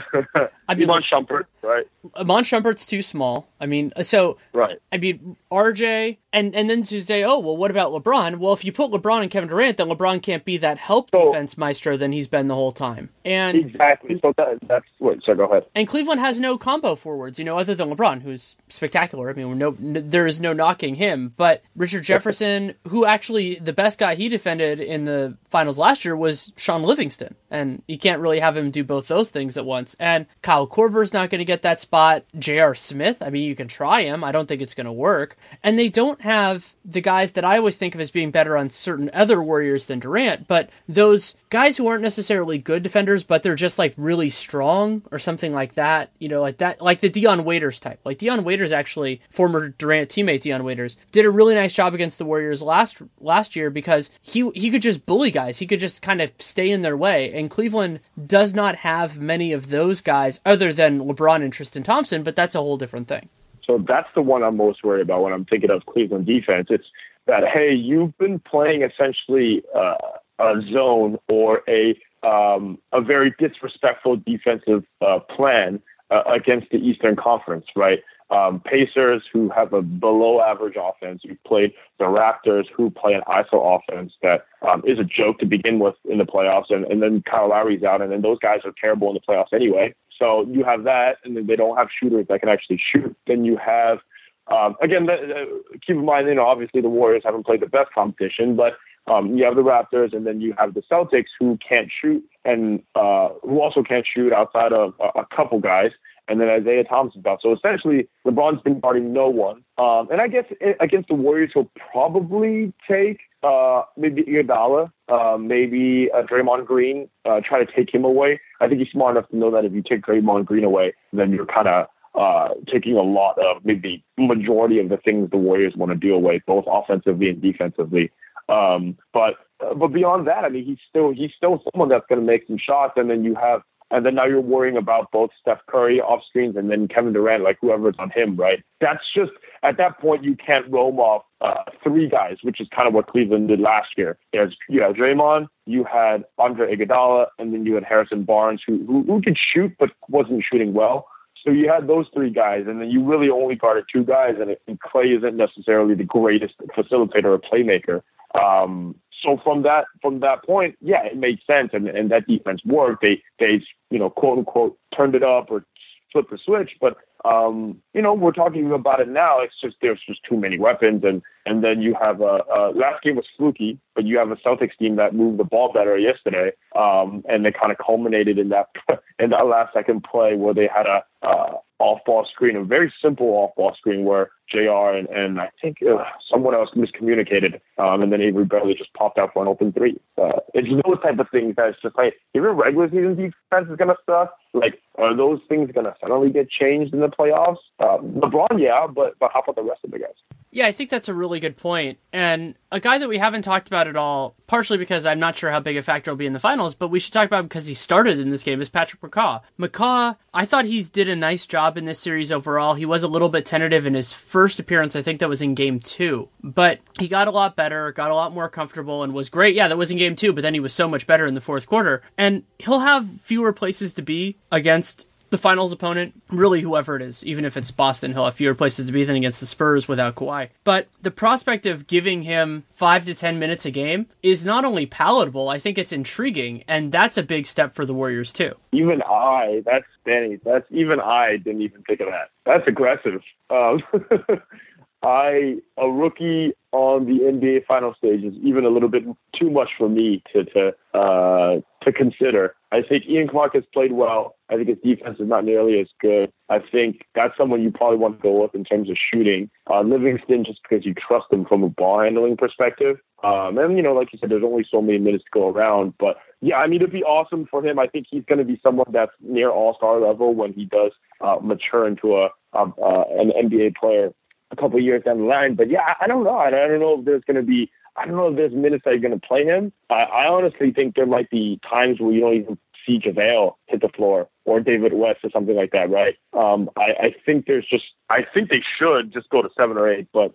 I 0.67 0.75
mean, 0.75 0.89
Iman 0.89 1.03
Shumpert, 1.11 1.45
right? 1.63 1.85
Iman 2.15 2.43
Shumpert's 2.43 2.85
too 2.85 3.01
small. 3.01 3.47
I 3.59 3.65
mean, 3.65 3.91
uh, 3.95 4.03
so 4.03 4.37
Right. 4.53 4.79
I 4.91 4.97
mean, 4.97 5.37
RJ, 5.51 6.17
and 6.33 6.55
and 6.55 6.69
then 6.69 6.81
to 6.83 7.01
say, 7.01 7.23
oh 7.23 7.39
well, 7.39 7.55
what 7.57 7.69
about 7.71 7.91
LeBron? 7.91 8.37
Well, 8.37 8.53
if 8.53 8.63
you 8.65 8.71
put 8.71 8.89
LeBron 8.91 9.21
and 9.23 9.31
Kevin 9.31 9.49
Durant, 9.49 9.77
then 9.77 9.87
LeBron 9.87 10.21
can't 10.21 10.43
be 10.45 10.57
that 10.57 10.77
help 10.77 11.09
So- 11.13 11.25
defense 11.31 11.57
maestro 11.57 11.97
than 11.97 12.11
he's 12.11 12.27
been 12.27 12.47
the 12.47 12.55
whole 12.55 12.71
time. 12.71 13.09
And 13.25 13.57
Exactly. 13.57 14.17
So 14.21 14.33
that, 14.37 14.57
that's 14.67 14.85
what. 14.97 15.19
So 15.23 15.35
go 15.35 15.45
ahead. 15.45 15.65
and 15.75 15.87
Cleveland 15.87 16.19
has 16.21 16.39
no 16.39 16.57
combo 16.57 16.95
forwards, 16.95 17.37
you 17.37 17.45
know, 17.45 17.57
other 17.57 17.75
than 17.75 17.89
LeBron, 17.95 18.21
who's 18.23 18.55
spectacular. 18.69 19.29
I 19.29 19.33
mean, 19.33 19.57
no, 19.57 19.75
n- 19.79 20.05
there 20.09 20.25
is 20.25 20.39
no 20.41 20.53
knocking 20.53 20.95
him. 20.95 21.33
But 21.37 21.61
Richard 21.75 22.03
Jefferson, 22.03 22.73
who 22.87 23.05
actually 23.05 23.55
the 23.55 23.73
best 23.73 23.99
guy 23.99 24.15
he 24.15 24.27
defended 24.29 24.79
in 24.79 25.05
the 25.05 25.37
finals 25.49 25.77
last 25.77 26.03
year 26.05 26.15
was 26.15 26.51
Shaun 26.57 26.81
Livingston, 26.83 27.35
and 27.51 27.83
you 27.87 27.99
can't 27.99 28.21
really 28.21 28.39
have 28.39 28.57
him 28.57 28.71
do 28.71 28.83
both 28.83 29.07
those 29.07 29.29
things 29.29 29.57
at 29.57 29.65
once. 29.65 29.95
And 29.99 30.25
Kyle 30.41 30.65
Korver's 30.67 31.13
not 31.13 31.29
going 31.29 31.39
to 31.39 31.45
get 31.51 31.63
that 31.63 31.81
spot. 31.81 32.23
J.R. 32.39 32.73
Smith, 32.73 33.21
I 33.21 33.29
mean, 33.29 33.43
you 33.43 33.55
can 33.55 33.67
try 33.67 34.03
him. 34.03 34.23
I 34.23 34.31
don't 34.31 34.47
think 34.47 34.61
it's 34.61 34.73
going 34.73 34.85
to 34.85 34.91
work. 34.91 35.37
And 35.61 35.77
they 35.77 35.89
don't 35.89 36.21
have 36.21 36.73
the 36.85 37.01
guys 37.01 37.33
that 37.33 37.43
I 37.43 37.57
always 37.57 37.75
think 37.75 37.93
of 37.93 38.01
as 38.01 38.09
being 38.09 38.31
better 38.31 38.55
on 38.55 38.69
certain 38.69 39.09
other 39.13 39.43
Warriors 39.43 39.85
than 39.85 39.99
Durant, 39.99 40.47
but 40.47 40.69
those 40.87 41.35
guys 41.51 41.77
who 41.77 41.85
aren't 41.85 42.01
necessarily 42.01 42.57
good 42.57 42.81
defenders, 42.81 43.23
but 43.23 43.43
they're 43.43 43.55
just 43.55 43.77
like 43.77 43.93
really 43.97 44.31
strong 44.31 45.03
or 45.11 45.19
something 45.19 45.53
like 45.53 45.73
that. 45.75 46.09
You 46.17 46.29
know, 46.29 46.41
like 46.41 46.57
that, 46.57 46.81
like 46.81 47.01
the 47.01 47.09
Dion 47.09 47.43
Waiters 47.43 47.79
type. 47.79 47.99
Like 48.03 48.17
Dion 48.17 48.43
Waiters, 48.43 48.71
actually, 48.71 49.21
former 49.29 49.69
Durant 49.69 50.09
teammate 50.09 50.41
Dion 50.41 50.63
Waiters, 50.63 50.97
did 51.11 51.25
a 51.25 51.29
really 51.29 51.53
nice 51.53 51.73
job 51.73 51.93
against 51.93 52.17
the 52.17 52.25
Warriors 52.25 52.63
last 52.63 53.01
last 53.19 53.55
year 53.55 53.69
because 53.69 54.09
he 54.21 54.49
he 54.55 54.71
could 54.71 54.81
just 54.81 55.05
bully 55.05 55.29
guys. 55.29 55.59
He 55.59 55.67
could 55.67 55.79
just 55.79 56.01
kind 56.01 56.21
of 56.21 56.31
stay 56.39 56.71
in 56.71 56.81
their 56.81 56.97
way. 56.97 57.31
And 57.31 57.51
Cleveland 57.51 57.99
does 58.25 58.55
not 58.55 58.77
have 58.77 59.19
many 59.19 59.51
of 59.51 59.69
those 59.69 60.01
guys 60.01 60.41
other 60.45 60.73
than 60.73 61.01
LeBron 61.01 61.43
and 61.43 61.53
Tristan 61.53 61.83
Thompson, 61.83 62.23
but 62.23 62.35
that's 62.35 62.55
a 62.55 62.59
whole 62.59 62.77
different 62.77 63.07
thing. 63.07 63.29
So 63.65 63.83
that's 63.87 64.09
the 64.15 64.21
one 64.21 64.41
I'm 64.41 64.57
most 64.57 64.83
worried 64.83 65.01
about 65.01 65.21
when 65.21 65.33
I'm 65.33 65.45
thinking 65.45 65.69
of 65.69 65.85
Cleveland 65.85 66.25
defense. 66.25 66.67
It's 66.69 66.87
that 67.27 67.43
hey, 67.45 67.73
you've 67.73 68.17
been 68.17 68.39
playing 68.39 68.83
essentially 68.83 69.63
uh, 69.75 69.95
a 70.41 70.61
zone 70.71 71.17
or 71.29 71.61
a 71.67 71.97
um, 72.23 72.77
a 72.91 73.01
very 73.01 73.33
disrespectful 73.39 74.15
defensive 74.17 74.83
uh, 75.01 75.19
plan 75.19 75.81
uh, 76.11 76.23
against 76.27 76.69
the 76.69 76.77
Eastern 76.77 77.15
Conference, 77.15 77.65
right? 77.75 77.99
Um, 78.29 78.61
Pacers, 78.61 79.23
who 79.33 79.49
have 79.49 79.73
a 79.73 79.81
below 79.81 80.39
average 80.39 80.75
offense, 80.79 81.21
you 81.23 81.37
played 81.45 81.73
the 81.99 82.05
Raptors, 82.05 82.65
who 82.73 82.89
play 82.89 83.13
an 83.13 83.21
ISO 83.27 83.79
offense 83.79 84.13
that 84.21 84.45
um, 84.61 84.83
is 84.85 84.99
a 84.99 85.03
joke 85.03 85.39
to 85.39 85.45
begin 85.45 85.79
with 85.79 85.95
in 86.05 86.17
the 86.17 86.25
playoffs, 86.25 86.69
and, 86.69 86.85
and 86.85 87.01
then 87.01 87.23
Kyle 87.29 87.49
Lowry's 87.49 87.83
out, 87.83 88.01
and 88.01 88.11
then 88.11 88.21
those 88.21 88.39
guys 88.39 88.59
are 88.63 88.73
terrible 88.79 89.09
in 89.09 89.15
the 89.15 89.19
playoffs 89.19 89.51
anyway. 89.53 89.93
So 90.17 90.45
you 90.49 90.63
have 90.63 90.83
that, 90.83 91.17
and 91.25 91.35
then 91.35 91.47
they 91.47 91.55
don't 91.55 91.75
have 91.75 91.87
shooters 91.99 92.27
that 92.29 92.39
can 92.39 92.49
actually 92.49 92.79
shoot. 92.93 93.15
Then 93.27 93.43
you 93.43 93.57
have 93.57 93.99
um, 94.47 94.75
again, 94.81 95.05
the, 95.05 95.13
uh, 95.13 95.77
keep 95.85 95.95
in 95.95 96.05
mind, 96.05 96.27
you 96.27 96.35
know, 96.35 96.45
obviously 96.45 96.81
the 96.81 96.89
Warriors 96.89 97.23
haven't 97.23 97.45
played 97.45 97.61
the 97.61 97.67
best 97.67 97.91
competition, 97.93 98.55
but 98.55 98.73
um, 99.07 99.35
you 99.35 99.43
have 99.43 99.55
the 99.55 99.63
Raptors, 99.63 100.15
and 100.15 100.25
then 100.25 100.41
you 100.41 100.53
have 100.57 100.73
the 100.73 100.81
Celtics 100.91 101.29
who 101.39 101.57
can't 101.67 101.89
shoot, 102.01 102.23
and 102.45 102.81
uh, 102.95 103.29
who 103.41 103.61
also 103.61 103.83
can't 103.83 104.05
shoot 104.05 104.31
outside 104.31 104.73
of 104.73 104.93
a, 104.99 105.19
a 105.19 105.25
couple 105.35 105.59
guys, 105.59 105.91
and 106.27 106.39
then 106.39 106.49
Isaiah 106.49 106.83
Thomas's 106.83 107.25
out. 107.25 107.39
So 107.41 107.53
essentially, 107.53 108.07
LeBron's 108.25 108.61
been 108.61 108.79
guarding 108.79 109.11
no 109.11 109.27
one. 109.27 109.63
Um, 109.77 110.07
and 110.11 110.21
I 110.21 110.27
guess 110.27 110.45
against 110.79 111.09
the 111.09 111.15
Warriors, 111.15 111.51
he'll 111.53 111.71
probably 111.91 112.73
take 112.89 113.19
uh, 113.43 113.83
maybe 113.97 114.23
Iguodala, 114.23 114.91
uh, 115.09 115.37
maybe 115.37 116.09
uh, 116.13 116.21
Draymond 116.21 116.65
Green, 116.65 117.09
uh, 117.25 117.41
try 117.43 117.63
to 117.63 117.71
take 117.71 117.93
him 117.93 118.05
away. 118.05 118.39
I 118.61 118.67
think 118.67 118.79
he's 118.79 118.91
smart 118.91 119.17
enough 119.17 119.29
to 119.29 119.37
know 119.37 119.51
that 119.51 119.65
if 119.65 119.73
you 119.73 119.81
take 119.81 120.01
Draymond 120.01 120.45
Green 120.45 120.63
away, 120.63 120.93
then 121.11 121.31
you're 121.31 121.47
kind 121.47 121.67
of 121.67 121.87
uh, 122.13 122.49
taking 122.71 122.95
a 122.95 123.01
lot 123.01 123.37
of 123.39 123.63
maybe 123.65 124.03
majority 124.17 124.79
of 124.79 124.89
the 124.89 124.97
things 124.97 125.29
the 125.31 125.37
Warriors 125.37 125.75
want 125.75 125.91
to 125.91 125.97
deal 125.97 126.21
with, 126.21 126.43
both 126.45 126.65
offensively 126.67 127.29
and 127.29 127.41
defensively. 127.41 128.11
Um, 128.49 128.97
but 129.13 129.35
uh, 129.65 129.73
but 129.73 129.89
beyond 129.89 130.27
that, 130.27 130.43
I 130.43 130.49
mean, 130.49 130.65
he's 130.65 130.79
still 130.89 131.11
he's 131.11 131.31
still 131.35 131.63
someone 131.71 131.89
that's 131.89 132.05
going 132.07 132.19
to 132.19 132.25
make 132.25 132.47
some 132.47 132.57
shots, 132.57 132.93
and 132.95 133.09
then 133.09 133.23
you 133.23 133.35
have. 133.35 133.61
And 133.93 134.05
then 134.05 134.15
now 134.15 134.25
you're 134.25 134.39
worrying 134.39 134.77
about 134.77 135.11
both 135.11 135.31
Steph 135.41 135.59
Curry 135.67 135.99
off 135.99 136.21
screens 136.25 136.55
and 136.55 136.71
then 136.71 136.87
Kevin 136.87 137.11
Durant, 137.11 137.43
like 137.43 137.57
whoever's 137.59 137.95
on 137.99 138.09
him, 138.09 138.37
right? 138.37 138.63
That's 138.79 139.03
just 139.13 139.33
at 139.63 139.75
that 139.79 139.99
point 139.99 140.23
you 140.23 140.37
can't 140.37 140.65
roam 140.71 140.97
off 140.97 141.23
uh, 141.41 141.63
three 141.83 142.07
guys, 142.07 142.37
which 142.41 142.61
is 142.61 142.69
kind 142.73 142.87
of 142.87 142.93
what 142.93 143.07
Cleveland 143.07 143.49
did 143.49 143.59
last 143.59 143.89
year. 143.97 144.17
There's 144.31 144.55
you 144.69 144.81
had 144.81 144.95
Draymond, 144.95 145.49
you 145.65 145.83
had 145.83 146.23
Andre 146.37 146.73
Iguodala, 146.73 147.25
and 147.37 147.53
then 147.53 147.65
you 147.65 147.75
had 147.75 147.83
Harrison 147.83 148.23
Barnes, 148.23 148.61
who 148.65 148.85
who, 148.85 149.03
who 149.03 149.21
could 149.21 149.37
shoot 149.37 149.73
but 149.77 149.89
wasn't 150.07 150.45
shooting 150.49 150.71
well. 150.73 151.05
So 151.43 151.51
you 151.51 151.69
had 151.69 151.87
those 151.87 152.05
three 152.13 152.29
guys, 152.29 152.65
and 152.67 152.79
then 152.79 152.89
you 152.89 153.03
really 153.03 153.29
only 153.29 153.55
guarded 153.55 153.85
two 153.91 154.03
guys, 154.03 154.35
and, 154.39 154.55
and 154.67 154.79
Klay 154.79 155.17
isn't 155.17 155.35
necessarily 155.35 155.95
the 155.95 156.03
greatest 156.03 156.53
facilitator 156.77 157.25
or 157.25 157.39
playmaker. 157.39 158.03
Um, 158.39 158.95
so 159.21 159.37
from 159.43 159.63
that 159.63 159.85
from 160.01 160.19
that 160.21 160.43
point, 160.43 160.75
yeah, 160.81 161.05
it 161.05 161.17
made 161.17 161.39
sense, 161.45 161.71
and, 161.73 161.87
and 161.87 162.11
that 162.11 162.27
defense 162.27 162.61
worked. 162.65 163.01
They 163.01 163.21
they 163.39 163.61
you 163.89 163.99
know 163.99 164.09
quote 164.09 164.39
unquote 164.39 164.77
turned 164.95 165.15
it 165.15 165.23
up 165.23 165.51
or 165.51 165.65
flipped 166.11 166.31
the 166.31 166.37
switch, 166.43 166.71
but 166.79 166.97
um, 167.23 167.77
you 167.93 168.01
know 168.01 168.13
we're 168.13 168.31
talking 168.31 168.71
about 168.71 168.99
it 168.99 169.07
now. 169.07 169.41
It's 169.41 169.59
just 169.61 169.75
there's 169.81 170.01
just 170.07 170.21
too 170.27 170.37
many 170.37 170.57
weapons, 170.57 171.03
and 171.03 171.21
and 171.45 171.63
then 171.63 171.81
you 171.81 171.95
have 172.01 172.21
a, 172.21 172.39
a 172.53 172.71
last 172.73 173.03
game 173.03 173.15
was 173.15 173.25
fluky, 173.37 173.79
but 173.95 174.05
you 174.05 174.17
have 174.17 174.31
a 174.31 174.35
Celtics 174.37 174.77
team 174.79 174.95
that 174.95 175.13
moved 175.13 175.39
the 175.39 175.43
ball 175.43 175.71
better 175.73 175.97
yesterday, 175.97 176.51
um, 176.75 177.23
and 177.29 177.45
they 177.45 177.51
kind 177.51 177.71
of 177.71 177.77
culminated 177.77 178.37
in 178.37 178.49
that 178.49 178.67
in 179.19 179.29
that 179.31 179.47
last 179.47 179.73
second 179.73 180.03
play 180.03 180.35
where 180.35 180.53
they 180.53 180.67
had 180.73 180.85
a 180.87 181.03
uh, 181.21 181.53
off 181.81 181.99
ball 182.05 182.25
screen, 182.31 182.55
a 182.55 182.63
very 182.63 182.93
simple 183.01 183.27
off 183.27 183.55
ball 183.55 183.73
screen 183.75 184.05
where 184.05 184.31
J.R. 184.51 184.95
and, 184.95 185.07
and 185.09 185.39
I 185.39 185.49
think 185.61 185.77
uh, 185.81 186.03
someone 186.29 186.53
else 186.53 186.69
miscommunicated, 186.75 187.59
um, 187.77 188.01
and 188.01 188.11
then 188.11 188.21
Avery 188.21 188.45
Bradley 188.45 188.75
just 188.75 188.93
popped 188.93 189.17
out 189.17 189.31
for 189.33 189.41
an 189.41 189.47
open 189.47 189.71
three. 189.71 189.99
Uh, 190.17 190.39
it's 190.53 190.67
those 190.85 191.01
type 191.01 191.19
of 191.19 191.27
things 191.31 191.55
that's 191.57 191.77
just 191.81 191.97
like 191.97 192.15
if 192.33 192.41
your 192.41 192.53
regular 192.53 192.87
season 192.89 193.15
defense 193.15 193.69
is 193.69 193.77
gonna 193.77 193.95
suck, 194.05 194.33
like 194.53 194.81
are 194.95 195.15
those 195.15 195.39
things 195.49 195.71
gonna 195.73 195.95
suddenly 196.01 196.29
get 196.29 196.49
changed 196.49 196.93
in 196.93 196.99
the 196.99 197.07
playoffs? 197.07 197.57
Uh, 197.79 197.97
LeBron, 197.97 198.59
yeah, 198.59 198.87
but 198.87 199.17
but 199.19 199.31
how 199.33 199.41
about 199.41 199.55
the 199.55 199.63
rest 199.63 199.81
of 199.83 199.91
the 199.91 199.99
guys? 199.99 200.40
Yeah, 200.53 200.67
I 200.67 200.73
think 200.73 200.89
that's 200.89 201.07
a 201.07 201.13
really 201.13 201.39
good 201.39 201.55
point. 201.55 201.97
And 202.11 202.55
a 202.73 202.81
guy 202.81 202.97
that 202.97 203.07
we 203.07 203.17
haven't 203.17 203.43
talked 203.43 203.67
about 203.67 203.87
at 203.87 203.95
all, 203.95 204.35
partially 204.47 204.77
because 204.77 205.05
I'm 205.05 205.19
not 205.19 205.37
sure 205.37 205.49
how 205.49 205.61
big 205.61 205.77
a 205.77 205.81
factor 205.81 206.11
will 206.11 206.17
be 206.17 206.25
in 206.25 206.33
the 206.33 206.39
finals, 206.39 206.75
but 206.75 206.89
we 206.89 206.99
should 206.99 207.13
talk 207.13 207.25
about 207.25 207.43
because 207.43 207.67
he 207.67 207.73
started 207.73 208.19
in 208.19 208.31
this 208.31 208.43
game, 208.43 208.59
is 208.59 208.67
Patrick 208.67 209.01
McCaw. 209.01 209.41
McCaw, 209.57 210.17
I 210.33 210.45
thought 210.45 210.65
he 210.65 210.83
did 210.83 211.07
a 211.07 211.15
nice 211.15 211.45
job 211.45 211.77
in 211.77 211.85
this 211.85 211.99
series 211.99 212.33
overall. 212.33 212.73
He 212.73 212.85
was 212.85 213.03
a 213.03 213.07
little 213.07 213.29
bit 213.29 213.45
tentative 213.45 213.85
in 213.85 213.93
his 213.93 214.11
first 214.11 214.59
appearance. 214.59 214.95
I 214.95 215.01
think 215.01 215.21
that 215.21 215.29
was 215.29 215.41
in 215.41 215.55
game 215.55 215.79
two. 215.79 216.27
But 216.43 216.79
he 216.99 217.07
got 217.07 217.29
a 217.29 217.31
lot 217.31 217.55
better, 217.55 217.93
got 217.93 218.11
a 218.11 218.15
lot 218.15 218.33
more 218.33 218.49
comfortable, 218.49 219.03
and 219.03 219.13
was 219.13 219.29
great. 219.29 219.55
Yeah, 219.55 219.69
that 219.69 219.77
was 219.77 219.91
in 219.91 219.97
game 219.97 220.15
two, 220.17 220.33
but 220.33 220.41
then 220.41 220.53
he 220.53 220.59
was 220.59 220.73
so 220.73 220.87
much 220.87 221.07
better 221.07 221.25
in 221.25 221.33
the 221.33 221.41
fourth 221.41 221.65
quarter. 221.65 222.01
And 222.17 222.43
he'll 222.59 222.79
have 222.79 223.21
fewer 223.21 223.53
places 223.53 223.93
to 223.93 224.01
be 224.01 224.37
against 224.51 225.07
the 225.31 225.37
finals 225.37 225.71
opponent, 225.71 226.21
really 226.29 226.61
whoever 226.61 226.95
it 226.95 227.01
is, 227.01 227.25
even 227.25 227.45
if 227.45 227.57
it's 227.57 227.71
Boston, 227.71 228.13
he'll 228.13 228.25
have 228.25 228.35
fewer 228.35 228.53
places 228.53 228.85
to 228.85 228.91
be 228.91 229.03
than 229.03 229.15
against 229.15 229.39
the 229.39 229.45
Spurs 229.45 229.87
without 229.87 230.15
Kawhi. 230.15 230.49
But 230.63 230.87
the 231.01 231.09
prospect 231.09 231.65
of 231.65 231.87
giving 231.87 232.23
him 232.23 232.65
five 232.73 233.05
to 233.05 233.15
ten 233.15 233.39
minutes 233.39 233.65
a 233.65 233.71
game 233.71 234.07
is 234.21 234.45
not 234.45 234.65
only 234.65 234.85
palatable, 234.85 235.49
I 235.49 235.57
think 235.57 235.77
it's 235.77 235.93
intriguing, 235.93 236.63
and 236.67 236.91
that's 236.91 237.17
a 237.17 237.23
big 237.23 237.47
step 237.47 237.73
for 237.73 237.85
the 237.85 237.93
Warriors 237.93 238.31
too. 238.31 238.53
Even 238.73 239.01
I, 239.01 239.63
that's 239.65 239.85
Danny, 240.05 240.37
that's 240.43 240.67
even 240.69 240.99
I 240.99 241.37
didn't 241.37 241.61
even 241.61 241.81
think 241.83 242.01
of 242.01 242.07
that. 242.07 242.29
That's 242.45 242.67
aggressive. 242.67 243.21
Um, 243.49 243.81
I 245.03 245.57
a 245.77 245.89
rookie 245.89 246.53
on 246.71 247.05
the 247.05 247.19
NBA 247.23 247.65
final 247.65 247.93
stage 247.93 248.23
is 248.23 248.33
even 248.41 248.65
a 248.65 248.69
little 248.69 248.89
bit 248.89 249.03
too 249.37 249.49
much 249.49 249.69
for 249.77 249.89
me 249.89 250.23
to 250.33 250.43
to 250.45 250.73
uh, 250.97 251.59
to 251.83 251.91
consider. 251.91 252.55
I 252.71 252.81
think 252.81 253.05
Ian 253.07 253.27
Clark 253.27 253.53
has 253.55 253.63
played 253.73 253.91
well. 253.91 254.35
I 254.49 254.55
think 254.55 254.69
his 254.69 254.77
defense 254.83 255.17
is 255.19 255.27
not 255.27 255.43
nearly 255.43 255.79
as 255.79 255.87
good. 255.99 256.31
I 256.49 256.59
think 256.59 257.01
that's 257.15 257.35
someone 257.37 257.61
you 257.61 257.71
probably 257.71 257.97
want 257.97 258.17
to 258.17 258.23
go 258.23 258.41
with 258.41 258.55
in 258.55 258.63
terms 258.63 258.89
of 258.89 258.97
shooting. 259.11 259.49
Uh, 259.69 259.81
Livingston, 259.81 260.45
just 260.45 260.59
because 260.63 260.85
you 260.85 260.93
trust 260.93 261.25
him 261.31 261.45
from 261.45 261.63
a 261.63 261.69
ball 261.69 262.01
handling 262.01 262.37
perspective. 262.37 262.97
Um, 263.23 263.57
and 263.57 263.75
you 263.75 263.83
know, 263.83 263.93
like 263.93 264.13
you 264.13 264.19
said, 264.19 264.29
there's 264.29 264.43
only 264.43 264.65
so 264.69 264.81
many 264.81 264.97
minutes 264.97 265.25
to 265.25 265.29
go 265.31 265.49
around. 265.49 265.93
But 265.99 266.17
yeah, 266.41 266.57
I 266.57 266.67
mean, 266.67 266.81
it'd 266.81 266.91
be 266.91 267.03
awesome 267.03 267.45
for 267.51 267.63
him. 267.63 267.77
I 267.77 267.87
think 267.87 268.07
he's 268.09 268.25
going 268.25 268.39
to 268.39 268.45
be 268.45 268.59
someone 268.63 268.87
that's 268.91 269.11
near 269.19 269.49
All 269.49 269.75
Star 269.75 269.99
level 269.99 270.33
when 270.33 270.53
he 270.53 270.65
does 270.65 270.91
uh, 271.19 271.37
mature 271.41 271.87
into 271.87 272.15
a, 272.15 272.29
a 272.53 272.59
uh, 272.59 273.03
an 273.19 273.31
NBA 273.31 273.75
player 273.75 274.11
a 274.51 274.55
couple 274.55 274.79
years 274.79 275.03
down 275.03 275.19
the 275.19 275.25
line. 275.25 275.55
But 275.55 275.69
yeah, 275.69 275.95
I, 275.99 276.07
don't 276.07 276.23
know. 276.23 276.37
I, 276.37 276.49
don't 276.49 276.79
know 276.79 276.99
if 276.99 277.05
there's 277.05 277.23
going 277.23 277.37
to 277.37 277.43
be. 277.43 277.71
I 277.95 278.03
don't 278.03 278.15
know 278.15 278.29
if 278.29 278.35
there's 278.35 278.53
minutes 278.53 278.83
that 278.85 278.91
you're 278.91 278.99
going 278.99 279.19
to 279.19 279.27
play 279.27 279.43
him. 279.43 279.73
I, 279.89 280.03
I 280.03 280.27
honestly 280.27 280.71
think 280.71 280.95
there 280.95 281.05
might 281.05 281.29
be 281.29 281.59
times 281.69 281.99
where 281.99 282.11
you 282.11 282.21
don't 282.21 282.35
even 282.35 282.57
see 282.85 282.99
JaVale 282.99 283.55
hit 283.67 283.81
the 283.81 283.89
floor 283.89 284.29
or 284.45 284.59
David 284.59 284.93
West 284.93 285.19
or 285.23 285.29
something 285.29 285.55
like 285.55 285.71
that, 285.71 285.89
right? 285.89 286.15
Um, 286.33 286.69
I, 286.77 287.07
I 287.07 287.15
think 287.25 287.45
there's 287.47 287.67
just. 287.69 287.85
I 288.09 288.21
think 288.33 288.49
they 288.49 288.63
should 288.77 289.13
just 289.13 289.29
go 289.29 289.41
to 289.41 289.49
seven 289.57 289.77
or 289.77 289.89
eight, 289.89 290.07
but 290.13 290.33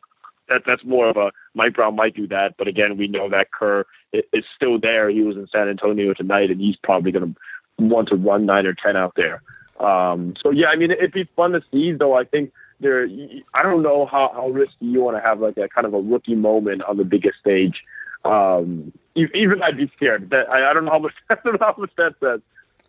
that 0.49 0.63
that's 0.67 0.85
more 0.85 1.09
of 1.09 1.17
a 1.17 1.33
Mike 1.55 1.75
Brown 1.75 1.97
might 1.97 2.15
do 2.15 2.27
that, 2.29 2.55
but 2.59 2.69
again, 2.69 2.97
we 2.97 3.09
know 3.09 3.29
that 3.31 3.51
Kerr 3.53 3.85
is 4.13 4.45
still 4.55 4.79
there. 4.79 5.11
He 5.11 5.23
was 5.23 5.37
in 5.37 5.47
San 5.51 5.69
Antonio 5.69 6.15
tonight, 6.15 6.51
and 6.51 6.61
he's 6.61 6.77
probably 6.83 7.13
going 7.13 7.35
to 7.35 7.85
want 7.85 8.09
to 8.09 8.17
run 8.17 8.47
nine 8.47 8.67
or 8.67 8.75
ten 8.75 8.97
out 8.97 9.15
there. 9.17 9.43
Um, 9.81 10.35
so 10.43 10.51
yeah, 10.51 10.69
I 10.69 10.77
mean, 10.77 10.91
it'd 10.91 11.13
be 11.13 11.29
fun 11.37 11.53
to 11.53 11.61
see. 11.73 11.93
Though 11.93 12.15
I 12.15 12.25
think 12.25 12.53
there, 12.81 13.09
I 13.55 13.63
don't 13.63 13.83
know 13.83 14.07
how, 14.07 14.31
how 14.35 14.49
risky 14.49 14.87
you 14.87 15.03
want 15.03 15.17
to 15.17 15.23
have 15.23 15.41
like 15.41 15.57
a 15.57 15.69
kind 15.69 15.87
of 15.87 15.95
a 15.95 16.01
rookie 16.01 16.35
moment 16.35 16.83
on 16.83 16.97
the 16.97 17.05
biggest 17.05 17.39
stage. 17.39 17.83
Um, 18.25 18.93
even 19.15 19.63
I'd 19.63 19.77
be 19.77 19.91
scared. 19.97 20.31
That 20.31 20.51
I, 20.51 20.71
I 20.71 20.75
don't 20.75 20.85
know 20.85 20.91
how 20.91 20.99
much 20.99 21.15
how 21.61 21.75
much 21.79 21.91
that 21.97 22.15
says. 22.21 22.41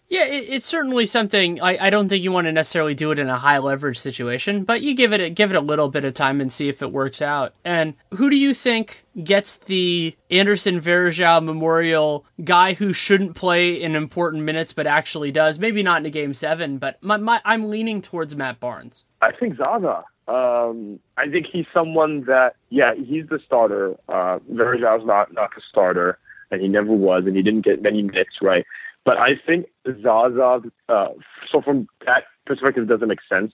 Yeah, 0.09 0.25
it, 0.25 0.45
it's 0.47 0.65
certainly 0.65 1.05
something. 1.05 1.61
I, 1.61 1.87
I 1.87 1.89
don't 1.89 2.07
think 2.07 2.23
you 2.23 2.31
want 2.31 2.45
to 2.47 2.51
necessarily 2.53 2.95
do 2.95 3.11
it 3.11 3.19
in 3.19 3.27
a 3.27 3.37
high 3.37 3.57
leverage 3.57 3.99
situation, 3.99 4.63
but 4.63 4.81
you 4.81 4.95
give 4.95 5.11
it 5.11 5.19
a, 5.19 5.29
give 5.29 5.51
it 5.51 5.57
a 5.57 5.61
little 5.61 5.89
bit 5.89 6.05
of 6.05 6.13
time 6.13 6.39
and 6.39 6.51
see 6.51 6.69
if 6.69 6.81
it 6.81 6.93
works 6.93 7.21
out. 7.21 7.53
And 7.65 7.93
who 8.13 8.29
do 8.29 8.37
you 8.37 8.53
think 8.53 9.05
gets 9.21 9.57
the 9.57 10.15
Anderson 10.31 10.79
Varejao 10.79 11.43
Memorial 11.43 12.25
guy 12.43 12.73
who 12.73 12.93
shouldn't 12.93 13.35
play 13.35 13.81
in 13.81 13.95
important 13.95 14.43
minutes 14.43 14.71
but 14.71 14.87
actually 14.87 15.31
does? 15.31 15.59
Maybe 15.59 15.83
not 15.83 16.01
in 16.01 16.05
a 16.05 16.09
game 16.09 16.33
seven, 16.33 16.77
but 16.77 17.03
my, 17.03 17.17
my, 17.17 17.41
I'm 17.43 17.69
leaning 17.69 18.01
towards 18.01 18.35
Matt 18.35 18.59
Barnes. 18.61 19.05
I 19.21 19.31
think 19.33 19.57
Zaza. 19.57 20.05
Um, 20.27 20.99
I 21.17 21.29
think 21.29 21.47
he's 21.51 21.65
someone 21.73 22.25
that, 22.25 22.55
yeah, 22.69 22.93
he's 22.95 23.27
the 23.27 23.39
starter. 23.45 23.95
Uh, 24.09 24.39
not 24.47 25.33
not 25.33 25.51
the 25.55 25.61
starter, 25.69 26.19
and 26.51 26.61
he 26.61 26.67
never 26.67 26.91
was, 26.91 27.23
and 27.25 27.35
he 27.35 27.41
didn't 27.41 27.63
get 27.63 27.81
many 27.81 28.01
minutes, 28.03 28.35
right? 28.41 28.65
But 29.07 29.19
I 29.19 29.39
think 29.45 29.67
Zaza, 30.03 30.59
uh, 30.89 31.07
so 31.49 31.61
from 31.61 31.87
that 32.05 32.23
perspective, 32.45 32.83
it 32.83 32.87
doesn't 32.87 33.07
make 33.07 33.21
sense. 33.29 33.53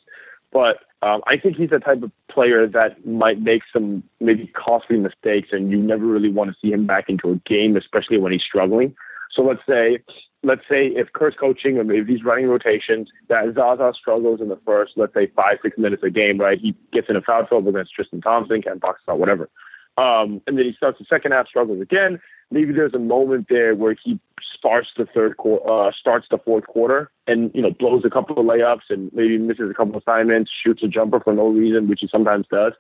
But 0.51 0.77
um, 1.03 1.21
I 1.27 1.37
think 1.37 1.57
he's 1.57 1.69
the 1.69 1.77
type 1.77 2.01
of 2.01 2.11
player 2.27 2.65
that 2.65 3.05
might 3.05 3.39
make 3.39 3.61
some 3.71 4.01
maybe 4.19 4.47
costly 4.47 4.97
mistakes, 4.97 5.49
and 5.51 5.69
you 5.69 5.77
never 5.77 6.07
really 6.07 6.31
want 6.31 6.49
to 6.49 6.55
see 6.59 6.73
him 6.73 6.87
back 6.87 7.05
into 7.07 7.29
a 7.29 7.35
game, 7.47 7.77
especially 7.77 8.17
when 8.17 8.31
he's 8.31 8.41
struggling. 8.41 8.95
So 9.31 9.43
let's 9.43 9.61
say, 9.69 9.99
let's 10.41 10.63
say 10.67 10.87
if 10.87 11.13
Kerr's 11.13 11.35
coaching 11.39 11.77
or 11.77 11.93
if 11.93 12.07
he's 12.07 12.23
running 12.23 12.47
rotations, 12.47 13.09
that 13.29 13.53
Zaza 13.53 13.93
struggles 13.95 14.41
in 14.41 14.49
the 14.49 14.59
first, 14.65 14.93
let's 14.95 15.13
say 15.13 15.27
five, 15.35 15.57
six 15.61 15.77
minutes 15.77 16.01
a 16.01 16.09
game, 16.09 16.39
right? 16.39 16.57
He 16.59 16.73
gets 16.91 17.09
in 17.09 17.15
a 17.15 17.21
foul 17.21 17.45
trouble 17.45 17.69
against 17.69 17.93
Tristan 17.93 18.21
Thompson, 18.21 18.63
can't 18.63 18.81
box 18.81 19.01
whatever. 19.05 19.51
Um, 19.97 20.41
and 20.47 20.58
then 20.58 20.65
he 20.65 20.73
starts 20.73 20.99
the 20.99 21.06
second 21.06 21.34
half, 21.34 21.47
struggles 21.47 21.82
again. 21.82 22.19
Maybe 22.51 22.73
there's 22.73 22.93
a 22.93 22.99
moment 22.99 23.47
there 23.49 23.75
where 23.75 23.95
he 24.03 24.19
starts 24.58 24.89
the 24.97 25.06
third 25.06 25.38
quarter, 25.38 25.69
uh, 25.69 25.91
starts 25.99 26.27
the 26.29 26.38
fourth 26.38 26.67
quarter, 26.67 27.12
and 27.27 27.51
you 27.53 27.62
know 27.62 27.71
blows 27.71 28.03
a 28.06 28.10
couple 28.10 28.39
of 28.39 28.45
layups 28.45 28.89
and 28.89 29.12
maybe 29.13 29.38
misses 29.38 29.69
a 29.69 29.73
couple 29.73 29.95
of 29.95 30.01
assignments, 30.01 30.51
shoots 30.63 30.84
a 30.84 30.88
jumper 30.88 31.19
for 31.19 31.34
no 31.34 31.47
reason, 31.47 31.88
which 31.88 31.99
he 32.01 32.08
sometimes 32.08 32.45
does. 32.51 32.73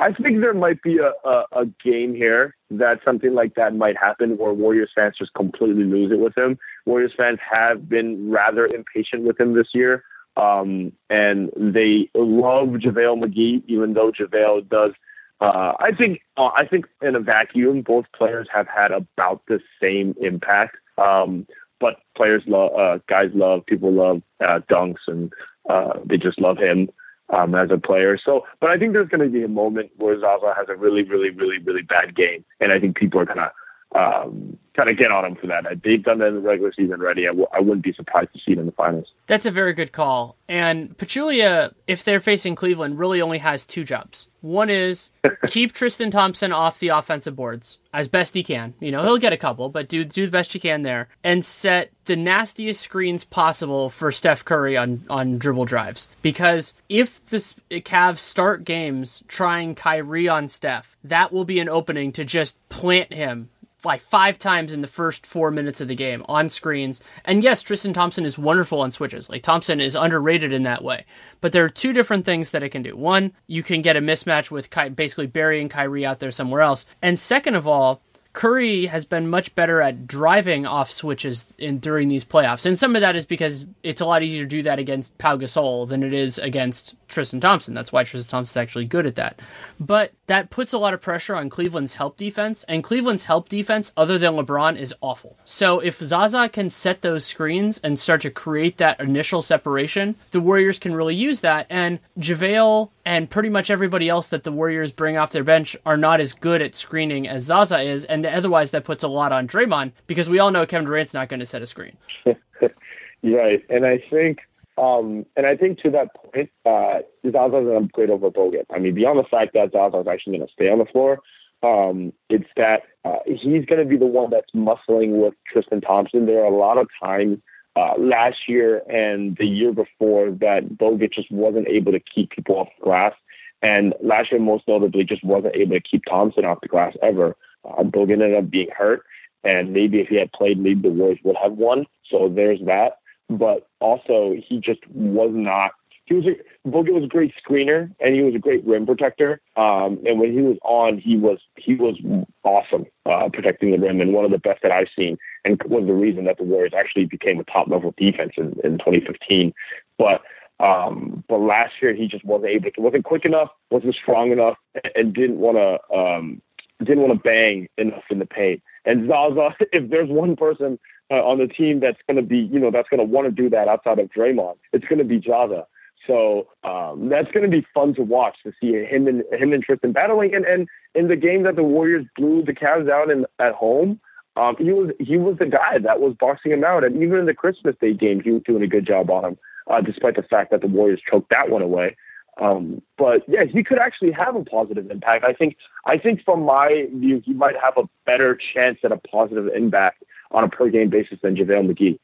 I 0.00 0.12
think 0.12 0.40
there 0.40 0.54
might 0.54 0.80
be 0.82 0.98
a, 0.98 1.12
a, 1.28 1.44
a 1.52 1.66
game 1.84 2.14
here 2.14 2.54
that 2.70 3.00
something 3.04 3.34
like 3.34 3.54
that 3.56 3.74
might 3.74 3.96
happen 3.96 4.38
where 4.38 4.52
Warriors 4.52 4.90
fans 4.94 5.16
just 5.18 5.34
completely 5.34 5.84
lose 5.84 6.12
it 6.12 6.20
with 6.20 6.38
him. 6.38 6.58
Warriors 6.86 7.12
fans 7.16 7.40
have 7.50 7.88
been 7.88 8.30
rather 8.30 8.66
impatient 8.66 9.24
with 9.24 9.40
him 9.40 9.54
this 9.54 9.68
year. 9.74 10.04
Um, 10.36 10.92
and 11.10 11.50
they 11.56 12.08
love 12.14 12.68
JaVale 12.68 13.24
McGee, 13.24 13.64
even 13.66 13.94
though 13.94 14.12
JaVale 14.12 14.68
does 14.68 14.92
uh, 15.40 15.72
I 15.78 15.92
think 15.96 16.20
uh, 16.36 16.50
I 16.56 16.66
think 16.66 16.86
in 17.02 17.14
a 17.14 17.20
vacuum, 17.20 17.82
both 17.82 18.06
players 18.16 18.48
have 18.52 18.66
had 18.66 18.90
about 18.90 19.42
the 19.46 19.60
same 19.80 20.14
impact. 20.20 20.76
Um, 20.96 21.46
but 21.80 22.00
players 22.16 22.42
love, 22.46 22.72
uh, 22.74 22.98
guys 23.08 23.30
love, 23.34 23.64
people 23.66 23.92
love 23.92 24.22
uh, 24.40 24.60
dunks, 24.70 25.06
and 25.06 25.32
uh, 25.70 25.92
they 26.04 26.16
just 26.16 26.40
love 26.40 26.58
him 26.58 26.88
um, 27.30 27.54
as 27.54 27.70
a 27.70 27.78
player. 27.78 28.18
So, 28.22 28.46
but 28.60 28.70
I 28.70 28.78
think 28.78 28.92
there's 28.92 29.08
going 29.08 29.20
to 29.20 29.28
be 29.28 29.44
a 29.44 29.48
moment 29.48 29.90
where 29.96 30.18
Zaza 30.18 30.54
has 30.56 30.66
a 30.68 30.76
really, 30.76 31.02
really, 31.02 31.30
really, 31.30 31.58
really 31.58 31.82
bad 31.82 32.16
game, 32.16 32.44
and 32.60 32.72
I 32.72 32.80
think 32.80 32.96
people 32.96 33.20
are 33.20 33.26
going 33.26 33.38
to 33.38 33.52
um, 33.94 34.58
kind 34.76 34.90
of 34.90 34.98
get 34.98 35.10
on 35.10 35.24
him 35.24 35.34
for 35.36 35.46
that. 35.48 35.64
They've 35.82 36.02
done 36.02 36.18
that 36.18 36.28
in 36.28 36.34
the 36.34 36.40
regular 36.40 36.72
season 36.72 37.00
already. 37.00 37.26
I 37.26 37.30
w- 37.30 37.48
I 37.52 37.60
wouldn't 37.60 37.82
be 37.82 37.92
surprised 37.92 38.32
to 38.34 38.38
see 38.38 38.52
it 38.52 38.58
in 38.58 38.66
the 38.66 38.72
finals. 38.72 39.06
That's 39.26 39.46
a 39.46 39.50
very 39.50 39.72
good 39.72 39.92
call. 39.92 40.36
And 40.48 40.96
Pachulia, 40.96 41.72
if 41.86 42.04
they're 42.04 42.20
facing 42.20 42.54
Cleveland, 42.54 42.98
really 42.98 43.20
only 43.20 43.38
has 43.38 43.66
two 43.66 43.84
jobs. 43.84 44.28
One 44.40 44.70
is 44.70 45.10
keep 45.48 45.72
Tristan 45.72 46.10
Thompson 46.10 46.52
off 46.52 46.78
the 46.78 46.88
offensive 46.88 47.34
boards 47.34 47.78
as 47.92 48.08
best 48.08 48.34
he 48.34 48.44
can. 48.44 48.74
You 48.78 48.92
know, 48.92 49.02
he'll 49.02 49.18
get 49.18 49.32
a 49.32 49.38
couple, 49.38 49.68
but 49.68 49.88
do 49.88 50.04
do 50.04 50.26
the 50.26 50.32
best 50.32 50.54
you 50.54 50.60
can 50.60 50.82
there 50.82 51.08
and 51.24 51.44
set 51.44 51.90
the 52.04 52.14
nastiest 52.16 52.80
screens 52.80 53.24
possible 53.24 53.90
for 53.90 54.12
Steph 54.12 54.44
Curry 54.44 54.76
on 54.76 55.04
on 55.08 55.38
dribble 55.38 55.64
drives. 55.64 56.08
Because 56.22 56.74
if 56.88 57.24
the 57.26 57.38
Cavs 57.80 58.18
start 58.18 58.64
games 58.64 59.24
trying 59.28 59.74
Kyrie 59.74 60.28
on 60.28 60.46
Steph, 60.46 60.96
that 61.02 61.32
will 61.32 61.44
be 61.46 61.58
an 61.58 61.68
opening 61.70 62.12
to 62.12 62.24
just 62.24 62.56
plant 62.68 63.12
him 63.12 63.48
like 63.84 64.00
five 64.00 64.38
times 64.38 64.72
in 64.72 64.80
the 64.80 64.86
first 64.86 65.24
four 65.24 65.50
minutes 65.50 65.80
of 65.80 65.88
the 65.88 65.94
game 65.94 66.24
on 66.28 66.48
screens. 66.48 67.00
And 67.24 67.42
yes, 67.42 67.62
Tristan 67.62 67.92
Thompson 67.92 68.24
is 68.24 68.36
wonderful 68.36 68.80
on 68.80 68.90
switches. 68.90 69.30
Like 69.30 69.42
Thompson 69.42 69.80
is 69.80 69.94
underrated 69.94 70.52
in 70.52 70.64
that 70.64 70.82
way. 70.82 71.04
But 71.40 71.52
there 71.52 71.64
are 71.64 71.68
two 71.68 71.92
different 71.92 72.24
things 72.24 72.50
that 72.50 72.62
it 72.62 72.70
can 72.70 72.82
do. 72.82 72.96
One, 72.96 73.32
you 73.46 73.62
can 73.62 73.82
get 73.82 73.96
a 73.96 74.00
mismatch 74.00 74.50
with 74.50 74.70
Ky- 74.70 74.88
basically 74.88 75.26
burying 75.26 75.68
Kyrie 75.68 76.04
out 76.04 76.18
there 76.18 76.30
somewhere 76.30 76.62
else. 76.62 76.86
And 77.02 77.18
second 77.18 77.54
of 77.54 77.68
all, 77.68 78.02
Curry 78.32 78.86
has 78.86 79.04
been 79.04 79.28
much 79.28 79.54
better 79.54 79.80
at 79.80 80.06
driving 80.06 80.66
off 80.66 80.92
switches 80.92 81.46
in 81.58 81.78
during 81.78 82.06
these 82.06 82.24
playoffs, 82.24 82.66
and 82.66 82.78
some 82.78 82.94
of 82.94 83.00
that 83.00 83.16
is 83.16 83.24
because 83.24 83.66
it's 83.82 84.00
a 84.00 84.06
lot 84.06 84.22
easier 84.22 84.44
to 84.44 84.48
do 84.48 84.62
that 84.62 84.78
against 84.78 85.18
Pau 85.18 85.36
Gasol 85.36 85.88
than 85.88 86.04
it 86.04 86.12
is 86.12 86.38
against 86.38 86.94
Tristan 87.08 87.40
Thompson. 87.40 87.74
That's 87.74 87.90
why 87.90 88.04
Tristan 88.04 88.30
Thompson's 88.30 88.56
actually 88.56 88.84
good 88.84 89.06
at 89.06 89.16
that. 89.16 89.40
But 89.80 90.12
that 90.28 90.50
puts 90.50 90.72
a 90.72 90.78
lot 90.78 90.94
of 90.94 91.00
pressure 91.00 91.34
on 91.34 91.50
Cleveland's 91.50 91.94
help 91.94 92.16
defense, 92.16 92.64
and 92.64 92.84
Cleveland's 92.84 93.24
help 93.24 93.48
defense, 93.48 93.92
other 93.96 94.18
than 94.18 94.34
LeBron, 94.34 94.78
is 94.78 94.94
awful. 95.00 95.36
So 95.44 95.80
if 95.80 95.98
Zaza 95.98 96.48
can 96.48 96.70
set 96.70 97.02
those 97.02 97.24
screens 97.24 97.78
and 97.78 97.98
start 97.98 98.20
to 98.22 98.30
create 98.30 98.76
that 98.76 99.00
initial 99.00 99.42
separation, 99.42 100.16
the 100.30 100.40
Warriors 100.40 100.78
can 100.78 100.94
really 100.94 101.14
use 101.14 101.40
that. 101.40 101.66
And 101.68 101.98
JaVale 102.18 102.90
and 103.04 103.30
pretty 103.30 103.48
much 103.48 103.70
everybody 103.70 104.08
else 104.08 104.28
that 104.28 104.44
the 104.44 104.52
Warriors 104.52 104.92
bring 104.92 105.16
off 105.16 105.32
their 105.32 105.44
bench 105.44 105.76
are 105.86 105.96
not 105.96 106.20
as 106.20 106.34
good 106.34 106.60
at 106.60 106.74
screening 106.74 107.26
as 107.26 107.44
Zaza 107.44 107.80
is, 107.80 108.04
and 108.04 108.24
otherwise 108.24 108.70
that 108.70 108.84
puts 108.84 109.02
a 109.02 109.08
lot 109.08 109.32
on 109.32 109.48
Draymond 109.48 109.92
because 110.06 110.28
we 110.28 110.38
all 110.38 110.50
know 110.50 110.66
Kevin 110.66 110.86
Durant's 110.86 111.14
not 111.14 111.30
going 111.30 111.40
to 111.40 111.46
set 111.46 111.62
a 111.62 111.66
screen. 111.66 111.96
right, 113.22 113.64
and 113.70 113.86
I 113.86 114.04
think 114.10 114.40
um, 114.78 115.26
and 115.36 115.46
I 115.46 115.56
think 115.56 115.80
to 115.80 115.90
that 115.90 116.08
point, 116.14 116.50
uh, 116.64 117.00
Zaza's 117.26 117.66
an 117.66 117.84
upgrade 117.84 118.10
over 118.10 118.30
Bogut. 118.30 118.64
I 118.72 118.78
mean, 118.78 118.94
beyond 118.94 119.18
the 119.18 119.28
fact 119.28 119.52
that 119.54 119.72
Zaza's 119.72 120.06
actually 120.06 120.38
going 120.38 120.46
to 120.46 120.52
stay 120.52 120.70
on 120.70 120.78
the 120.78 120.84
floor, 120.84 121.18
um, 121.62 122.12
it's 122.30 122.48
that 122.56 122.82
uh, 123.04 123.18
he's 123.26 123.64
going 123.64 123.80
to 123.80 123.84
be 123.84 123.96
the 123.96 124.06
one 124.06 124.30
that's 124.30 124.50
muscling 124.54 125.20
with 125.20 125.34
Tristan 125.50 125.80
Thompson. 125.80 126.26
There 126.26 126.40
are 126.40 126.52
a 126.52 126.56
lot 126.56 126.78
of 126.78 126.88
times 127.02 127.38
uh, 127.74 127.94
last 127.98 128.48
year 128.48 128.82
and 128.88 129.36
the 129.36 129.46
year 129.46 129.72
before 129.72 130.30
that 130.30 130.68
Bogut 130.76 131.12
just 131.12 131.30
wasn't 131.30 131.68
able 131.68 131.92
to 131.92 132.00
keep 132.00 132.30
people 132.30 132.56
off 132.56 132.68
the 132.78 132.84
glass. 132.84 133.14
And 133.60 133.94
last 134.00 134.30
year, 134.30 134.40
most 134.40 134.68
notably, 134.68 135.02
just 135.02 135.24
wasn't 135.24 135.56
able 135.56 135.74
to 135.74 135.80
keep 135.80 136.04
Thompson 136.08 136.44
off 136.44 136.60
the 136.60 136.68
glass 136.68 136.94
ever. 137.02 137.36
Uh, 137.64 137.82
Bogut 137.82 138.12
ended 138.12 138.34
up 138.34 138.50
being 138.50 138.68
hurt. 138.76 139.02
And 139.42 139.72
maybe 139.72 140.00
if 140.00 140.08
he 140.08 140.16
had 140.16 140.32
played, 140.32 140.58
maybe 140.58 140.82
the 140.82 140.94
Warriors 140.94 141.18
would 141.24 141.36
have 141.42 141.52
won. 141.52 141.86
So 142.08 142.28
there's 142.28 142.60
that 142.66 142.98
but 143.28 143.68
also 143.80 144.34
he 144.36 144.58
just 144.58 144.80
was 144.88 145.30
not. 145.32 145.72
He 146.04 146.14
was 146.14 146.24
a 146.24 146.68
Bogut 146.68 146.94
was 146.94 147.04
a 147.04 147.08
great 147.08 147.34
screener 147.36 147.90
and 148.00 148.14
he 148.14 148.22
was 148.22 148.34
a 148.34 148.38
great 148.38 148.64
rim 148.66 148.86
protector. 148.86 149.40
Um, 149.56 149.98
and 150.06 150.18
when 150.18 150.32
he 150.32 150.40
was 150.40 150.56
on, 150.62 150.98
he 150.98 151.18
was 151.18 151.38
he 151.56 151.74
was 151.74 151.96
awesome 152.44 152.86
uh, 153.04 153.28
protecting 153.30 153.72
the 153.72 153.78
rim 153.78 154.00
and 154.00 154.14
one 154.14 154.24
of 154.24 154.30
the 154.30 154.38
best 154.38 154.62
that 154.62 154.72
I've 154.72 154.88
seen. 154.96 155.18
And 155.44 155.60
was 155.64 155.86
the 155.86 155.92
reason 155.92 156.24
that 156.24 156.38
the 156.38 156.44
Warriors 156.44 156.72
actually 156.76 157.04
became 157.04 157.38
a 157.38 157.44
top 157.44 157.68
level 157.68 157.94
defense 157.98 158.32
in, 158.38 158.54
in 158.64 158.78
2015. 158.78 159.52
But 159.98 160.22
um, 160.60 161.22
but 161.28 161.38
last 161.38 161.74
year 161.80 161.94
he 161.94 162.08
just 162.08 162.24
wasn't 162.24 162.50
able 162.50 162.70
to, 162.70 162.80
wasn't 162.80 163.04
quick 163.04 163.24
enough, 163.24 163.50
wasn't 163.70 163.94
strong 163.94 164.32
enough, 164.32 164.56
and 164.94 165.14
didn't 165.14 165.38
want 165.38 165.56
to 165.56 165.96
um, 165.96 166.42
didn't 166.80 167.02
want 167.02 167.14
to 167.14 167.28
bang 167.28 167.68
enough 167.76 168.04
in 168.10 168.18
the 168.18 168.26
paint. 168.26 168.62
And 168.84 169.08
Zaza, 169.08 169.54
if 169.72 169.90
there's 169.90 170.08
one 170.08 170.36
person 170.36 170.78
uh, 171.10 171.24
on 171.24 171.38
the 171.38 171.46
team 171.46 171.80
that's 171.80 171.98
going 172.06 172.16
to 172.16 172.22
be, 172.22 172.38
you 172.38 172.58
know, 172.58 172.70
that's 172.70 172.88
going 172.88 172.98
to 172.98 173.04
want 173.04 173.26
to 173.26 173.30
do 173.30 173.48
that 173.50 173.68
outside 173.68 173.98
of 173.98 174.10
Draymond. 174.10 174.56
It's 174.72 174.86
going 174.86 174.98
to 174.98 175.04
be 175.04 175.20
Zaza. 175.20 175.66
So 176.06 176.46
um, 176.64 177.08
that's 177.08 177.30
going 177.32 177.48
to 177.48 177.50
be 177.50 177.66
fun 177.74 177.94
to 177.94 178.02
watch 178.02 178.36
to 178.44 178.52
see 178.60 178.72
him 178.72 179.06
and 179.06 179.24
him 179.32 179.52
and 179.52 179.62
Tristan 179.62 179.92
battling. 179.92 180.34
And 180.34 180.44
and 180.44 180.68
in 180.94 181.08
the 181.08 181.16
game 181.16 181.42
that 181.42 181.56
the 181.56 181.62
Warriors 181.62 182.06
blew 182.16 182.42
the 182.44 182.52
Cavs 182.52 182.90
out 182.90 183.10
in 183.10 183.26
at 183.38 183.54
home, 183.54 184.00
um, 184.36 184.56
he 184.58 184.72
was 184.72 184.90
he 185.00 185.16
was 185.16 185.36
the 185.38 185.46
guy 185.46 185.78
that 185.78 186.00
was 186.00 186.14
boxing 186.18 186.52
him 186.52 186.64
out. 186.64 186.84
And 186.84 187.02
even 187.02 187.18
in 187.18 187.26
the 187.26 187.34
Christmas 187.34 187.74
Day 187.80 187.94
game, 187.94 188.20
he 188.22 188.30
was 188.30 188.42
doing 188.42 188.62
a 188.62 188.68
good 188.68 188.86
job 188.86 189.10
on 189.10 189.24
him, 189.24 189.38
uh, 189.68 189.80
despite 189.80 190.16
the 190.16 190.22
fact 190.22 190.50
that 190.50 190.60
the 190.60 190.68
Warriors 190.68 191.00
choked 191.10 191.30
that 191.30 191.50
one 191.50 191.62
away. 191.62 191.96
Um, 192.40 192.80
but 192.96 193.22
yeah, 193.26 193.44
he 193.44 193.64
could 193.64 193.78
actually 193.78 194.12
have 194.12 194.36
a 194.36 194.44
positive 194.44 194.90
impact. 194.90 195.24
I 195.24 195.32
think 195.32 195.56
I 195.86 195.98
think 195.98 196.22
from 196.24 196.42
my 196.42 196.86
view, 196.94 197.20
he 197.24 197.32
might 197.32 197.56
have 197.62 197.76
a 197.76 197.88
better 198.06 198.38
chance 198.54 198.78
at 198.84 198.92
a 198.92 198.96
positive 198.96 199.48
impact 199.54 200.04
on 200.30 200.44
a 200.44 200.48
per 200.48 200.68
game 200.68 200.90
basis 200.90 201.18
than 201.22 201.36
JaVale 201.36 201.72
McGee. 201.72 201.98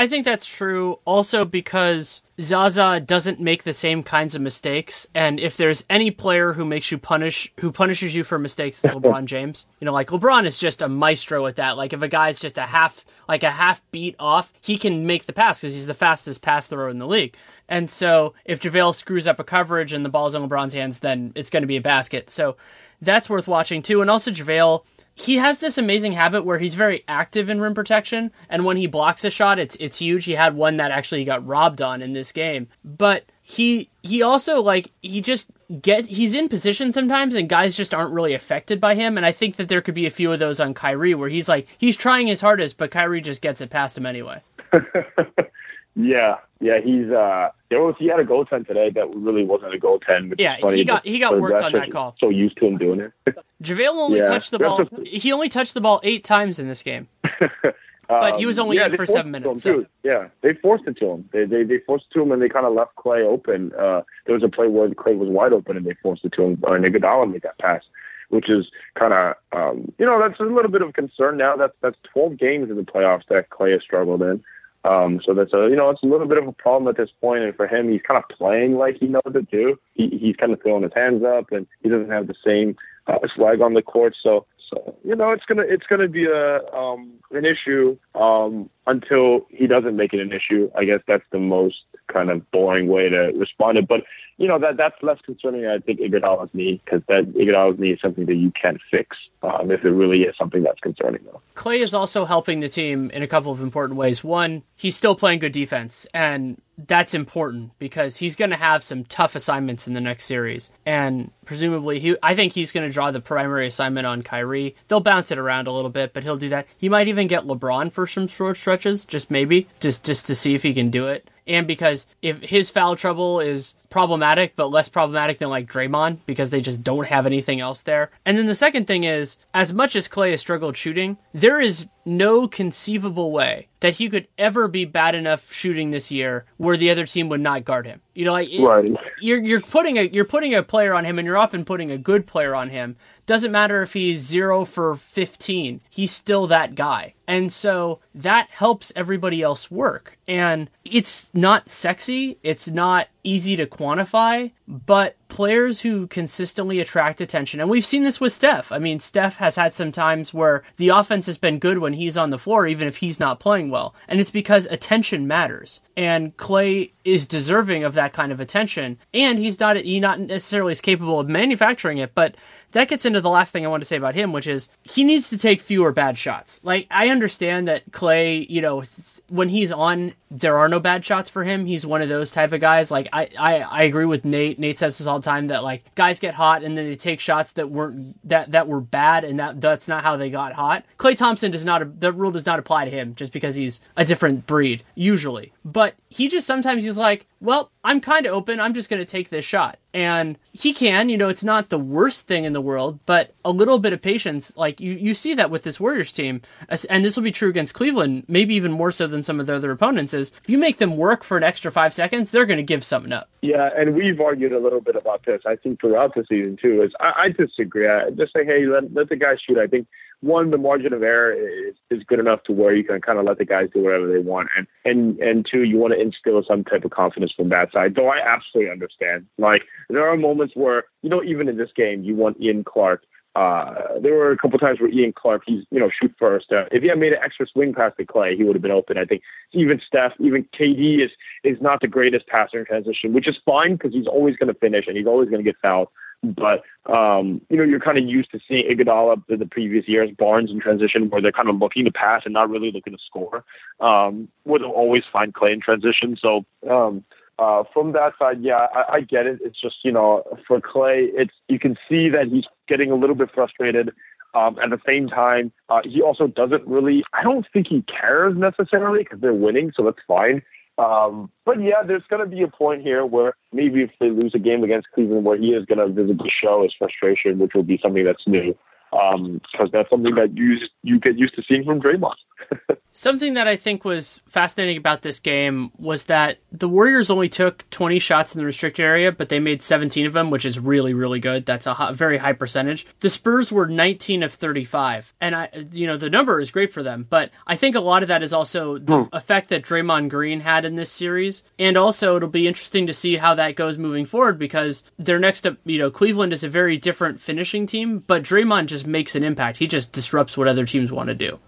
I 0.00 0.06
think 0.06 0.24
that's 0.24 0.46
true. 0.46 0.98
Also 1.04 1.44
because 1.44 2.22
Zaza 2.40 3.02
doesn't 3.04 3.38
make 3.38 3.64
the 3.64 3.74
same 3.74 4.02
kinds 4.02 4.34
of 4.34 4.40
mistakes, 4.40 5.06
and 5.14 5.38
if 5.38 5.58
there's 5.58 5.84
any 5.90 6.10
player 6.10 6.54
who 6.54 6.64
makes 6.64 6.90
you 6.90 6.96
punish, 6.96 7.52
who 7.60 7.70
punishes 7.70 8.14
you 8.14 8.24
for 8.24 8.38
mistakes, 8.38 8.82
it's 8.82 8.94
LeBron 8.94 9.26
James. 9.26 9.66
You 9.78 9.84
know, 9.84 9.92
like 9.92 10.08
LeBron 10.08 10.46
is 10.46 10.58
just 10.58 10.80
a 10.80 10.88
maestro 10.88 11.46
at 11.46 11.56
that. 11.56 11.76
Like 11.76 11.92
if 11.92 12.00
a 12.00 12.08
guy's 12.08 12.40
just 12.40 12.56
a 12.56 12.62
half, 12.62 13.04
like 13.28 13.42
a 13.42 13.50
half 13.50 13.82
beat 13.90 14.16
off, 14.18 14.52
he 14.62 14.78
can 14.78 15.06
make 15.06 15.26
the 15.26 15.34
pass 15.34 15.60
because 15.60 15.74
he's 15.74 15.86
the 15.86 15.92
fastest 15.92 16.40
pass 16.40 16.66
thrower 16.66 16.88
in 16.88 16.98
the 16.98 17.06
league. 17.06 17.36
And 17.68 17.90
so 17.90 18.32
if 18.46 18.58
JaVale 18.58 18.94
screws 18.94 19.26
up 19.26 19.38
a 19.38 19.44
coverage 19.44 19.92
and 19.92 20.02
the 20.02 20.08
ball's 20.08 20.34
in 20.34 20.42
LeBron's 20.42 20.72
hands, 20.72 21.00
then 21.00 21.32
it's 21.34 21.50
going 21.50 21.62
to 21.62 21.66
be 21.66 21.76
a 21.76 21.82
basket. 21.82 22.30
So 22.30 22.56
that's 23.02 23.30
worth 23.30 23.48
watching 23.48 23.82
too. 23.82 24.00
And 24.00 24.10
also 24.10 24.30
JaVale 24.30 24.82
he 25.20 25.36
has 25.36 25.58
this 25.58 25.76
amazing 25.76 26.12
habit 26.12 26.46
where 26.46 26.58
he's 26.58 26.74
very 26.74 27.04
active 27.06 27.50
in 27.50 27.60
rim 27.60 27.74
protection, 27.74 28.32
and 28.48 28.64
when 28.64 28.78
he 28.78 28.86
blocks 28.86 29.22
a 29.24 29.30
shot, 29.30 29.58
it's 29.58 29.76
it's 29.76 29.98
huge. 29.98 30.24
He 30.24 30.32
had 30.32 30.54
one 30.54 30.78
that 30.78 30.90
actually 30.90 31.24
got 31.24 31.46
robbed 31.46 31.82
on 31.82 32.00
in 32.00 32.14
this 32.14 32.32
game, 32.32 32.68
but 32.82 33.24
he 33.42 33.90
he 34.02 34.22
also 34.22 34.62
like 34.62 34.90
he 35.02 35.20
just 35.20 35.48
get 35.82 36.06
he's 36.06 36.34
in 36.34 36.48
position 36.48 36.90
sometimes, 36.90 37.34
and 37.34 37.50
guys 37.50 37.76
just 37.76 37.92
aren't 37.92 38.14
really 38.14 38.32
affected 38.32 38.80
by 38.80 38.94
him. 38.94 39.18
And 39.18 39.26
I 39.26 39.32
think 39.32 39.56
that 39.56 39.68
there 39.68 39.82
could 39.82 39.94
be 39.94 40.06
a 40.06 40.10
few 40.10 40.32
of 40.32 40.38
those 40.38 40.58
on 40.58 40.72
Kyrie 40.72 41.14
where 41.14 41.28
he's 41.28 41.50
like 41.50 41.66
he's 41.76 41.98
trying 41.98 42.26
his 42.26 42.40
hardest, 42.40 42.78
but 42.78 42.90
Kyrie 42.90 43.20
just 43.20 43.42
gets 43.42 43.60
it 43.60 43.68
past 43.68 43.98
him 43.98 44.06
anyway. 44.06 44.40
yeah, 45.96 46.36
yeah, 46.60 46.80
he's 46.80 47.10
uh 47.10 47.50
there 47.70 47.80
was 47.80 47.94
he 47.98 48.06
had 48.06 48.20
a 48.20 48.24
goaltend 48.24 48.66
today 48.66 48.90
that 48.90 49.08
really 49.14 49.44
wasn't 49.44 49.74
a 49.74 49.78
goaltend. 49.78 50.34
Yeah, 50.38 50.56
he 50.72 50.84
got 50.84 51.04
he 51.04 51.18
got 51.18 51.38
worked 51.38 51.62
on 51.62 51.72
that 51.72 51.90
call. 51.90 52.16
So 52.18 52.28
used 52.28 52.56
to 52.58 52.66
him 52.66 52.78
doing 52.78 53.00
it. 53.00 53.12
JaVale 53.62 53.88
only 53.88 54.18
yeah. 54.18 54.28
touched 54.28 54.50
the 54.50 54.58
ball. 54.58 54.84
He 55.04 55.32
only 55.32 55.48
touched 55.48 55.74
the 55.74 55.80
ball 55.80 56.00
eight 56.02 56.24
times 56.24 56.58
in 56.58 56.68
this 56.68 56.82
game. 56.82 57.08
but 58.08 58.38
he 58.38 58.46
was 58.46 58.58
only 58.58 58.78
um, 58.78 58.82
yeah, 58.82 58.92
in 58.92 58.96
for 58.96 59.06
seven 59.06 59.30
minutes. 59.30 59.62
So. 59.62 59.86
Yeah, 60.02 60.28
they 60.42 60.54
forced 60.54 60.86
it 60.86 60.96
to 60.98 61.06
him. 61.06 61.28
They 61.32 61.44
they, 61.44 61.62
they 61.62 61.78
forced 61.78 62.06
it 62.10 62.14
to 62.14 62.22
him, 62.22 62.32
and 62.32 62.42
they 62.42 62.48
kind 62.48 62.66
of 62.66 62.72
left 62.72 62.96
Klay 62.96 63.24
open. 63.24 63.72
Uh, 63.78 64.02
there 64.26 64.34
was 64.34 64.42
a 64.42 64.48
play 64.48 64.66
where 64.66 64.88
Klay 64.90 65.16
was 65.16 65.28
wide 65.28 65.52
open, 65.52 65.76
and 65.76 65.86
they 65.86 65.94
forced 66.02 66.24
it 66.24 66.32
to 66.34 66.42
him. 66.42 66.64
Uh, 66.66 66.70
Iguodala 66.70 67.30
made 67.30 67.42
that 67.42 67.58
pass, 67.58 67.82
which 68.30 68.50
is 68.50 68.66
kind 68.98 69.12
of 69.12 69.36
um, 69.52 69.92
you 69.98 70.06
know 70.06 70.18
that's 70.20 70.40
a 70.40 70.44
little 70.44 70.70
bit 70.70 70.82
of 70.82 70.92
concern 70.94 71.36
now. 71.36 71.56
That's 71.56 71.74
that's 71.82 71.98
12 72.12 72.36
games 72.36 72.70
in 72.70 72.76
the 72.76 72.82
playoffs 72.82 73.26
that 73.28 73.50
Klay 73.50 73.72
has 73.72 73.82
struggled 73.82 74.22
in. 74.22 74.42
Um, 74.84 75.20
so 75.24 75.34
that's 75.34 75.52
a 75.52 75.68
you 75.68 75.76
know 75.76 75.90
it's 75.90 76.02
a 76.02 76.06
little 76.06 76.26
bit 76.26 76.38
of 76.38 76.48
a 76.48 76.52
problem 76.52 76.88
at 76.88 76.96
this 76.96 77.10
point, 77.20 77.44
and 77.44 77.54
for 77.54 77.66
him, 77.66 77.90
he's 77.90 78.00
kind 78.00 78.22
of 78.22 78.36
playing 78.36 78.76
like 78.76 78.96
he 78.98 79.06
knows 79.06 79.22
it 79.26 79.50
too. 79.50 79.78
He, 79.94 80.08
he's 80.08 80.36
kind 80.36 80.52
of 80.52 80.62
throwing 80.62 80.82
his 80.82 80.92
hands 80.94 81.22
up, 81.22 81.52
and 81.52 81.66
he 81.82 81.90
doesn't 81.90 82.10
have 82.10 82.28
the 82.28 82.34
same 82.44 82.76
uh, 83.06 83.18
swag 83.34 83.60
on 83.60 83.74
the 83.74 83.82
court. 83.82 84.16
So 84.22 84.46
so 84.70 84.96
you 85.04 85.14
know 85.14 85.32
it's 85.32 85.44
gonna 85.44 85.64
it's 85.66 85.86
gonna 85.86 86.08
be 86.08 86.24
a 86.24 86.64
um, 86.74 87.12
an 87.30 87.44
issue 87.44 87.98
um, 88.14 88.70
until 88.86 89.46
he 89.50 89.66
doesn't 89.66 89.96
make 89.96 90.12
it 90.12 90.20
an 90.20 90.32
issue. 90.32 90.70
I 90.76 90.84
guess 90.84 91.00
that's 91.06 91.24
the 91.32 91.38
most 91.38 91.76
kind 92.12 92.30
of 92.30 92.50
boring 92.50 92.88
way 92.88 93.08
to 93.08 93.32
respond 93.36 93.76
to. 93.76 93.82
But 93.82 94.02
you 94.40 94.48
know 94.48 94.58
that 94.58 94.76
that's 94.76 94.96
less 95.02 95.18
concerning. 95.24 95.66
I 95.66 95.78
think 95.78 96.00
Iguodala's 96.00 96.50
knee 96.54 96.80
because 96.84 97.02
that 97.08 97.32
Iguodala's 97.34 97.78
knee 97.78 97.90
is 97.90 98.00
something 98.00 98.26
that 98.26 98.36
you 98.36 98.50
can 98.60 98.78
fix 98.90 99.16
um, 99.42 99.70
if 99.70 99.84
it 99.84 99.90
really 99.90 100.22
is 100.22 100.34
something 100.38 100.62
that's 100.62 100.80
concerning. 100.80 101.20
Though 101.24 101.42
Klay 101.54 101.80
is 101.80 101.92
also 101.92 102.24
helping 102.24 102.60
the 102.60 102.68
team 102.68 103.10
in 103.10 103.22
a 103.22 103.26
couple 103.26 103.52
of 103.52 103.60
important 103.60 103.98
ways. 103.98 104.24
One, 104.24 104.62
he's 104.76 104.96
still 104.96 105.14
playing 105.14 105.40
good 105.40 105.52
defense, 105.52 106.06
and 106.14 106.60
that's 106.86 107.12
important 107.12 107.72
because 107.78 108.16
he's 108.16 108.36
going 108.36 108.50
to 108.50 108.56
have 108.56 108.82
some 108.82 109.04
tough 109.04 109.34
assignments 109.34 109.86
in 109.86 109.92
the 109.92 110.00
next 110.00 110.24
series, 110.24 110.70
and 110.86 111.30
presumably 111.44 112.00
he. 112.00 112.16
I 112.22 112.34
think 112.34 112.54
he's 112.54 112.72
going 112.72 112.88
to 112.88 112.92
draw 112.92 113.10
the 113.10 113.20
primary 113.20 113.66
assignment 113.66 114.06
on 114.06 114.22
Kyrie. 114.22 114.74
They'll 114.88 115.00
bounce 115.00 115.30
it 115.30 115.38
around 115.38 115.66
a 115.66 115.72
little 115.72 115.90
bit, 115.90 116.14
but 116.14 116.22
he'll 116.22 116.38
do 116.38 116.48
that. 116.48 116.66
He 116.78 116.88
might 116.88 117.08
even 117.08 117.26
get 117.26 117.44
LeBron 117.44 117.92
for 117.92 118.06
some 118.06 118.26
short 118.26 118.56
stretches, 118.56 118.79
just 118.80 119.30
maybe, 119.30 119.68
just 119.80 120.04
just 120.04 120.26
to 120.26 120.34
see 120.34 120.54
if 120.54 120.62
he 120.62 120.74
can 120.74 120.90
do 120.90 121.06
it. 121.06 121.30
And 121.46 121.66
because 121.66 122.06
if 122.22 122.42
his 122.42 122.70
foul 122.70 122.96
trouble 122.96 123.40
is 123.40 123.74
problematic, 123.90 124.56
but 124.56 124.70
less 124.70 124.88
problematic 124.88 125.38
than 125.38 125.50
like 125.50 125.70
Draymond 125.70 126.18
because 126.24 126.50
they 126.50 126.60
just 126.60 126.82
don't 126.82 127.08
have 127.08 127.26
anything 127.26 127.60
else 127.60 127.82
there. 127.82 128.10
And 128.24 128.38
then 128.38 128.46
the 128.46 128.54
second 128.54 128.86
thing 128.86 129.04
is, 129.04 129.36
as 129.52 129.72
much 129.72 129.94
as 129.96 130.08
Klay 130.08 130.30
has 130.30 130.40
struggled 130.40 130.76
shooting, 130.76 131.18
there 131.34 131.60
is 131.60 131.88
no 132.04 132.48
conceivable 132.48 133.30
way 133.30 133.68
that 133.80 133.94
he 133.94 134.08
could 134.08 134.26
ever 134.38 134.68
be 134.68 134.84
bad 134.84 135.14
enough 135.14 135.52
shooting 135.52 135.90
this 135.90 136.10
year 136.10 136.44
where 136.56 136.76
the 136.76 136.90
other 136.90 137.06
team 137.06 137.28
would 137.28 137.40
not 137.40 137.64
guard 137.64 137.86
him. 137.86 138.00
You 138.14 138.24
know, 138.24 138.32
like 138.32 138.50
right. 138.58 138.92
you're 139.20 139.38
you're 139.38 139.60
putting 139.60 139.96
a 139.96 140.02
you're 140.02 140.24
putting 140.24 140.54
a 140.54 140.62
player 140.62 140.92
on 140.92 141.04
him, 141.04 141.18
and 141.18 141.26
you're 141.26 141.38
often 141.38 141.64
putting 141.64 141.90
a 141.90 141.98
good 141.98 142.26
player 142.26 142.54
on 142.54 142.68
him. 142.68 142.96
Doesn't 143.26 143.52
matter 143.52 143.82
if 143.82 143.92
he's 143.92 144.18
zero 144.20 144.64
for 144.64 144.96
fifteen, 144.96 145.80
he's 145.88 146.10
still 146.10 146.46
that 146.48 146.74
guy, 146.74 147.14
and 147.26 147.52
so 147.52 148.00
that 148.14 148.50
helps 148.50 148.92
everybody 148.96 149.40
else 149.40 149.70
work. 149.70 150.18
And 150.26 150.68
it's 150.84 151.32
not 151.32 151.70
sexy, 151.70 152.38
it's 152.42 152.68
not 152.68 153.08
easy 153.22 153.56
to 153.56 153.66
quantify, 153.66 154.52
but 154.70 155.16
players 155.26 155.80
who 155.80 156.06
consistently 156.06 156.78
attract 156.78 157.20
attention, 157.20 157.58
and 157.60 157.68
we've 157.68 157.84
seen 157.84 158.04
this 158.04 158.20
with 158.20 158.32
Steph. 158.32 158.70
I 158.70 158.78
mean, 158.78 159.00
Steph 159.00 159.38
has 159.38 159.56
had 159.56 159.74
some 159.74 159.90
times 159.90 160.32
where 160.32 160.62
the 160.76 160.90
offense 160.90 161.26
has 161.26 161.38
been 161.38 161.58
good 161.58 161.78
when 161.78 161.92
he's 161.94 162.16
on 162.16 162.30
the 162.30 162.38
floor, 162.38 162.66
even 162.66 162.86
if 162.86 162.98
he's 162.98 163.18
not 163.18 163.40
playing 163.40 163.70
well. 163.70 163.94
And 164.06 164.20
it's 164.20 164.30
because 164.30 164.66
attention 164.66 165.26
matters. 165.26 165.80
And 165.96 166.36
Klay 166.36 166.92
is 167.04 167.26
deserving 167.26 167.82
of 167.82 167.94
that 167.94 168.12
kind 168.12 168.30
of 168.30 168.40
attention. 168.40 168.98
And 169.12 169.38
he's 169.38 169.58
not, 169.58 169.76
he 169.76 169.98
not 169.98 170.20
necessarily 170.20 170.72
is 170.72 170.80
capable 170.80 171.18
of 171.18 171.28
manufacturing 171.28 171.98
it, 171.98 172.14
but 172.14 172.36
that 172.72 172.88
gets 172.88 173.04
into 173.04 173.20
the 173.20 173.30
last 173.30 173.52
thing 173.52 173.64
I 173.64 173.68
want 173.68 173.82
to 173.82 173.86
say 173.86 173.96
about 173.96 174.14
him, 174.14 174.32
which 174.32 174.46
is 174.46 174.68
he 174.82 175.02
needs 175.02 175.30
to 175.30 175.38
take 175.38 175.60
fewer 175.60 175.90
bad 175.92 176.18
shots. 176.18 176.60
Like, 176.62 176.86
I 176.90 177.08
understand 177.08 177.66
that 177.66 177.90
Klay, 177.90 178.48
you 178.48 178.60
know, 178.60 178.84
when 179.28 179.48
he's 179.48 179.72
on, 179.72 180.14
there 180.30 180.58
are 180.58 180.68
no 180.68 180.78
bad 180.78 181.04
shots 181.04 181.28
for 181.28 181.42
him. 181.42 181.66
He's 181.66 181.84
one 181.84 182.02
of 182.02 182.08
those 182.08 182.30
type 182.30 182.52
of 182.52 182.60
guys. 182.60 182.90
Like, 182.90 183.08
I, 183.12 183.28
I, 183.38 183.60
I 183.62 183.82
agree 183.82 184.04
with 184.04 184.24
Nate. 184.24 184.59
Nate 184.60 184.78
says 184.78 184.98
this 184.98 185.06
all 185.06 185.18
the 185.18 185.24
time 185.24 185.48
that, 185.48 185.64
like, 185.64 185.82
guys 185.94 186.20
get 186.20 186.34
hot 186.34 186.62
and 186.62 186.76
then 186.76 186.86
they 186.86 186.96
take 186.96 187.18
shots 187.18 187.52
that 187.52 187.70
weren't, 187.70 188.16
that, 188.28 188.52
that 188.52 188.68
were 188.68 188.80
bad 188.80 189.24
and 189.24 189.40
that, 189.40 189.60
that's 189.60 189.88
not 189.88 190.04
how 190.04 190.16
they 190.16 190.30
got 190.30 190.52
hot. 190.52 190.84
Klay 190.98 191.16
Thompson 191.16 191.50
does 191.50 191.64
not, 191.64 192.00
that 192.00 192.12
rule 192.12 192.30
does 192.30 192.46
not 192.46 192.58
apply 192.58 192.84
to 192.84 192.90
him 192.90 193.14
just 193.14 193.32
because 193.32 193.56
he's 193.56 193.80
a 193.96 194.04
different 194.04 194.46
breed, 194.46 194.84
usually. 194.94 195.52
But 195.64 195.94
he 196.10 196.28
just 196.28 196.46
sometimes 196.46 196.84
he's 196.84 196.98
like, 196.98 197.26
well, 197.40 197.70
I'm 197.84 198.00
kind 198.00 198.26
of 198.26 198.34
open. 198.34 198.60
I'm 198.60 198.74
just 198.74 198.90
going 198.90 199.00
to 199.00 199.06
take 199.06 199.30
this 199.30 199.44
shot. 199.44 199.78
And 199.94 200.38
he 200.52 200.74
can, 200.74 201.08
you 201.08 201.16
know, 201.16 201.28
it's 201.28 201.42
not 201.44 201.68
the 201.68 201.78
worst 201.78 202.26
thing 202.26 202.44
in 202.44 202.52
the 202.52 202.60
world, 202.60 202.98
but 203.06 203.32
a 203.44 203.50
little 203.50 203.78
bit 203.78 203.92
of 203.92 204.02
patience, 204.02 204.54
like 204.56 204.80
you, 204.80 204.92
you 204.92 205.14
see 205.14 205.34
that 205.34 205.50
with 205.50 205.62
this 205.62 205.80
Warriors 205.80 206.12
team. 206.12 206.42
And 206.90 207.04
this 207.04 207.16
will 207.16 207.22
be 207.22 207.30
true 207.30 207.48
against 207.48 207.74
Cleveland, 207.74 208.24
maybe 208.28 208.54
even 208.56 208.72
more 208.72 208.90
so 208.90 209.06
than 209.06 209.22
some 209.22 209.40
of 209.40 209.46
their 209.46 209.56
other 209.56 209.70
opponents, 209.70 210.12
is 210.12 210.32
if 210.42 210.50
you 210.50 210.58
make 210.58 210.78
them 210.78 210.96
work 210.96 211.24
for 211.24 211.36
an 211.36 211.44
extra 211.44 211.72
five 211.72 211.94
seconds, 211.94 212.30
they're 212.30 212.46
going 212.46 212.58
to 212.58 212.62
give 212.64 212.84
something 212.84 213.12
up. 213.12 213.28
Yeah, 213.40 213.70
and 213.74 213.94
we've 213.94 214.20
argued 214.20 214.52
a 214.52 214.58
little 214.58 214.80
bit 214.80 214.96
about 214.96 215.24
this, 215.24 215.42
I 215.46 215.56
think, 215.56 215.80
throughout 215.80 216.14
the 216.14 216.26
season, 216.28 216.58
too. 216.60 216.82
Is 216.82 216.92
I, 217.00 217.12
I 217.16 217.28
disagree. 217.30 217.88
I 217.88 218.10
just 218.10 218.32
say, 218.32 218.44
hey, 218.44 218.66
let, 218.66 218.92
let 218.92 219.08
the 219.08 219.16
guy 219.16 219.36
shoot. 219.36 219.58
I 219.58 219.66
think 219.66 219.86
one, 220.22 220.50
the 220.50 220.58
margin 220.58 220.92
of 220.92 221.02
error 221.02 221.32
is, 221.32 221.74
is 221.90 222.04
good 222.04 222.18
enough 222.18 222.42
to 222.44 222.52
where 222.52 222.74
you 222.74 222.84
can 222.84 223.00
kind 223.00 223.18
of 223.18 223.24
let 223.24 223.38
the 223.38 223.44
guys 223.44 223.68
do 223.72 223.82
whatever 223.82 224.10
they 224.10 224.18
want, 224.18 224.48
and 224.56 224.66
and 224.84 225.18
and 225.18 225.46
two, 225.50 225.64
you 225.64 225.78
want 225.78 225.94
to 225.94 226.00
instill 226.00 226.42
some 226.46 226.64
type 226.64 226.84
of 226.84 226.90
confidence 226.90 227.32
from 227.32 227.48
that 227.48 227.72
side. 227.72 227.94
Though 227.94 228.08
I 228.08 228.18
absolutely 228.18 228.70
understand. 228.70 229.26
Like 229.38 229.62
there 229.88 230.06
are 230.06 230.16
moments 230.16 230.54
where 230.54 230.84
you 231.02 231.08
know, 231.08 231.22
even 231.22 231.48
in 231.48 231.56
this 231.56 231.70
game, 231.74 232.04
you 232.04 232.14
want 232.14 232.40
Ian 232.40 232.64
Clark. 232.64 233.04
Uh, 233.36 233.98
there 234.02 234.14
were 234.14 234.32
a 234.32 234.36
couple 234.36 234.58
times 234.58 234.80
where 234.80 234.90
Ian 234.90 235.12
Clark, 235.12 235.42
he's 235.46 235.64
you 235.70 235.80
know 235.80 235.88
shoot 235.88 236.12
first. 236.18 236.52
Uh, 236.52 236.64
if 236.70 236.82
he 236.82 236.88
had 236.88 236.98
made 236.98 237.12
an 237.12 237.20
extra 237.22 237.46
swing 237.46 237.72
pass 237.72 237.92
to 237.96 238.04
Klay, 238.04 238.36
he 238.36 238.44
would 238.44 238.56
have 238.56 238.62
been 238.62 238.70
open. 238.70 238.98
I 238.98 239.04
think 239.04 239.22
even 239.52 239.80
Steph, 239.86 240.12
even 240.18 240.46
KD 240.58 241.02
is 241.02 241.10
is 241.44 241.60
not 241.62 241.80
the 241.80 241.88
greatest 241.88 242.26
passer 242.26 242.58
in 242.58 242.66
transition, 242.66 243.12
which 243.14 243.28
is 243.28 243.38
fine 243.46 243.76
because 243.76 243.94
he's 243.94 244.08
always 244.08 244.36
going 244.36 244.52
to 244.52 244.58
finish 244.58 244.86
and 244.86 244.96
he's 244.96 245.06
always 245.06 245.30
going 245.30 245.42
to 245.42 245.48
get 245.48 245.56
fouled. 245.62 245.88
But 246.22 246.62
um, 246.92 247.40
you 247.48 247.56
know, 247.56 247.62
you're 247.62 247.80
kind 247.80 247.96
of 247.96 248.04
used 248.04 248.30
to 248.32 248.40
seeing 248.46 248.64
Iguodala 248.68 249.22
the, 249.28 249.36
the 249.36 249.46
previous 249.46 249.88
years, 249.88 250.10
Barnes 250.18 250.50
in 250.50 250.60
transition, 250.60 251.08
where 251.08 251.22
they're 251.22 251.32
kind 251.32 251.48
of 251.48 251.56
looking 251.56 251.84
to 251.86 251.90
pass 251.90 252.22
and 252.24 252.34
not 252.34 252.50
really 252.50 252.70
looking 252.70 252.92
to 252.92 252.98
score. 253.04 253.44
Um, 253.80 254.28
where 254.44 254.58
they'll 254.60 254.68
always 254.68 255.04
find 255.10 255.32
Klay 255.32 255.54
in 255.54 255.60
transition. 255.60 256.18
So 256.20 256.44
um, 256.68 257.04
uh, 257.38 257.64
from 257.72 257.92
that 257.92 258.12
side, 258.18 258.42
yeah, 258.42 258.66
I, 258.74 258.96
I 258.96 259.00
get 259.00 259.26
it. 259.26 259.38
It's 259.42 259.58
just 259.58 259.76
you 259.82 259.92
know, 259.92 260.22
for 260.46 260.60
Klay, 260.60 261.08
it's 261.14 261.32
you 261.48 261.58
can 261.58 261.76
see 261.88 262.10
that 262.10 262.26
he's 262.28 262.44
getting 262.68 262.90
a 262.90 262.96
little 262.96 263.16
bit 263.16 263.30
frustrated. 263.34 263.90
Um, 264.32 264.58
at 264.62 264.70
the 264.70 264.78
same 264.86 265.08
time, 265.08 265.50
uh, 265.70 265.80
he 265.84 266.02
also 266.02 266.26
doesn't 266.26 266.66
really. 266.66 267.02
I 267.14 267.22
don't 267.22 267.46
think 267.52 267.68
he 267.68 267.82
cares 267.82 268.36
necessarily 268.36 269.04
because 269.04 269.20
they're 269.20 269.32
winning, 269.32 269.72
so 269.74 269.82
that's 269.84 269.98
fine. 270.06 270.42
Um, 270.80 271.30
but 271.44 271.60
yeah, 271.60 271.82
there's 271.86 272.06
going 272.08 272.24
to 272.24 272.36
be 272.36 272.42
a 272.42 272.48
point 272.48 272.80
here 272.80 273.04
where 273.04 273.34
maybe 273.52 273.82
if 273.82 273.90
they 274.00 274.08
lose 274.08 274.32
a 274.34 274.38
game 274.38 274.64
against 274.64 274.88
Cleveland, 274.94 275.26
where 275.26 275.36
he 275.36 275.48
is 275.48 275.66
going 275.66 275.78
to 275.78 275.92
visibly 275.92 276.32
show 276.42 276.62
his 276.62 276.74
frustration, 276.78 277.38
which 277.38 277.52
will 277.54 277.62
be 277.62 277.78
something 277.82 278.04
that's 278.04 278.26
new, 278.26 278.56
because 278.90 279.20
um, 279.60 279.70
that's 279.72 279.88
something 279.90 280.14
that 280.14 280.36
you 280.36 280.58
you 280.82 280.98
get 280.98 281.16
used 281.16 281.34
to 281.36 281.42
seeing 281.48 281.64
from 281.64 281.80
Draymond. 281.80 282.14
Something 282.92 283.34
that 283.34 283.46
I 283.46 283.54
think 283.54 283.84
was 283.84 284.20
fascinating 284.26 284.76
about 284.76 285.02
this 285.02 285.20
game 285.20 285.70
was 285.78 286.04
that 286.04 286.38
the 286.50 286.68
Warriors 286.68 287.08
only 287.08 287.28
took 287.28 287.68
20 287.70 288.00
shots 288.00 288.34
in 288.34 288.40
the 288.40 288.44
restricted 288.44 288.84
area, 288.84 289.12
but 289.12 289.28
they 289.28 289.38
made 289.38 289.62
17 289.62 290.06
of 290.06 290.12
them, 290.12 290.28
which 290.28 290.44
is 290.44 290.58
really, 290.58 290.92
really 290.92 291.20
good. 291.20 291.46
That's 291.46 291.68
a 291.68 291.74
high, 291.74 291.92
very 291.92 292.18
high 292.18 292.32
percentage. 292.32 292.86
The 292.98 293.08
Spurs 293.08 293.52
were 293.52 293.68
19 293.68 294.24
of 294.24 294.32
35, 294.32 295.14
and 295.20 295.36
I, 295.36 295.50
you 295.70 295.86
know, 295.86 295.96
the 295.96 296.10
number 296.10 296.40
is 296.40 296.50
great 296.50 296.72
for 296.72 296.82
them, 296.82 297.06
but 297.08 297.30
I 297.46 297.54
think 297.54 297.76
a 297.76 297.80
lot 297.80 298.02
of 298.02 298.08
that 298.08 298.24
is 298.24 298.32
also 298.32 298.78
the 298.78 299.04
hmm. 299.04 299.14
effect 299.14 299.50
that 299.50 299.64
Draymond 299.64 300.08
Green 300.08 300.40
had 300.40 300.64
in 300.64 300.74
this 300.74 300.90
series, 300.90 301.44
and 301.60 301.76
also 301.76 302.16
it'll 302.16 302.28
be 302.28 302.48
interesting 302.48 302.88
to 302.88 302.94
see 302.94 303.16
how 303.16 303.36
that 303.36 303.54
goes 303.54 303.78
moving 303.78 304.04
forward 304.04 304.36
because 304.36 304.82
their 304.98 305.20
next 305.20 305.46
up, 305.46 305.58
you 305.64 305.78
know, 305.78 305.92
Cleveland 305.92 306.32
is 306.32 306.42
a 306.42 306.48
very 306.48 306.76
different 306.76 307.20
finishing 307.20 307.66
team, 307.66 308.02
but 308.04 308.24
Draymond 308.24 308.66
just 308.66 308.79
makes 308.86 309.14
an 309.14 309.24
impact. 309.24 309.58
He 309.58 309.66
just 309.66 309.92
disrupts 309.92 310.36
what 310.36 310.48
other 310.48 310.64
teams 310.64 310.90
want 310.92 311.08
to 311.08 311.14
do. 311.14 311.38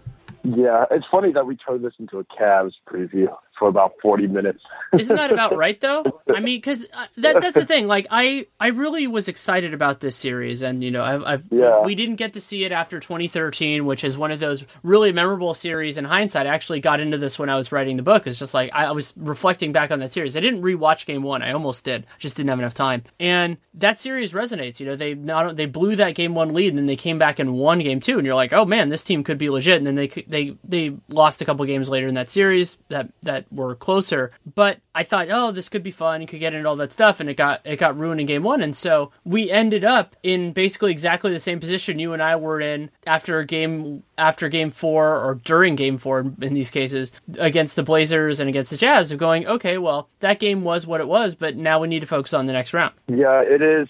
Yeah, 0.43 0.85
it's 0.91 1.05
funny 1.09 1.31
that 1.31 1.45
we 1.45 1.55
turned 1.55 1.85
this 1.85 1.93
into 1.99 2.19
a 2.19 2.25
Cavs 2.25 2.73
preview 2.87 3.33
for 3.63 3.69
about 3.69 3.93
40 4.01 4.27
minutes. 4.27 4.59
Isn't 4.91 5.15
that 5.15 5.31
about 5.31 5.55
right 5.55 5.79
though? 5.79 6.03
I 6.27 6.41
mean, 6.41 6.61
cuz 6.61 6.85
uh, 6.93 7.05
that 7.17 7.39
that's 7.39 7.55
the 7.55 7.65
thing. 7.65 7.87
Like 7.87 8.07
I 8.11 8.47
I 8.59 8.67
really 8.67 9.07
was 9.07 9.29
excited 9.29 9.73
about 9.73 10.01
this 10.01 10.17
series 10.17 10.63
and 10.63 10.83
you 10.83 10.91
know, 10.91 11.01
I've, 11.01 11.23
I've 11.23 11.43
yeah. 11.49 11.81
we 11.81 11.95
didn't 11.95 12.17
get 12.17 12.33
to 12.33 12.41
see 12.41 12.65
it 12.65 12.73
after 12.73 12.99
2013, 12.99 13.85
which 13.85 14.03
is 14.03 14.17
one 14.17 14.31
of 14.31 14.41
those 14.41 14.65
really 14.83 15.13
memorable 15.13 15.53
series 15.53 15.97
in 15.97 16.03
hindsight. 16.03 16.45
I 16.45 16.53
actually 16.53 16.81
got 16.81 16.99
into 16.99 17.17
this 17.17 17.39
when 17.39 17.49
I 17.49 17.55
was 17.55 17.71
writing 17.71 17.95
the 17.95 18.03
book. 18.03 18.27
It's 18.27 18.37
just 18.37 18.53
like 18.53 18.75
I, 18.75 18.91
was 18.91 19.13
reflecting 19.15 19.71
back 19.71 19.91
on 19.91 19.99
that 19.99 20.11
series. 20.11 20.35
I 20.35 20.41
didn't 20.41 20.61
rewatch 20.61 21.05
game 21.05 21.23
1. 21.23 21.41
I 21.41 21.53
almost 21.53 21.85
did. 21.85 22.05
Just 22.19 22.35
didn't 22.35 22.49
have 22.49 22.59
enough 22.59 22.73
time. 22.73 23.03
And 23.17 23.57
that 23.75 23.99
series 23.99 24.33
resonates, 24.33 24.79
you 24.81 24.85
know, 24.85 24.97
they 24.97 25.13
not 25.13 25.55
they 25.55 25.67
blew 25.67 25.95
that 25.95 26.15
game 26.15 26.35
1 26.35 26.53
lead 26.53 26.67
and 26.67 26.77
then 26.77 26.85
they 26.85 26.97
came 26.97 27.17
back 27.17 27.39
and 27.39 27.53
won 27.53 27.79
game 27.79 28.01
2 28.01 28.17
and 28.17 28.25
you're 28.25 28.35
like, 28.35 28.51
"Oh 28.51 28.65
man, 28.65 28.89
this 28.89 29.03
team 29.03 29.23
could 29.23 29.37
be 29.37 29.49
legit." 29.49 29.77
And 29.77 29.87
then 29.87 29.95
they 29.95 30.07
they 30.27 30.57
they 30.63 30.95
lost 31.09 31.41
a 31.41 31.45
couple 31.45 31.65
games 31.65 31.89
later 31.89 32.07
in 32.07 32.15
that 32.15 32.29
series 32.29 32.77
that 32.89 33.09
that 33.21 33.45
were 33.53 33.75
closer. 33.75 34.31
But 34.55 34.79
I 34.95 35.03
thought, 35.03 35.27
oh, 35.29 35.51
this 35.51 35.69
could 35.69 35.83
be 35.83 35.91
fun. 35.91 36.21
You 36.21 36.27
could 36.27 36.39
get 36.39 36.53
into 36.53 36.67
all 36.67 36.75
that 36.77 36.93
stuff, 36.93 37.19
and 37.19 37.29
it 37.29 37.35
got 37.35 37.61
it 37.65 37.77
got 37.77 37.97
ruined 37.97 38.21
in 38.21 38.27
game 38.27 38.43
one. 38.43 38.61
And 38.61 38.75
so 38.75 39.11
we 39.23 39.49
ended 39.49 39.83
up 39.83 40.15
in 40.23 40.51
basically 40.53 40.91
exactly 40.91 41.31
the 41.31 41.39
same 41.39 41.59
position 41.59 41.99
you 41.99 42.13
and 42.13 42.21
I 42.21 42.35
were 42.35 42.61
in 42.61 42.89
after 43.05 43.43
game 43.43 44.03
after 44.17 44.49
game 44.49 44.71
four 44.71 45.17
or 45.23 45.35
during 45.43 45.75
game 45.75 45.97
four 45.97 46.19
in 46.41 46.53
these 46.53 46.71
cases 46.71 47.11
against 47.37 47.75
the 47.75 47.83
Blazers 47.83 48.39
and 48.39 48.49
against 48.49 48.71
the 48.71 48.77
Jazz 48.77 49.11
of 49.11 49.19
going, 49.19 49.47
okay, 49.47 49.77
well 49.77 50.09
that 50.19 50.39
game 50.39 50.63
was 50.63 50.85
what 50.85 51.01
it 51.01 51.07
was, 51.07 51.35
but 51.35 51.55
now 51.55 51.79
we 51.79 51.87
need 51.87 52.01
to 52.01 52.07
focus 52.07 52.33
on 52.33 52.45
the 52.45 52.53
next 52.53 52.73
round. 52.73 52.93
Yeah, 53.07 53.41
it 53.41 53.61
is. 53.61 53.87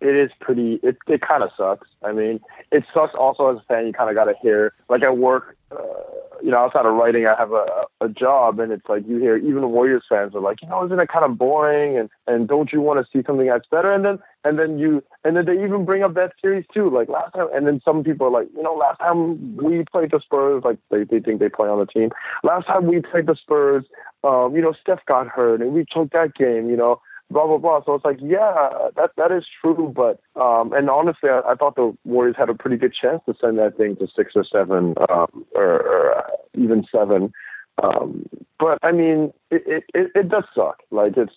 It 0.00 0.16
is 0.16 0.30
pretty. 0.40 0.80
It 0.82 0.96
it 1.06 1.20
kind 1.20 1.42
of 1.42 1.50
sucks. 1.58 1.86
I 2.02 2.12
mean, 2.12 2.40
it 2.72 2.84
sucks 2.94 3.14
also 3.14 3.50
as 3.50 3.58
a 3.58 3.64
fan. 3.68 3.86
You 3.86 3.92
kind 3.92 4.08
of 4.08 4.16
got 4.16 4.24
to 4.24 4.34
hear 4.40 4.72
like 4.88 5.02
at 5.02 5.16
work. 5.18 5.56
Uh, 5.70 5.76
you 6.42 6.50
know, 6.50 6.58
outside 6.58 6.86
of 6.86 6.94
writing, 6.94 7.26
I 7.26 7.34
have 7.38 7.52
a, 7.52 7.66
a 8.00 8.08
job, 8.08 8.60
and 8.60 8.72
it's 8.72 8.88
like 8.88 9.06
you 9.06 9.18
hear 9.18 9.36
even 9.36 9.70
Warriors 9.70 10.04
fans 10.08 10.34
are 10.34 10.40
like, 10.40 10.62
you 10.62 10.68
know, 10.68 10.84
isn't 10.84 10.98
it 10.98 11.08
kind 11.08 11.24
of 11.24 11.38
boring? 11.38 11.98
And 11.98 12.08
and 12.26 12.48
don't 12.48 12.72
you 12.72 12.80
want 12.80 13.04
to 13.04 13.10
see 13.12 13.24
something 13.26 13.46
that's 13.46 13.68
better? 13.70 13.92
And 13.92 14.04
then 14.04 14.18
and 14.44 14.58
then 14.58 14.78
you 14.78 15.02
and 15.24 15.36
then 15.36 15.46
they 15.46 15.62
even 15.62 15.84
bring 15.84 16.02
up 16.02 16.14
that 16.14 16.32
series 16.40 16.64
too, 16.72 16.90
like 16.90 17.08
last 17.08 17.34
time. 17.34 17.48
And 17.54 17.66
then 17.66 17.80
some 17.84 18.02
people 18.02 18.26
are 18.26 18.42
like, 18.42 18.48
you 18.56 18.62
know, 18.62 18.74
last 18.74 18.98
time 18.98 19.56
we 19.56 19.84
played 19.90 20.10
the 20.10 20.20
Spurs, 20.20 20.62
like 20.64 20.78
they 20.90 21.04
they 21.04 21.20
think 21.20 21.40
they 21.40 21.48
play 21.48 21.68
on 21.68 21.78
the 21.78 21.86
team. 21.86 22.10
Last 22.42 22.66
time 22.66 22.86
we 22.86 23.00
played 23.00 23.26
the 23.26 23.36
Spurs, 23.36 23.84
um, 24.24 24.54
you 24.54 24.62
know, 24.62 24.74
Steph 24.80 25.04
got 25.06 25.28
hurt, 25.28 25.60
and 25.60 25.72
we 25.72 25.84
took 25.92 26.10
that 26.12 26.34
game, 26.34 26.70
you 26.70 26.76
know 26.76 27.00
blah 27.30 27.46
blah 27.46 27.58
blah. 27.58 27.80
So 27.84 27.94
it's 27.94 28.04
like, 28.04 28.18
yeah, 28.20 28.88
that 28.96 29.10
that 29.16 29.32
is 29.32 29.44
true, 29.60 29.92
but 29.94 30.20
um, 30.40 30.72
and 30.72 30.90
honestly, 30.90 31.30
I, 31.30 31.40
I 31.52 31.54
thought 31.54 31.76
the 31.76 31.96
Warriors 32.04 32.36
had 32.38 32.48
a 32.48 32.54
pretty 32.54 32.76
good 32.76 32.94
chance 32.94 33.22
to 33.26 33.34
send 33.40 33.58
that 33.58 33.76
thing 33.76 33.96
to 33.96 34.06
six 34.14 34.32
or 34.34 34.44
seven, 34.44 34.94
um, 35.08 35.46
or, 35.54 35.64
or 35.64 36.18
uh, 36.18 36.30
even 36.54 36.84
seven. 36.90 37.32
Um, 37.82 38.26
but 38.58 38.78
I 38.82 38.92
mean, 38.92 39.32
it, 39.50 39.84
it 39.94 40.10
it 40.14 40.28
does 40.28 40.44
suck. 40.54 40.82
Like 40.90 41.16
it's 41.16 41.32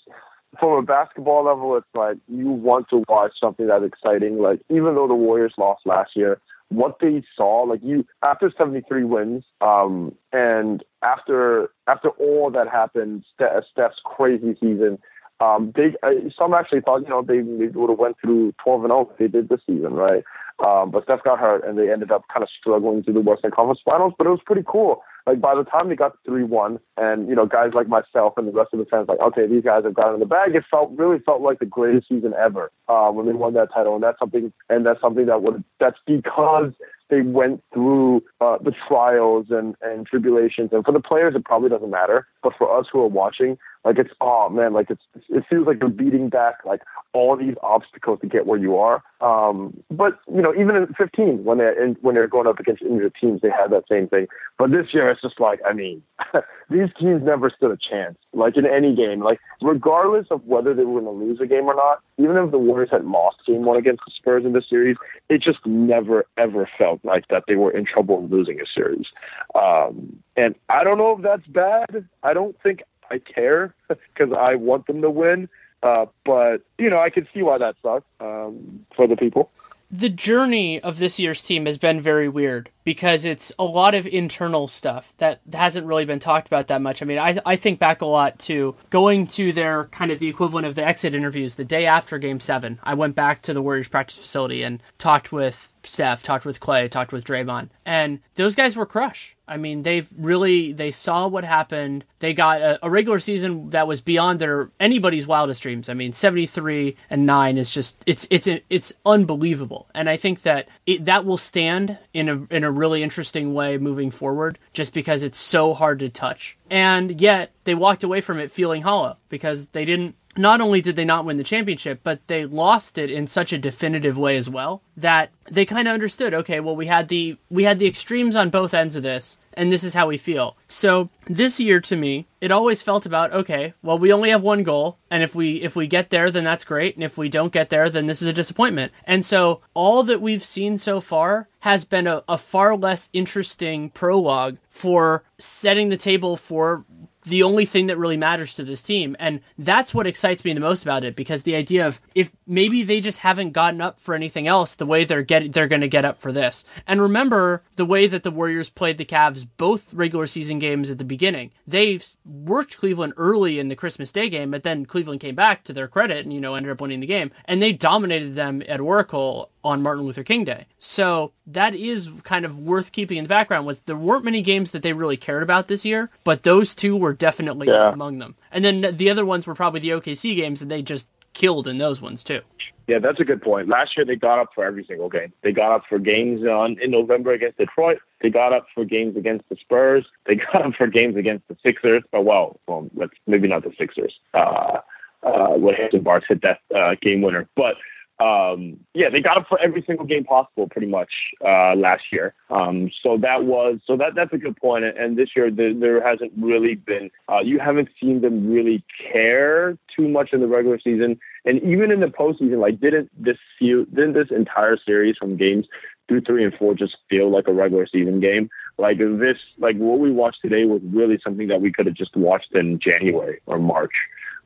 from 0.60 0.72
a 0.72 0.82
basketball 0.82 1.46
level, 1.46 1.78
it's 1.78 1.88
like 1.94 2.18
you 2.28 2.50
want 2.50 2.90
to 2.90 3.04
watch 3.08 3.34
something 3.40 3.68
that's 3.68 3.86
exciting. 3.86 4.40
Like 4.40 4.62
even 4.70 4.96
though 4.96 5.08
the 5.08 5.16
Warriors 5.16 5.54
lost 5.58 5.86
last 5.86 6.16
year, 6.16 6.40
what 6.70 6.98
they 7.00 7.24
saw, 7.36 7.64
like 7.64 7.82
you 7.84 8.06
after 8.24 8.52
73 8.56 9.04
wins, 9.04 9.44
um, 9.62 10.16
and 10.32 10.84
after 11.02 11.70
after 11.88 12.10
all 12.10 12.52
that 12.52 12.68
happened, 12.68 13.24
Steph's 13.34 14.00
crazy 14.04 14.56
season, 14.60 15.00
um, 15.40 15.74
they 15.76 15.96
uh, 16.04 16.30
some 16.38 16.54
actually 16.54 16.82
thought 16.82 17.02
you 17.02 17.10
know 17.10 17.22
they, 17.22 17.42
they 17.42 17.68
would 17.74 17.90
have 17.90 18.00
went 18.00 18.18
through 18.22 18.54
12 18.64 18.84
and 18.84 18.92
0 18.92 19.12
they 19.20 19.28
did 19.28 19.50
this 19.50 19.62
season, 19.66 19.94
right? 19.94 20.24
Um, 20.64 20.92
but 20.92 21.04
Steph 21.04 21.24
got 21.24 21.40
hurt 21.40 21.68
and 21.68 21.78
they 21.78 21.92
ended 21.92 22.12
up 22.12 22.24
kind 22.32 22.44
of 22.44 22.50
struggling 22.58 23.04
through 23.04 23.16
the 23.16 23.22
Western 23.22 23.52
Conference 23.52 23.82
Finals. 23.84 24.14
But 24.18 24.28
it 24.28 24.30
was 24.30 24.40
pretty 24.46 24.64
cool. 24.66 25.04
Like 25.26 25.42
by 25.42 25.56
the 25.56 25.64
time 25.64 25.90
they 25.90 25.96
got 25.96 26.18
three 26.26 26.44
one, 26.44 26.80
and 26.98 27.28
you 27.28 27.36
know 27.36 27.46
guys 27.46 27.72
like 27.74 27.88
myself 27.88 28.34
and 28.38 28.48
the 28.48 28.52
rest 28.52 28.70
of 28.74 28.80
the 28.80 28.86
fans 28.86 29.08
like, 29.08 29.20
okay, 29.20 29.48
these 29.48 29.64
guys 29.64 29.84
have 29.84 29.94
gotten 29.94 30.16
in 30.16 30.20
the 30.20 30.26
bag. 30.26 30.54
It 30.54 30.64
felt 30.70 30.92
really 30.96 31.20
felt 31.20 31.42
like 31.42 31.60
the 31.60 31.66
greatest 31.66 32.10
season 32.10 32.34
ever 32.34 32.72
uh, 32.88 33.10
when 33.10 33.26
they 33.26 33.34
won 33.34 33.54
that 33.54 33.74
title, 33.74 33.96
and 33.96 34.04
that's 34.04 34.20
something 34.20 34.52
and 34.70 34.86
that's 34.86 35.02
something 35.02 35.26
that 35.28 35.42
would 35.42 35.64
that's 35.80 35.98
because 36.06 36.74
they 37.10 37.22
went 37.22 37.64
through 37.74 38.24
uh, 38.42 38.58
the 38.64 38.74
trials 38.88 39.48
and, 39.50 39.76
and 39.82 40.06
tribulations. 40.08 40.70
And 40.72 40.84
for 40.84 40.92
the 40.92 41.00
players, 41.00 41.36
it 41.36 41.46
probably 41.46 41.70
doesn't 41.70 41.92
matter. 41.92 42.28
But 42.42 42.54
for 42.58 42.78
us 42.78 42.88
who 42.92 43.02
are 43.02 43.08
watching, 43.08 43.58
like 43.86 43.98
it's 44.00 44.12
oh 44.22 44.50
man, 44.50 44.74
like 44.74 44.90
it's 44.90 45.02
it 45.30 45.44
feels 45.50 45.68
like 45.68 45.78
you're 45.82 45.90
beating 45.90 46.30
back 46.30 46.60
like 46.66 46.82
all 47.12 47.36
these 47.36 47.56
obstacles 47.62 48.20
to 48.22 48.28
get 48.28 48.46
where 48.46 48.60
you 48.60 48.78
are. 48.78 49.04
Um, 49.20 49.84
but 49.92 50.20
you 50.34 50.42
know, 50.42 50.54
even 50.56 50.76
in 50.76 50.88
15, 50.98 51.44
when 51.44 51.58
they're 51.58 51.84
in, 51.84 51.96
when 52.02 52.16
they're 52.16 52.28
going 52.28 52.48
up 52.48 52.60
against 52.60 52.82
injured 52.82 53.14
teams, 53.20 53.42
they 53.42 53.50
had 53.50 53.72
that 53.72 53.84
same 53.90 54.08
thing. 54.08 54.28
But 54.58 54.72
this 54.72 54.88
year, 54.94 55.10
it's 55.10 55.22
just 55.22 55.40
like 55.40 55.60
I 55.68 55.74
mean, 55.74 56.02
these 56.70 56.90
teams 57.00 57.24
never 57.24 57.50
stood 57.50 57.72
a 57.72 57.78
chance. 57.78 58.18
Like 58.32 58.56
in 58.56 58.66
any 58.66 58.96
game, 58.96 59.22
like 59.22 59.40
regardless 59.62 60.28
of 60.32 60.46
whether 60.46 60.74
they 60.74 60.86
were 60.86 61.02
going 61.02 61.20
to 61.20 61.26
lose 61.26 61.40
a 61.42 61.46
game 61.46 61.66
or 61.66 61.76
not, 61.76 62.02
even 62.18 62.38
if 62.38 62.52
the 62.52 62.58
Warriors 62.58 62.90
had 62.92 63.06
lost 63.06 63.38
game 63.46 63.64
one 63.64 63.78
against 63.78 64.04
the 64.06 64.12
Spurs 64.16 64.46
in 64.46 64.54
this 64.54 64.70
series, 64.70 64.96
it 65.30 65.42
just 65.42 65.66
never 65.66 66.26
ever 66.38 66.70
felt 66.78 67.02
like 67.04 67.28
that 67.28 67.44
they 67.48 67.56
were 67.56 67.72
in 67.72 67.86
trouble 67.86 68.28
losing 68.30 68.62
a 68.62 68.66
series. 68.74 69.08
Um, 69.56 70.24
and 70.38 70.56
I 70.70 70.84
don't 70.86 70.98
know 70.98 71.16
if 71.18 71.22
that's 71.22 71.46
bad. 71.48 72.08
I 72.24 72.34
don't 72.34 72.56
think 72.64 72.82
I 73.14 73.20
care 73.20 73.74
because 73.88 74.34
I 74.38 74.56
want 74.56 74.88
them 74.88 75.02
to 75.02 75.10
win. 75.10 75.50
Uh, 75.82 76.06
but 76.26 76.62
you 76.78 76.90
know, 76.90 77.00
I 77.00 77.10
can 77.10 77.28
see 77.34 77.42
why 77.42 77.58
that 77.58 77.76
sucks 77.84 78.06
um, 78.20 78.86
for 78.96 79.08
the 79.08 79.16
people. 79.16 79.52
The 79.92 80.10
journey 80.10 80.80
of 80.80 80.98
this 80.98 81.20
year's 81.20 81.44
team 81.44 81.68
has 81.68 81.78
been 81.78 82.02
very 82.02 82.28
weird 82.28 82.72
because 82.84 83.26
it's 83.26 83.52
a 83.60 83.64
lot 83.64 83.94
of 83.94 84.08
internal 84.08 84.68
stuff 84.68 85.14
that 85.20 85.42
hasn't 85.52 85.86
really 85.86 86.06
been 86.06 86.20
talked 86.20 86.48
about 86.48 86.66
that 86.68 86.82
much. 86.82 87.02
I 87.02 87.06
mean, 87.06 87.20
I 87.20 87.38
I 87.46 87.58
think 87.58 87.80
back 87.80 88.02
a 88.02 88.08
lot 88.08 88.40
to 88.40 88.76
going 88.90 89.28
to 89.28 89.52
their 89.52 89.86
kind 89.86 90.10
of 90.10 90.20
the 90.20 90.30
equivalent 90.30 90.66
of 90.66 90.74
the 90.74 90.86
exit 90.86 91.14
interviews 91.14 91.56
the 91.56 91.66
day 91.66 91.86
after 91.86 92.18
Game 92.18 92.40
Seven. 92.40 92.80
I 92.82 92.96
went 92.96 93.14
back 93.14 93.44
to 93.44 93.54
the 93.54 93.62
Warriors 93.62 93.88
practice 93.88 94.18
facility 94.18 94.64
and 94.64 94.82
talked 94.98 95.32
with 95.32 95.73
Steph, 95.86 96.24
talked 96.24 96.46
with 96.46 96.60
Clay, 96.60 96.88
talked 96.88 97.12
with 97.12 97.26
Draymond, 97.26 97.70
and 97.86 98.20
those 98.36 98.56
guys 98.56 98.76
were 98.76 98.86
crushed. 98.86 99.36
I 99.48 99.58
mean, 99.58 99.84
they've 99.84 100.08
really 100.18 100.72
they 100.72 100.92
saw 100.92 101.28
what 101.28 101.44
happened. 101.44 102.06
They 102.20 102.34
got 102.34 102.62
a, 102.62 102.86
a, 102.86 102.90
regular 102.90 103.20
season 103.20 103.72
that 103.72 103.88
was 103.88 104.00
beyond 104.00 104.40
their 104.40 104.72
anybody's 104.80 105.28
wildest 105.28 105.62
dreams. 105.62 105.90
I 105.90 105.94
mean, 105.94 106.14
seventy 106.14 106.46
three 106.46 106.96
and 107.10 107.26
nine 107.26 107.58
is 107.58 107.70
just 107.70 108.02
it's 108.06 108.26
it's 108.30 108.48
it's 108.70 108.94
unbelievable, 109.06 109.90
and 109.94 110.10
I 110.10 110.16
think 110.16 110.44
that 110.44 110.70
it, 110.86 111.06
that 111.06 111.26
will 111.26 111.38
stand 111.38 111.98
in 112.14 112.30
a 112.30 112.48
in 112.50 112.64
a 112.64 112.72
really 112.72 113.04
interesting 113.04 113.54
way 113.54 113.78
moving 113.78 114.12
forward, 114.12 114.58
just 114.72 114.94
because 114.94 115.24
it's 115.24 115.38
so 115.38 115.74
hard 115.74 116.00
to 116.00 116.10
touch. 116.10 116.58
And 116.70 117.20
yet 117.20 117.52
they 117.66 117.76
walked 117.76 118.04
away 118.04 118.22
from 118.22 118.40
it 118.40 118.52
feeling 118.52 118.82
hollow 118.82 119.18
because 119.30 119.68
they 119.68 119.86
didn't 119.86 120.16
not 120.36 120.62
only 120.62 120.82
did 120.82 120.96
they 120.96 121.06
not 121.06 121.26
win 121.26 121.38
the 121.38 121.44
championship, 121.44 122.00
but 122.04 122.26
they 122.28 122.46
lost 122.46 122.98
it 122.98 123.10
in 123.12 123.28
such 123.28 123.54
a 123.54 123.58
definitive 123.58 124.18
way 124.18 124.36
as 124.36 124.50
well 124.50 124.82
that 124.96 125.30
they 125.50 125.66
kind 125.66 125.88
of 125.88 125.94
understood, 125.94 126.34
okay, 126.34 126.60
well 126.60 126.76
we 126.76 126.86
had 126.86 127.08
the 127.10 127.38
we 127.50 127.64
had 127.64 127.80
the 127.80 127.88
extremes 127.88 128.36
on 128.36 128.50
both 128.50 128.74
ends 128.74 128.96
of 128.96 129.04
this 129.04 129.38
and 129.56 129.72
this 129.72 129.84
is 129.84 129.94
how 129.94 130.08
we 130.08 130.18
feel. 130.18 130.56
So, 130.68 131.10
this 131.28 131.60
year 131.60 131.80
to 131.82 131.96
me, 131.96 132.26
it 132.42 132.52
always 132.52 132.82
felt 132.82 133.06
about, 133.06 133.32
okay, 133.32 133.74
well 133.82 134.00
we 134.00 134.14
only 134.14 134.30
have 134.30 134.42
one 134.42 134.64
goal 134.64 134.98
and 135.10 135.24
if 135.24 135.36
we 135.36 135.62
if 135.62 135.76
we 135.76 135.88
get 135.88 136.10
there 136.10 136.32
then 136.32 136.44
that's 136.44 136.66
great 136.66 136.96
and 136.96 137.04
if 137.04 137.18
we 137.18 137.30
don't 137.30 137.54
get 137.54 137.70
there 137.70 137.90
then 137.90 138.08
this 138.08 138.22
is 138.22 138.28
a 138.28 138.34
disappointment. 138.34 138.92
And 139.06 139.24
so 139.24 139.62
all 139.74 140.04
that 140.04 140.22
we've 140.22 140.44
seen 140.44 140.78
so 140.78 141.02
far 141.02 141.48
has 141.62 141.86
been 141.86 142.08
a, 142.08 142.24
a 142.28 142.38
far 142.38 142.76
less 142.76 143.10
interesting 143.14 143.90
prologue 143.90 144.58
for 144.70 145.24
setting 145.38 145.90
the 145.90 145.98
table 145.98 146.36
for 146.36 146.86
the 147.24 147.44
only 147.44 147.66
thing 147.66 147.88
that 147.88 147.98
really 147.98 148.18
matters 148.18 148.56
to 148.56 148.64
this 148.64 148.82
team. 148.82 149.16
And 149.20 149.42
that's 149.58 149.94
what 149.94 150.08
excites 150.08 150.44
me 150.44 150.54
the 150.54 150.60
most 150.60 150.84
about 150.84 151.04
it 151.04 151.16
because 151.16 151.44
the 151.44 151.56
idea 151.56 151.88
of 151.88 152.02
if 152.16 152.32
maybe 152.46 152.84
they 152.84 153.02
just 153.02 153.20
haven't 153.20 153.52
gotten 153.52 153.82
up 153.82 154.00
for 154.00 154.16
anything 154.16 154.48
else 154.48 154.76
the 154.76 154.86
way 154.86 155.06
they're 155.06 155.22
getting 155.22 155.52
they're 155.52 155.68
going 155.68 155.82
to 155.82 155.88
get 155.88 156.06
up 156.06 156.20
for 156.20 156.32
this. 156.32 156.66
And 156.88 157.02
remember 157.02 157.64
the 157.76 157.86
way 157.86 158.08
that 158.08 158.24
the 158.24 158.32
Warriors 158.32 158.70
played 158.70 158.98
the 158.98 159.06
Cavs 159.06 159.48
both 159.58 159.94
regular 159.94 160.28
season 160.28 160.60
games 160.60 160.92
at 160.92 160.98
the 160.98 161.04
beginning. 161.04 161.52
They 161.68 162.00
worked 162.26 162.78
Cleveland 162.78 163.14
early 163.18 163.60
in 163.60 163.68
the 163.68 163.76
Christmas 163.76 164.12
Day 164.12 164.30
game, 164.30 164.52
but 164.52 164.64
then 164.64 164.86
Cleveland 164.86 165.22
came 165.22 165.36
back 165.36 165.64
to 165.64 165.74
their 165.74 165.88
credit 165.88 166.26
and 166.26 166.34
you 166.34 166.40
know 166.40 166.56
ended 166.56 166.72
up 166.72 166.82
winning 166.82 167.00
the 167.00 167.08
game 167.08 167.32
and 167.46 167.62
they 167.62 167.72
dominated 167.72 168.36
them 168.36 168.62
at 168.68 168.82
Oracle 168.82 169.50
on 169.64 169.82
Martin 169.82 170.04
Luther 170.06 170.24
King 170.24 170.44
Day. 170.44 170.66
So 170.80 171.32
that 171.48 171.74
is 171.74 172.10
kind 172.24 172.46
of 172.46 172.60
worth 172.60 172.92
keeping 172.92 173.18
in 173.18 173.24
the 173.24 173.30
background 173.30 173.66
was 173.66 173.80
there 173.82 173.96
weren't 173.96 174.26
many 174.26 174.42
games 174.42 174.72
that 174.72 174.82
they 174.82 174.94
really 174.94 175.18
cared 175.18 175.44
about 175.44 175.68
this 175.68 175.86
year, 175.86 176.10
but 176.24 176.44
those 176.44 176.76
two 176.76 176.98
were 176.98 177.14
definitely 177.14 177.68
Yeah. 177.68 177.92
among 177.94 178.18
them. 178.20 178.36
And 178.52 178.64
then 178.66 178.96
the 178.98 179.10
other 179.10 179.26
ones 179.26 179.48
were 179.48 179.56
probably 179.56 179.80
the 179.80 179.92
OKC 179.94 180.36
games 180.36 180.62
and 180.62 180.70
they 180.70 180.82
just 180.82 181.08
killed 181.34 181.68
in 181.68 181.78
those 181.78 182.02
ones 182.02 182.24
too. 182.24 182.42
Yeah, 182.86 183.00
that's 183.00 183.22
a 183.22 183.24
good 183.24 183.42
point. 183.42 183.70
Last 183.70 183.96
year 183.96 184.06
they 184.06 184.18
got 184.18 184.40
up 184.40 184.50
for 184.54 184.66
every 184.66 184.84
single 184.84 185.08
game. 185.08 185.32
They 185.42 185.54
got 185.54 185.72
up 185.74 185.84
for 185.88 185.98
games 186.00 186.46
on 186.46 186.78
in 186.82 186.92
November 186.92 187.32
against 187.32 187.58
Detroit. 187.58 188.00
They 188.22 188.30
got 188.30 188.52
up 188.52 188.66
for 188.76 188.84
games 188.84 189.16
against 189.16 189.48
the 189.48 189.56
Spurs. 189.56 190.06
They 190.26 190.36
got 190.52 190.66
up 190.66 190.74
for 190.78 190.88
games 190.88 191.16
against 191.16 191.48
the 191.48 191.56
Sixers. 191.64 192.04
Oh 192.12 192.20
well, 192.20 192.60
well, 192.68 192.90
let's 192.94 193.14
maybe 193.26 193.48
not 193.48 193.64
the 193.64 193.72
Sixers. 193.80 194.14
Uh, 194.34 194.80
uh, 195.24 195.48
when 195.56 195.74
Harrison 195.76 196.02
Barnes 196.04 196.26
hit 196.28 196.42
that 196.42 196.60
uh, 196.76 196.96
game 197.02 197.22
winner, 197.22 197.48
but 197.56 197.76
um, 198.20 198.80
yeah, 198.94 199.10
they 199.10 199.22
got 199.22 199.38
up 199.38 199.48
for 199.50 199.60
every 199.60 199.84
single 199.86 200.06
game 200.06 200.24
possible, 200.24 200.68
pretty 200.70 200.88
much 200.88 201.12
uh, 201.44 201.76
last 201.76 202.04
year. 202.12 202.36
Um, 202.50 202.92
so 203.02 203.18
that 203.18 203.46
was 203.46 203.80
so 203.86 203.98
that 203.98 204.14
that's 204.16 204.32
a 204.34 204.38
good 204.38 204.56
point. 204.56 204.86
And 204.86 205.18
this 205.18 205.30
year 205.36 205.50
there, 205.50 205.74
there 205.74 206.08
hasn't 206.08 206.32
really 206.38 206.76
been. 206.76 207.10
Uh, 207.28 207.40
you 207.40 207.60
haven't 207.60 207.90
seen 208.00 208.22
them 208.22 208.52
really 208.52 208.84
care 209.12 209.78
too 209.96 210.08
much 210.08 210.32
in 210.32 210.42
the 210.42 210.48
regular 210.48 210.80
season, 210.80 211.20
and 211.46 211.62
even 211.64 211.92
in 211.92 212.02
the 212.02 212.08
postseason. 212.08 212.62
Like, 212.62 212.80
didn't 212.80 213.10
this 213.22 213.38
feel? 213.58 213.86
Didn't 213.86 214.14
this 214.14 214.30
entire 214.30 214.78
series 214.78 215.18
from 215.18 215.36
games 215.36 215.66
two, 216.08 216.22
three, 216.22 216.44
and 216.44 216.54
four 216.54 216.76
just 216.76 216.98
feel 217.10 217.32
like 217.32 217.48
a 217.48 217.54
regular 217.54 217.88
season 217.88 218.20
game? 218.20 218.50
Like 218.78 219.00
this, 219.00 219.38
like 219.58 219.78
what 219.78 220.00
we 220.00 220.12
watched 220.12 220.42
today 220.42 220.66
was 220.66 220.82
really 220.84 221.20
something 221.24 221.48
that 221.48 221.62
we 221.62 221.72
could 221.72 221.88
have 221.88 221.96
just 221.96 222.16
watched 222.16 222.54
in 222.54 222.80
January 222.80 223.42
or 223.48 223.58
March. 223.58 223.94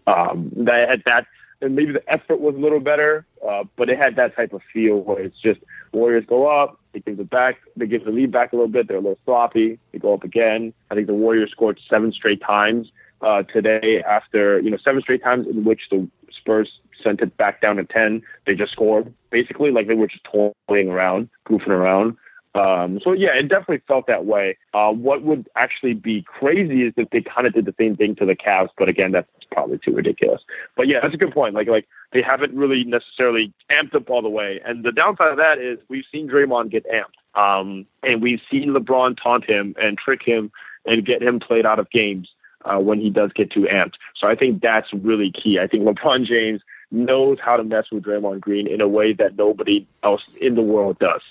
Um, 0.07 0.51
that 0.55 1.01
that 1.05 1.28
and 1.62 1.76
maybe 1.76 1.91
the 1.91 2.12
effort 2.12 2.39
was 2.39 2.55
a 2.55 2.60
little 2.60 2.80
better, 2.80 3.26
uh, 3.47 3.64
but 3.76 3.89
it 3.89 3.97
had 3.97 4.16
that 4.16 4.36
type 4.36 4.53
of 4.53 4.62
feel 4.74 4.97
where 4.97 5.22
it's 5.22 5.39
just 5.39 5.60
Warriors 5.91 6.26
go 6.28 6.47
up, 6.47 6.80
they 6.93 6.99
give 6.99 7.20
it 7.20 7.30
back, 7.30 7.58
they 7.76 7.88
give 7.88 8.05
the 8.05 8.12
lead 8.12 8.32
back 8.32 8.53
a 8.53 8.55
little 8.55 8.70
bit, 8.70 8.88
they're 8.88 8.97
a 8.97 9.01
little 9.01 9.20
sloppy, 9.26 9.80
they 9.91 9.99
go 9.99 10.14
up 10.14 10.24
again. 10.24 10.74
I 10.91 10.95
think 10.95 11.08
the 11.08 11.14
Warriors 11.14 11.51
scored 11.51 11.80
seven 11.89 12.12
straight 12.12 12.41
times 12.41 12.91
uh, 13.22 13.43
today 13.43 14.03
after 14.08 14.60
you 14.60 14.70
know 14.70 14.78
seven 14.78 15.01
straight 15.01 15.24
times 15.24 15.47
in 15.47 15.64
which 15.64 15.82
the 15.89 16.08
Spurs 16.32 16.80
sent 17.03 17.22
it 17.22 17.36
back 17.38 17.62
down 17.62 17.78
to 17.78 17.86
ten. 17.86 18.22
They 18.45 18.55
just 18.55 18.72
scored 18.72 19.14
basically 19.30 19.72
like 19.72 19.88
they 19.88 19.95
were 19.95 20.08
just 20.08 20.26
toying 20.26 20.89
around, 20.89 21.30
goofing 21.47 21.70
around. 21.70 22.18
Um, 22.58 22.99
so 23.03 23.12
yeah, 23.14 23.30
it 23.38 23.49
definitely 23.49 23.84
felt 23.88 24.08
that 24.08 24.26
way. 24.26 24.58
Uh, 24.74 24.91
what 24.91 25.22
would 25.22 25.47
actually 25.55 25.93
be 25.93 26.24
crazy 26.24 26.84
is 26.84 26.93
if 26.97 27.10
they 27.12 27.22
kind 27.22 27.45
of 27.45 27.53
did 27.53 27.66
the 27.66 27.76
same 27.80 27.93
thing 27.93 28.16
to 28.16 28.26
the 28.26 28.36
Cavs, 28.36 28.70
but 28.78 28.89
again, 28.89 29.12
that's 29.12 29.30
probably 29.51 29.78
too 29.78 29.93
ridiculous. 29.93 30.41
But 30.76 30.88
yeah, 30.88 30.99
that's 31.01 31.14
a 31.14 31.18
good 31.18 31.34
point. 31.34 31.53
Like 31.53 31.68
like 31.68 31.88
they 32.14 32.22
haven't 32.22 32.55
really 32.55 32.84
necessarily 32.84 33.53
amped 33.72 33.93
up 33.93 34.10
all 34.10 34.24
the 34.24 34.30
way, 34.30 34.60
and 34.66 34.84
the 34.84 34.91
downside 34.91 35.32
of 35.32 35.38
that 35.38 35.60
is 35.60 35.78
we've 35.88 36.05
seen 36.12 36.28
Draymond 36.28 36.72
get 36.72 36.86
amped, 36.88 37.39
um, 37.39 37.86
and 38.01 38.24
we've 38.24 38.41
seen 38.49 38.70
LeBron 38.70 39.18
taunt 39.22 39.45
him 39.45 39.76
and 39.80 39.97
trick 39.97 40.22
him 40.26 40.51
and 40.86 41.05
get 41.05 41.22
him 41.22 41.39
played 41.39 41.66
out 41.66 41.78
of 41.78 41.91
games 41.91 42.30
uh, 42.66 42.80
when 42.80 42.99
he 42.99 43.12
does 43.12 43.32
get 43.34 43.51
too 43.51 43.68
amped. 43.72 43.95
So 44.16 44.28
I 44.28 44.36
think 44.36 44.64
that's 44.64 44.91
really 44.93 45.32
key. 45.32 45.60
I 45.62 45.68
think 45.68 45.84
LeBron 45.84 46.26
James 46.26 46.62
knows 46.89 47.38
how 47.43 47.58
to 47.58 47.64
mess 47.64 47.86
with 47.91 48.03
Draymond 48.03 48.39
Green 48.39 48.66
in 48.66 48.82
a 48.82 48.88
way 48.88 49.14
that 49.14 49.38
nobody 49.38 49.86
else 50.01 50.24
in 50.41 50.55
the 50.55 50.62
world 50.62 50.97
does 50.97 51.22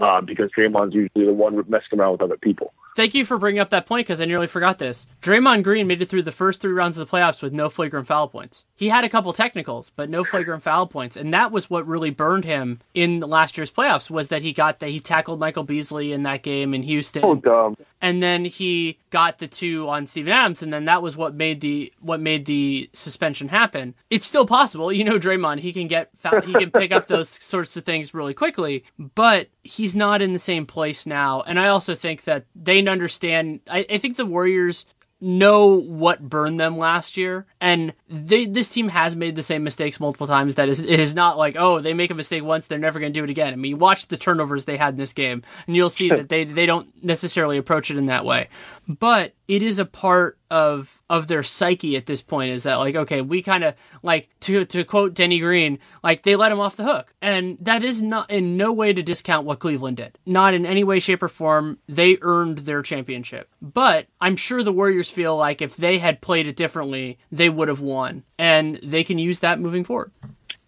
uh, 0.00 0.20
because 0.20 0.50
Draymond's 0.56 0.94
usually 0.94 1.26
the 1.26 1.32
one 1.32 1.56
messing 1.68 1.98
around 1.98 2.12
with 2.12 2.22
other 2.22 2.36
people. 2.36 2.72
Thank 2.94 3.14
you 3.14 3.24
for 3.24 3.38
bringing 3.38 3.60
up 3.60 3.70
that 3.70 3.86
point 3.86 4.06
because 4.06 4.20
I 4.20 4.26
nearly 4.26 4.46
forgot 4.46 4.78
this. 4.78 5.06
Draymond 5.22 5.62
Green 5.62 5.86
made 5.86 6.02
it 6.02 6.08
through 6.10 6.22
the 6.24 6.32
first 6.32 6.60
three 6.60 6.72
rounds 6.72 6.98
of 6.98 7.08
the 7.08 7.16
playoffs 7.16 7.42
with 7.42 7.52
no 7.52 7.70
flagrant 7.70 8.06
foul 8.06 8.28
points. 8.28 8.66
He 8.76 8.88
had 8.90 9.04
a 9.04 9.08
couple 9.08 9.32
technicals, 9.32 9.90
but 9.90 10.10
no 10.10 10.24
flagrant 10.24 10.62
foul 10.62 10.86
points, 10.86 11.16
and 11.16 11.32
that 11.32 11.52
was 11.52 11.70
what 11.70 11.86
really 11.86 12.10
burned 12.10 12.44
him 12.44 12.80
in 12.94 13.20
last 13.20 13.56
year's 13.56 13.70
playoffs. 13.70 14.10
Was 14.10 14.28
that 14.28 14.42
he 14.42 14.52
got 14.52 14.80
that 14.80 14.90
he 14.90 15.00
tackled 15.00 15.40
Michael 15.40 15.64
Beasley 15.64 16.12
in 16.12 16.24
that 16.24 16.42
game 16.42 16.74
in 16.74 16.82
Houston, 16.82 17.24
Oh, 17.24 17.34
dumb. 17.36 17.76
and 18.02 18.22
then 18.22 18.44
he 18.44 18.98
got 19.10 19.38
the 19.38 19.46
two 19.46 19.88
on 19.88 20.06
Steven 20.06 20.32
Adams, 20.32 20.62
and 20.62 20.72
then 20.72 20.84
that 20.86 21.00
was 21.02 21.16
what 21.16 21.34
made 21.34 21.60
the 21.60 21.92
what 22.00 22.20
made 22.20 22.44
the 22.46 22.90
suspension 22.92 23.48
happen. 23.48 23.94
It's 24.10 24.26
still 24.26 24.46
possible, 24.46 24.92
you 24.92 25.04
know, 25.04 25.18
Draymond. 25.18 25.60
He 25.60 25.72
can 25.72 25.86
get 25.86 26.10
foul, 26.18 26.40
he 26.42 26.52
can 26.52 26.70
pick 26.70 26.92
up 26.92 27.06
those 27.06 27.28
sorts 27.42 27.76
of 27.76 27.84
things 27.84 28.12
really 28.12 28.34
quickly, 28.34 28.84
but 28.98 29.48
he's 29.62 29.94
not 29.94 30.20
in 30.20 30.32
the 30.32 30.38
same 30.40 30.66
place 30.66 31.06
now. 31.06 31.42
And 31.42 31.58
I 31.60 31.68
also 31.68 31.94
think 31.94 32.24
that 32.24 32.44
they 32.56 32.81
understand. 32.88 33.60
I, 33.68 33.86
I 33.88 33.98
think 33.98 34.16
the 34.16 34.26
Warriors 34.26 34.86
know 35.22 35.80
what 35.80 36.20
burned 36.20 36.58
them 36.58 36.76
last 36.76 37.16
year 37.16 37.46
and 37.60 37.92
they 38.08 38.44
this 38.44 38.68
team 38.68 38.88
has 38.88 39.14
made 39.14 39.36
the 39.36 39.42
same 39.42 39.62
mistakes 39.62 40.00
multiple 40.00 40.26
times 40.26 40.56
that 40.56 40.68
is 40.68 40.82
it 40.82 40.98
is 40.98 41.14
not 41.14 41.38
like 41.38 41.54
oh 41.56 41.78
they 41.78 41.94
make 41.94 42.10
a 42.10 42.14
mistake 42.14 42.42
once 42.42 42.66
they're 42.66 42.76
never 42.76 42.98
going 42.98 43.12
to 43.12 43.20
do 43.20 43.22
it 43.22 43.30
again 43.30 43.52
i 43.52 43.56
mean 43.56 43.78
watch 43.78 44.08
the 44.08 44.16
turnovers 44.16 44.64
they 44.64 44.76
had 44.76 44.94
in 44.94 44.98
this 44.98 45.12
game 45.12 45.44
and 45.68 45.76
you'll 45.76 45.88
see 45.88 46.08
that 46.08 46.28
they 46.28 46.42
they 46.42 46.66
don't 46.66 46.88
necessarily 47.04 47.56
approach 47.56 47.88
it 47.88 47.96
in 47.96 48.06
that 48.06 48.24
way 48.24 48.48
but 48.88 49.34
it 49.48 49.62
is 49.62 49.78
a 49.78 49.84
part 49.84 50.38
of 50.50 51.02
of 51.08 51.26
their 51.28 51.42
psyche 51.42 51.96
at 51.96 52.06
this 52.06 52.20
point 52.20 52.50
is 52.50 52.64
that 52.64 52.76
like 52.76 52.94
okay 52.94 53.20
we 53.20 53.42
kind 53.42 53.64
of 53.64 53.74
like 54.02 54.28
to 54.40 54.64
to 54.64 54.84
quote 54.84 55.14
Denny 55.14 55.38
Green 55.38 55.78
like 56.02 56.22
they 56.22 56.36
let 56.36 56.52
him 56.52 56.60
off 56.60 56.76
the 56.76 56.84
hook 56.84 57.14
and 57.20 57.56
that 57.60 57.82
is 57.82 58.02
not 58.02 58.30
in 58.30 58.56
no 58.56 58.72
way 58.72 58.92
to 58.92 59.02
discount 59.02 59.46
what 59.46 59.58
Cleveland 59.60 59.96
did 59.96 60.18
not 60.26 60.54
in 60.54 60.66
any 60.66 60.84
way 60.84 61.00
shape 61.00 61.22
or 61.22 61.28
form 61.28 61.78
they 61.88 62.18
earned 62.22 62.58
their 62.58 62.82
championship 62.82 63.48
but 63.60 64.06
I'm 64.20 64.36
sure 64.36 64.62
the 64.62 64.72
Warriors 64.72 65.10
feel 65.10 65.36
like 65.36 65.62
if 65.62 65.76
they 65.76 65.98
had 65.98 66.20
played 66.20 66.46
it 66.46 66.56
differently 66.56 67.18
they 67.30 67.48
would 67.48 67.68
have 67.68 67.80
won 67.80 68.24
and 68.38 68.76
they 68.82 69.04
can 69.04 69.18
use 69.18 69.40
that 69.40 69.60
moving 69.60 69.84
forward 69.84 70.12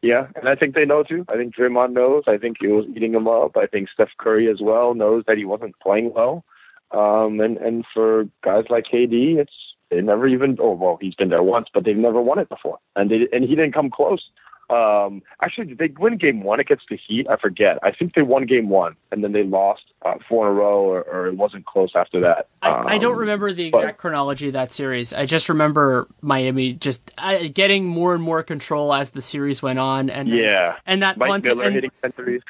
Yeah, 0.02 0.26
and 0.36 0.48
I 0.48 0.54
think 0.54 0.74
they 0.74 0.84
know 0.84 1.02
too. 1.02 1.24
I 1.30 1.36
think 1.36 1.56
Draymond 1.56 1.92
knows. 1.94 2.24
I 2.26 2.36
think 2.36 2.58
he 2.60 2.66
was 2.66 2.84
eating 2.94 3.14
him 3.14 3.26
up. 3.26 3.56
I 3.56 3.66
think 3.66 3.88
Steph 3.88 4.10
Curry 4.18 4.50
as 4.50 4.60
well 4.60 4.92
knows 4.94 5.24
that 5.26 5.38
he 5.38 5.46
wasn't 5.46 5.80
playing 5.80 6.12
well. 6.14 6.44
Um, 6.95 7.40
and 7.40 7.57
and 7.59 7.84
for 7.92 8.24
guys 8.42 8.64
like 8.70 8.84
KD, 8.92 9.36
it's 9.36 9.53
they 9.90 10.01
never 10.01 10.26
even. 10.26 10.57
Oh 10.61 10.72
well, 10.72 10.99
he's 11.01 11.14
been 11.14 11.28
there 11.28 11.42
once, 11.42 11.68
but 11.72 11.84
they've 11.84 11.97
never 11.97 12.20
won 12.20 12.38
it 12.38 12.49
before, 12.49 12.78
and 12.97 13.11
they 13.11 13.28
and 13.32 13.45
he 13.45 13.55
didn't 13.55 13.74
come 13.74 13.90
close. 13.90 14.28
Um, 14.70 15.22
actually, 15.42 15.66
did 15.66 15.78
they 15.78 15.92
win 15.98 16.16
game 16.16 16.42
one 16.42 16.60
against 16.60 16.84
the 16.88 16.96
Heat? 16.96 17.26
I 17.28 17.36
forget. 17.36 17.78
I 17.82 17.92
think 17.92 18.14
they 18.14 18.22
won 18.22 18.46
game 18.46 18.68
one, 18.68 18.96
and 19.12 19.22
then 19.22 19.32
they 19.32 19.42
lost 19.42 19.82
uh, 20.04 20.14
four 20.28 20.46
in 20.46 20.52
a 20.52 20.54
row, 20.58 20.80
or, 20.84 21.02
or 21.02 21.26
it 21.28 21.36
wasn't 21.36 21.66
close 21.66 21.92
after 21.94 22.20
that. 22.20 22.48
I, 22.62 22.94
I 22.94 22.98
don't 22.98 23.14
Um, 23.14 23.20
remember 23.20 23.52
the 23.52 23.70
but- 23.70 23.78
exact 23.78 23.98
chronology 23.98 24.46
of 24.48 24.54
that 24.54 24.72
series. 24.72 25.12
I 25.12 25.26
just 25.26 25.48
remember 25.48 26.08
Miami 26.22 26.72
just 26.72 27.10
uh, 27.18 27.48
getting 27.52 27.84
more 27.86 28.14
and 28.14 28.22
more 28.22 28.42
control 28.42 28.92
as 28.94 29.10
the 29.10 29.22
series 29.22 29.62
went 29.62 29.78
on, 29.78 30.08
and 30.10 30.28
Yeah, 30.28 30.76
and 30.86 31.02
that 31.02 31.18
Mike 31.18 31.28
haunting, 31.28 31.60
and, 31.60 31.90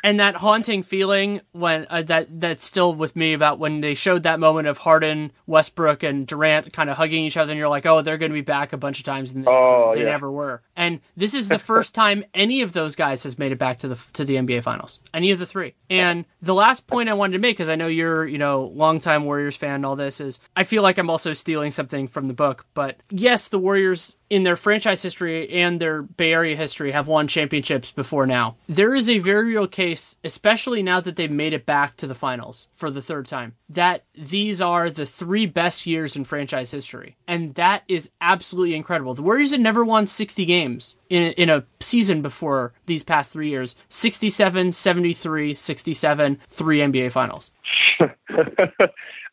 and 0.05 0.21
that 0.21 0.37
haunting 0.37 0.83
feeling 0.85 1.41
when 1.53 1.87
uh, 1.91 2.03
that 2.03 2.41
that's 2.41 2.65
still 2.65 2.95
with 2.95 3.17
me 3.17 3.33
about 3.33 3.59
when 3.59 3.81
they 3.81 3.95
showed 3.95 4.23
that 4.23 4.39
moment 4.39 4.69
of 4.69 4.79
Harden, 4.79 5.33
Westbrook, 5.47 6.03
and 6.05 6.27
Durant 6.27 6.73
kind 6.73 6.89
of 6.91 6.97
hugging 6.97 7.25
each 7.25 7.37
other, 7.37 7.51
and 7.53 7.59
you're 7.59 7.69
like, 7.69 7.87
oh, 7.87 8.03
they're 8.03 8.19
going 8.19 8.31
to 8.31 8.35
be 8.35 8.41
back 8.41 8.73
a 8.73 8.77
bunch 8.77 8.99
of 8.99 9.05
times, 9.05 9.33
and 9.33 9.45
they, 9.45 9.51
Oh, 9.51 9.93
they 9.95 10.05
yeah. 10.05 10.11
never 10.11 10.31
were. 10.31 10.63
And 10.77 11.01
this 11.17 11.35
is 11.35 11.49
the 11.49 11.59
first 11.71 11.95
time 11.95 12.04
any 12.35 12.63
of 12.63 12.73
those 12.73 12.97
guys 12.97 13.23
has 13.25 13.39
made 13.39 13.53
it 13.53 13.59
back 13.59 13.79
to 13.79 13.89
the 13.89 13.99
to 14.15 14.25
the 14.25 14.35
NBA 14.37 14.63
Finals, 14.63 15.01
any 15.13 15.31
of 15.31 15.39
the 15.39 15.47
three. 15.47 15.75
And 15.91 16.25
the 16.43 16.55
last 16.55 16.87
point 16.87 17.09
I 17.09 17.15
wanted 17.15 17.35
to 17.35 17.39
make, 17.39 17.57
because 17.57 17.69
I 17.69 17.77
know 17.77 17.87
you're 17.87 18.27
you 18.27 18.39
know 18.39 18.67
longtime 18.75 19.25
Warriors 19.25 19.57
fan, 19.57 19.77
and 19.77 19.87
all 19.87 19.97
this 19.97 20.21
is, 20.21 20.41
I 20.57 20.65
feel 20.65 20.83
like 20.83 20.99
I'm 20.99 21.11
also 21.11 21.33
stealing 21.33 21.71
something 21.71 22.09
from 22.09 22.29
the 22.29 22.35
book, 22.35 22.67
but 22.75 22.99
yes, 23.11 23.49
the 23.49 23.59
Warriors 23.59 24.17
in 24.35 24.43
their 24.43 24.57
franchise 24.57 25.01
history 25.01 25.49
and 25.49 25.81
their 25.81 26.03
Bay 26.03 26.33
Area 26.33 26.57
history 26.57 26.91
have 26.91 27.07
won 27.07 27.29
championships 27.29 27.93
before 27.93 28.27
now. 28.27 28.57
There 28.69 28.93
is 28.93 29.09
a 29.09 29.21
very 29.21 29.45
real 29.45 29.69
case, 29.69 30.17
especially 30.25 30.83
now 30.83 31.01
that 31.03 31.15
they've 31.15 31.31
made 31.31 31.53
it 31.53 31.65
back 31.65 31.97
to 31.99 32.09
the 32.09 32.17
finals 32.17 32.67
for 32.75 32.91
the 32.91 33.01
third 33.01 33.29
time, 33.29 33.55
that 33.69 34.03
these 34.19 34.61
are 34.61 34.91
the 34.91 35.07
three 35.07 35.47
best 35.47 35.87
years 35.87 36.17
in 36.17 36.25
franchise 36.25 36.73
history. 36.73 37.17
And 37.29 37.55
that 37.55 37.85
is 37.87 38.11
absolutely 38.21 38.75
incredible. 38.75 39.15
The 39.15 39.23
Warriors 39.23 39.53
had 39.53 39.61
never 39.61 39.85
won 39.85 40.09
60 40.09 40.45
games 40.47 40.97
in, 41.09 41.33
in 41.35 41.49
a 41.49 41.65
season 41.79 42.21
before 42.21 42.73
these 42.87 43.05
past 43.05 43.31
three 43.31 43.51
years 43.51 43.77
67, 43.89 44.73
73, 44.73 45.55
67, 45.55 46.41
three 46.49 46.81
NBA 46.81 47.13
finals. 47.13 47.53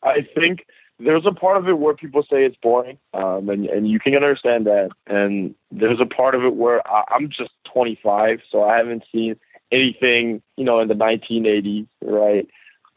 I 0.04 0.28
think 0.36 0.64
there's 1.04 1.26
a 1.26 1.32
part 1.32 1.56
of 1.56 1.68
it 1.68 1.78
where 1.78 1.94
people 1.94 2.22
say 2.22 2.44
it's 2.44 2.56
boring, 2.62 2.98
um, 3.14 3.48
and 3.48 3.66
and 3.66 3.88
you 3.88 3.98
can 3.98 4.14
understand 4.14 4.66
that. 4.66 4.90
And 5.06 5.54
there's 5.70 6.00
a 6.00 6.06
part 6.06 6.34
of 6.34 6.44
it 6.44 6.54
where 6.54 6.86
I, 6.86 7.04
I'm 7.10 7.28
just 7.28 7.50
25, 7.72 8.40
so 8.50 8.64
I 8.64 8.76
haven't 8.76 9.04
seen 9.12 9.36
anything, 9.70 10.42
you 10.56 10.64
know, 10.64 10.80
in 10.80 10.88
the 10.88 10.94
1980s, 10.94 11.86
right? 12.02 12.46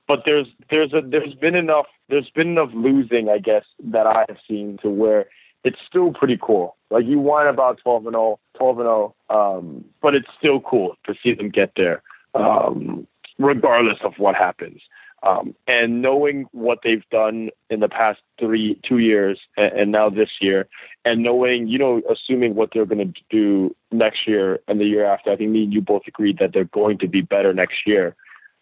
But 0.07 0.23
there's 0.25 0.47
there's 0.69 0.93
a 0.93 1.01
there's 1.01 1.33
been 1.33 1.55
enough 1.55 1.87
there's 2.09 2.29
been 2.29 2.49
enough 2.49 2.69
losing, 2.73 3.29
I 3.29 3.39
guess, 3.39 3.63
that 3.83 4.05
I 4.05 4.25
have 4.27 4.37
seen 4.47 4.77
to 4.83 4.89
where 4.89 5.25
it's 5.63 5.79
still 5.87 6.13
pretty 6.13 6.37
cool. 6.39 6.75
Like 6.91 7.05
you 7.05 7.19
whine 7.19 7.47
about 7.47 7.79
12 7.81 8.05
and 8.05 8.13
0, 8.13 8.39
12 8.57 8.79
and 8.79 8.85
0, 8.85 9.15
um, 9.29 9.85
but 10.01 10.13
it's 10.13 10.27
still 10.37 10.61
cool 10.61 10.95
to 11.07 11.15
see 11.23 11.33
them 11.33 11.49
get 11.49 11.71
there, 11.75 12.03
um, 12.35 13.07
regardless 13.39 13.97
of 14.03 14.13
what 14.17 14.35
happens. 14.35 14.81
Um, 15.25 15.55
and 15.65 16.03
knowing 16.03 16.45
what 16.51 16.79
they've 16.83 17.07
done 17.09 17.49
in 17.71 17.79
the 17.79 17.89
past 17.89 18.21
three, 18.39 18.79
two 18.87 18.99
years, 18.99 19.39
and, 19.57 19.73
and 19.73 19.91
now 19.91 20.07
this 20.07 20.29
year, 20.39 20.67
and 21.03 21.23
knowing, 21.23 21.67
you 21.67 21.79
know, 21.79 22.01
assuming 22.09 22.53
what 22.53 22.69
they're 22.71 22.85
going 22.85 23.11
to 23.11 23.21
do 23.31 23.75
next 23.91 24.27
year 24.27 24.59
and 24.67 24.79
the 24.79 24.85
year 24.85 25.03
after, 25.03 25.31
I 25.31 25.35
think 25.35 25.49
me 25.49 25.63
and 25.63 25.73
you 25.73 25.81
both 25.81 26.03
agreed 26.07 26.37
that 26.37 26.53
they're 26.53 26.65
going 26.65 26.99
to 26.99 27.07
be 27.07 27.21
better 27.21 27.53
next 27.53 27.87
year. 27.87 28.15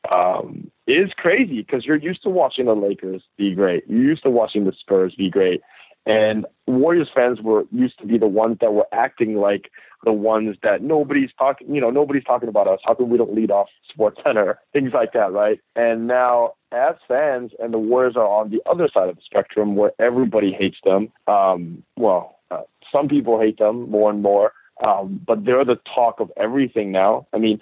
Um, 0.10 0.72
is 0.88 1.12
crazy 1.18 1.62
because 1.62 1.86
you're 1.86 1.98
used 1.98 2.24
to 2.24 2.30
watching 2.30 2.66
the 2.66 2.76
Lakers 2.76 3.24
be 3.38 3.54
great. 3.54 3.84
You're 3.88 4.02
used 4.02 4.24
to 4.24 4.30
watching 4.30 4.66
the 4.66 4.74
Spurs 4.80 5.16
be 5.16 5.30
great. 5.30 5.62
And 6.06 6.46
Warriors 6.68 7.10
fans 7.14 7.40
were 7.42 7.64
used 7.72 7.98
to 8.00 8.06
be 8.06 8.18
the 8.18 8.28
ones 8.28 8.58
that 8.62 8.74
were 8.74 8.88
acting 8.92 9.36
like 9.36 9.72
the 10.04 10.12
ones 10.12 10.58
that 10.64 10.82
nobody's 10.82 11.30
talking, 11.38 11.74
you 11.74 11.80
know, 11.80 11.90
nobody's 11.90 12.26
talking 12.26 12.50
about 12.50 12.68
us. 12.68 12.80
How 12.84 12.94
come 12.94 13.10
we 13.10 13.18
don't 13.18 13.34
lead 13.34 13.52
off 13.52 13.70
Sports 13.90 14.20
Center? 14.24 14.60
Things 14.74 14.92
like 14.94 15.14
that, 15.14 15.32
right? 15.32 15.60
And 15.76 16.08
now, 16.08 16.54
as 16.72 16.96
fans, 17.08 17.52
and 17.60 17.74
the 17.74 17.78
Warriors 17.78 18.16
are 18.18 18.28
on 18.28 18.50
the 18.50 18.62
other 18.70 18.90
side 18.94 19.10
of 19.10 19.16
the 19.16 19.22
spectrum 19.24 19.76
where 19.76 19.92
everybody 20.00 20.52
hates 20.52 20.78
them. 20.84 21.12
Um, 21.28 21.84
well, 21.98 22.40
uh, 22.52 22.62
some 22.92 23.08
people 23.08 23.40
hate 23.40 23.60
them 23.60 23.90
more 23.90 24.10
and 24.10 24.22
more. 24.22 24.52
Um, 24.84 25.22
but 25.26 25.46
they're 25.46 25.66
the 25.66 25.80
talk 25.94 26.20
of 26.20 26.32
everything 26.36 26.92
now. 26.92 27.28
I 27.32 27.38
mean, 27.38 27.62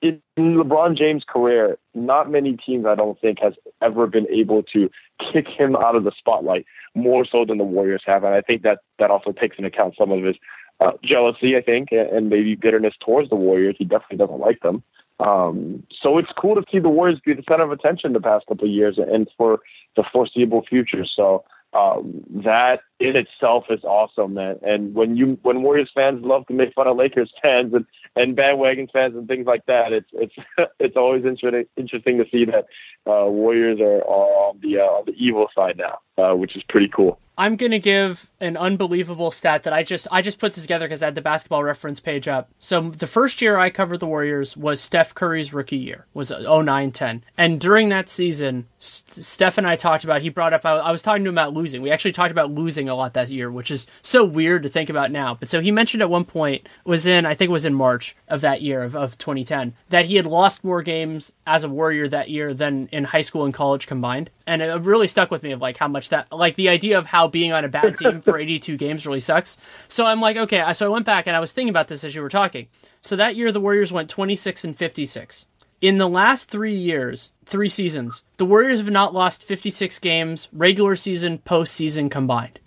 in 0.00 0.22
LeBron 0.38 0.96
James' 0.96 1.24
career, 1.28 1.78
not 1.94 2.30
many 2.30 2.56
teams 2.56 2.86
I 2.86 2.94
don't 2.94 3.20
think 3.20 3.40
has 3.40 3.54
ever 3.82 4.06
been 4.06 4.26
able 4.28 4.62
to 4.74 4.88
kick 5.32 5.48
him 5.48 5.74
out 5.74 5.96
of 5.96 6.04
the 6.04 6.12
spotlight 6.16 6.64
more 6.94 7.24
so 7.24 7.44
than 7.44 7.58
the 7.58 7.64
Warriors 7.64 8.02
have, 8.06 8.22
and 8.22 8.34
I 8.34 8.40
think 8.40 8.62
that 8.62 8.78
that 8.98 9.10
also 9.10 9.32
takes 9.32 9.56
into 9.58 9.68
account 9.68 9.94
some 9.98 10.12
of 10.12 10.22
his 10.22 10.36
uh, 10.80 10.92
jealousy, 11.02 11.56
I 11.56 11.60
think, 11.60 11.88
and 11.90 12.28
maybe 12.28 12.54
bitterness 12.54 12.94
towards 13.04 13.30
the 13.30 13.36
Warriors. 13.36 13.74
He 13.78 13.84
definitely 13.84 14.18
doesn't 14.18 14.38
like 14.38 14.60
them. 14.60 14.82
Um, 15.20 15.82
so 16.00 16.18
it's 16.18 16.30
cool 16.38 16.54
to 16.54 16.62
see 16.70 16.78
the 16.78 16.88
Warriors 16.88 17.20
be 17.24 17.34
the 17.34 17.42
center 17.48 17.64
of 17.64 17.72
attention 17.72 18.12
the 18.12 18.20
past 18.20 18.46
couple 18.46 18.66
of 18.66 18.70
years 18.70 18.98
and 18.98 19.28
for 19.36 19.58
the 19.96 20.04
foreseeable 20.12 20.64
future. 20.68 21.04
So 21.04 21.44
um, 21.72 22.22
that 22.44 22.80
in 23.00 23.14
itself 23.14 23.64
is 23.70 23.84
awesome, 23.84 24.34
man. 24.34 24.58
And 24.62 24.94
when 24.94 25.16
you 25.16 25.38
when 25.42 25.62
Warriors 25.62 25.90
fans 25.94 26.24
love 26.24 26.46
to 26.48 26.52
make 26.52 26.74
fun 26.74 26.88
of 26.88 26.96
Lakers 26.96 27.32
fans 27.42 27.72
and 27.72 27.86
and 28.16 28.34
bandwagon 28.34 28.88
fans 28.92 29.14
and 29.14 29.28
things 29.28 29.46
like 29.46 29.66
that, 29.66 29.92
it's 29.92 30.08
it's 30.12 30.34
it's 30.80 30.96
always 30.96 31.24
interesting 31.24 31.64
interesting 31.76 32.18
to 32.18 32.24
see 32.30 32.44
that 32.46 32.66
uh, 33.10 33.26
Warriors 33.26 33.80
are, 33.80 34.02
on 34.02 34.58
the 34.60 34.78
uh, 34.78 34.82
on 34.82 35.04
the 35.06 35.12
evil 35.12 35.46
side 35.54 35.78
now, 35.78 35.98
uh, 36.22 36.34
which 36.34 36.56
is 36.56 36.62
pretty 36.68 36.88
cool. 36.88 37.18
I'm 37.38 37.54
gonna 37.54 37.78
give 37.78 38.28
an 38.40 38.56
unbelievable 38.56 39.30
stat 39.30 39.62
that 39.62 39.72
I 39.72 39.84
just 39.84 40.08
I 40.10 40.22
just 40.22 40.40
put 40.40 40.54
this 40.54 40.64
together 40.64 40.86
because 40.88 41.04
I 41.04 41.06
had 41.06 41.14
the 41.14 41.22
basketball 41.22 41.62
reference 41.62 42.00
page 42.00 42.26
up. 42.26 42.50
So 42.58 42.90
the 42.90 43.06
first 43.06 43.40
year 43.40 43.56
I 43.56 43.70
covered 43.70 44.00
the 44.00 44.08
Warriors 44.08 44.56
was 44.56 44.80
Steph 44.80 45.14
Curry's 45.14 45.52
rookie 45.52 45.76
year, 45.76 46.06
was 46.12 46.32
09-10. 46.32 47.22
and 47.38 47.60
during 47.60 47.90
that 47.90 48.08
season, 48.08 48.66
Steph 48.80 49.56
and 49.56 49.68
I 49.68 49.76
talked 49.76 50.02
about. 50.02 50.22
He 50.22 50.30
brought 50.30 50.52
up 50.52 50.66
I, 50.66 50.72
I 50.72 50.90
was 50.90 51.00
talking 51.00 51.22
to 51.22 51.28
him 51.28 51.34
about 51.36 51.54
losing. 51.54 51.80
We 51.80 51.92
actually 51.92 52.12
talked 52.12 52.32
about 52.32 52.50
losing 52.50 52.87
a 52.88 52.94
lot 52.94 53.14
that 53.14 53.30
year, 53.30 53.50
which 53.50 53.70
is 53.70 53.86
so 54.02 54.24
weird 54.24 54.62
to 54.62 54.68
think 54.68 54.90
about 54.90 55.10
now. 55.10 55.34
But 55.34 55.48
so 55.48 55.60
he 55.60 55.70
mentioned 55.70 56.02
at 56.02 56.10
one 56.10 56.24
point 56.24 56.68
was 56.84 57.06
in 57.06 57.26
I 57.26 57.34
think 57.34 57.50
it 57.50 57.52
was 57.52 57.64
in 57.64 57.74
March 57.74 58.16
of 58.28 58.40
that 58.40 58.62
year 58.62 58.82
of, 58.82 58.96
of 58.96 59.18
2010 59.18 59.74
that 59.88 60.06
he 60.06 60.16
had 60.16 60.26
lost 60.26 60.64
more 60.64 60.82
games 60.82 61.32
as 61.46 61.64
a 61.64 61.68
Warrior 61.68 62.08
that 62.08 62.30
year 62.30 62.54
than 62.54 62.88
in 62.92 63.04
high 63.04 63.20
school 63.20 63.44
and 63.44 63.54
college 63.54 63.86
combined, 63.86 64.30
and 64.46 64.62
it 64.62 64.80
really 64.82 65.08
stuck 65.08 65.30
with 65.30 65.42
me 65.42 65.52
of 65.52 65.60
like 65.60 65.76
how 65.76 65.88
much 65.88 66.08
that 66.08 66.30
like 66.32 66.56
the 66.56 66.68
idea 66.68 66.98
of 66.98 67.06
how 67.06 67.28
being 67.28 67.52
on 67.52 67.64
a 67.64 67.68
bad 67.68 67.96
team 67.98 68.20
for 68.20 68.38
82 68.48 68.76
games 68.76 69.06
really 69.06 69.20
sucks. 69.20 69.58
So 69.88 70.06
I'm 70.06 70.20
like, 70.20 70.36
okay. 70.36 70.72
So 70.72 70.86
I 70.86 70.88
went 70.88 71.06
back 71.06 71.26
and 71.26 71.36
I 71.36 71.40
was 71.40 71.52
thinking 71.52 71.70
about 71.70 71.88
this 71.88 72.04
as 72.04 72.14
you 72.14 72.22
were 72.22 72.28
talking. 72.28 72.68
So 73.02 73.16
that 73.16 73.36
year, 73.36 73.52
the 73.52 73.60
Warriors 73.60 73.92
went 73.92 74.10
26 74.10 74.64
and 74.64 74.76
56. 74.76 75.46
In 75.80 75.98
the 75.98 76.08
last 76.08 76.50
three 76.50 76.74
years, 76.74 77.32
three 77.46 77.68
seasons, 77.68 78.24
the 78.36 78.44
Warriors 78.44 78.80
have 78.80 78.90
not 78.90 79.14
lost 79.14 79.44
56 79.44 79.98
games, 80.00 80.48
regular 80.52 80.96
season, 80.96 81.38
postseason 81.38 82.10
combined. 82.10 82.58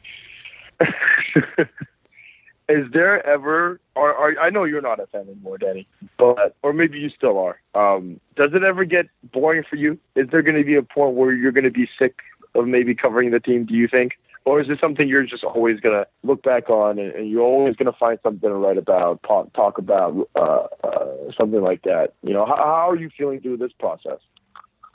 Is 2.70 2.86
there 2.94 3.26
ever, 3.28 3.82
or, 3.96 4.14
or, 4.14 4.40
I 4.40 4.50
know 4.50 4.64
you're 4.64 4.82
not 4.82 5.02
a 5.02 5.08
fan 5.08 5.28
anymore, 5.28 5.58
Danny, 5.58 5.88
but 6.18 6.56
or 6.64 6.72
maybe 6.72 7.00
you 7.00 7.10
still 7.10 7.38
are. 7.38 7.60
Um, 7.76 8.22
does 8.38 8.52
it 8.54 8.64
ever 8.64 8.86
get 8.86 9.08
boring 9.34 9.64
for 9.70 9.76
you? 9.76 10.00
Is 10.16 10.28
there 10.32 10.42
going 10.42 10.56
to 10.56 10.64
be 10.64 10.76
a 10.76 10.84
point 10.84 11.16
where 11.16 11.34
you're 11.34 11.52
going 11.52 11.66
to 11.66 11.72
be 11.72 11.90
sick 12.00 12.20
of 12.56 12.68
maybe 12.68 12.96
covering 12.96 13.32
the 13.32 13.42
team? 13.42 13.66
Do 13.66 13.74
you 13.74 13.90
think? 13.90 14.14
or 14.46 14.60
is 14.60 14.68
this 14.68 14.80
something 14.80 15.08
you're 15.08 15.26
just 15.26 15.44
always 15.44 15.80
going 15.80 15.96
to 15.96 16.08
look 16.24 16.42
back 16.44 16.70
on 16.70 16.98
and, 16.98 17.14
and 17.14 17.30
you're 17.30 17.44
always 17.44 17.76
going 17.76 17.92
to 17.92 17.98
find 17.98 18.18
something 18.24 18.50
to 18.50 18.56
write 18.56 18.78
about, 18.78 19.22
talk, 19.24 19.54
talk 19.54 19.78
about, 19.78 20.28
uh, 20.36 20.68
uh, 20.84 21.32
something 21.38 21.62
like 21.62 21.84
that? 21.84 22.14
You 22.24 22.34
know, 22.34 22.46
how, 22.46 22.56
how 22.56 22.90
are 22.90 22.96
you 22.96 23.10
feeling 23.16 23.40
through 23.40 23.58
this 23.58 23.72
process? 23.80 24.20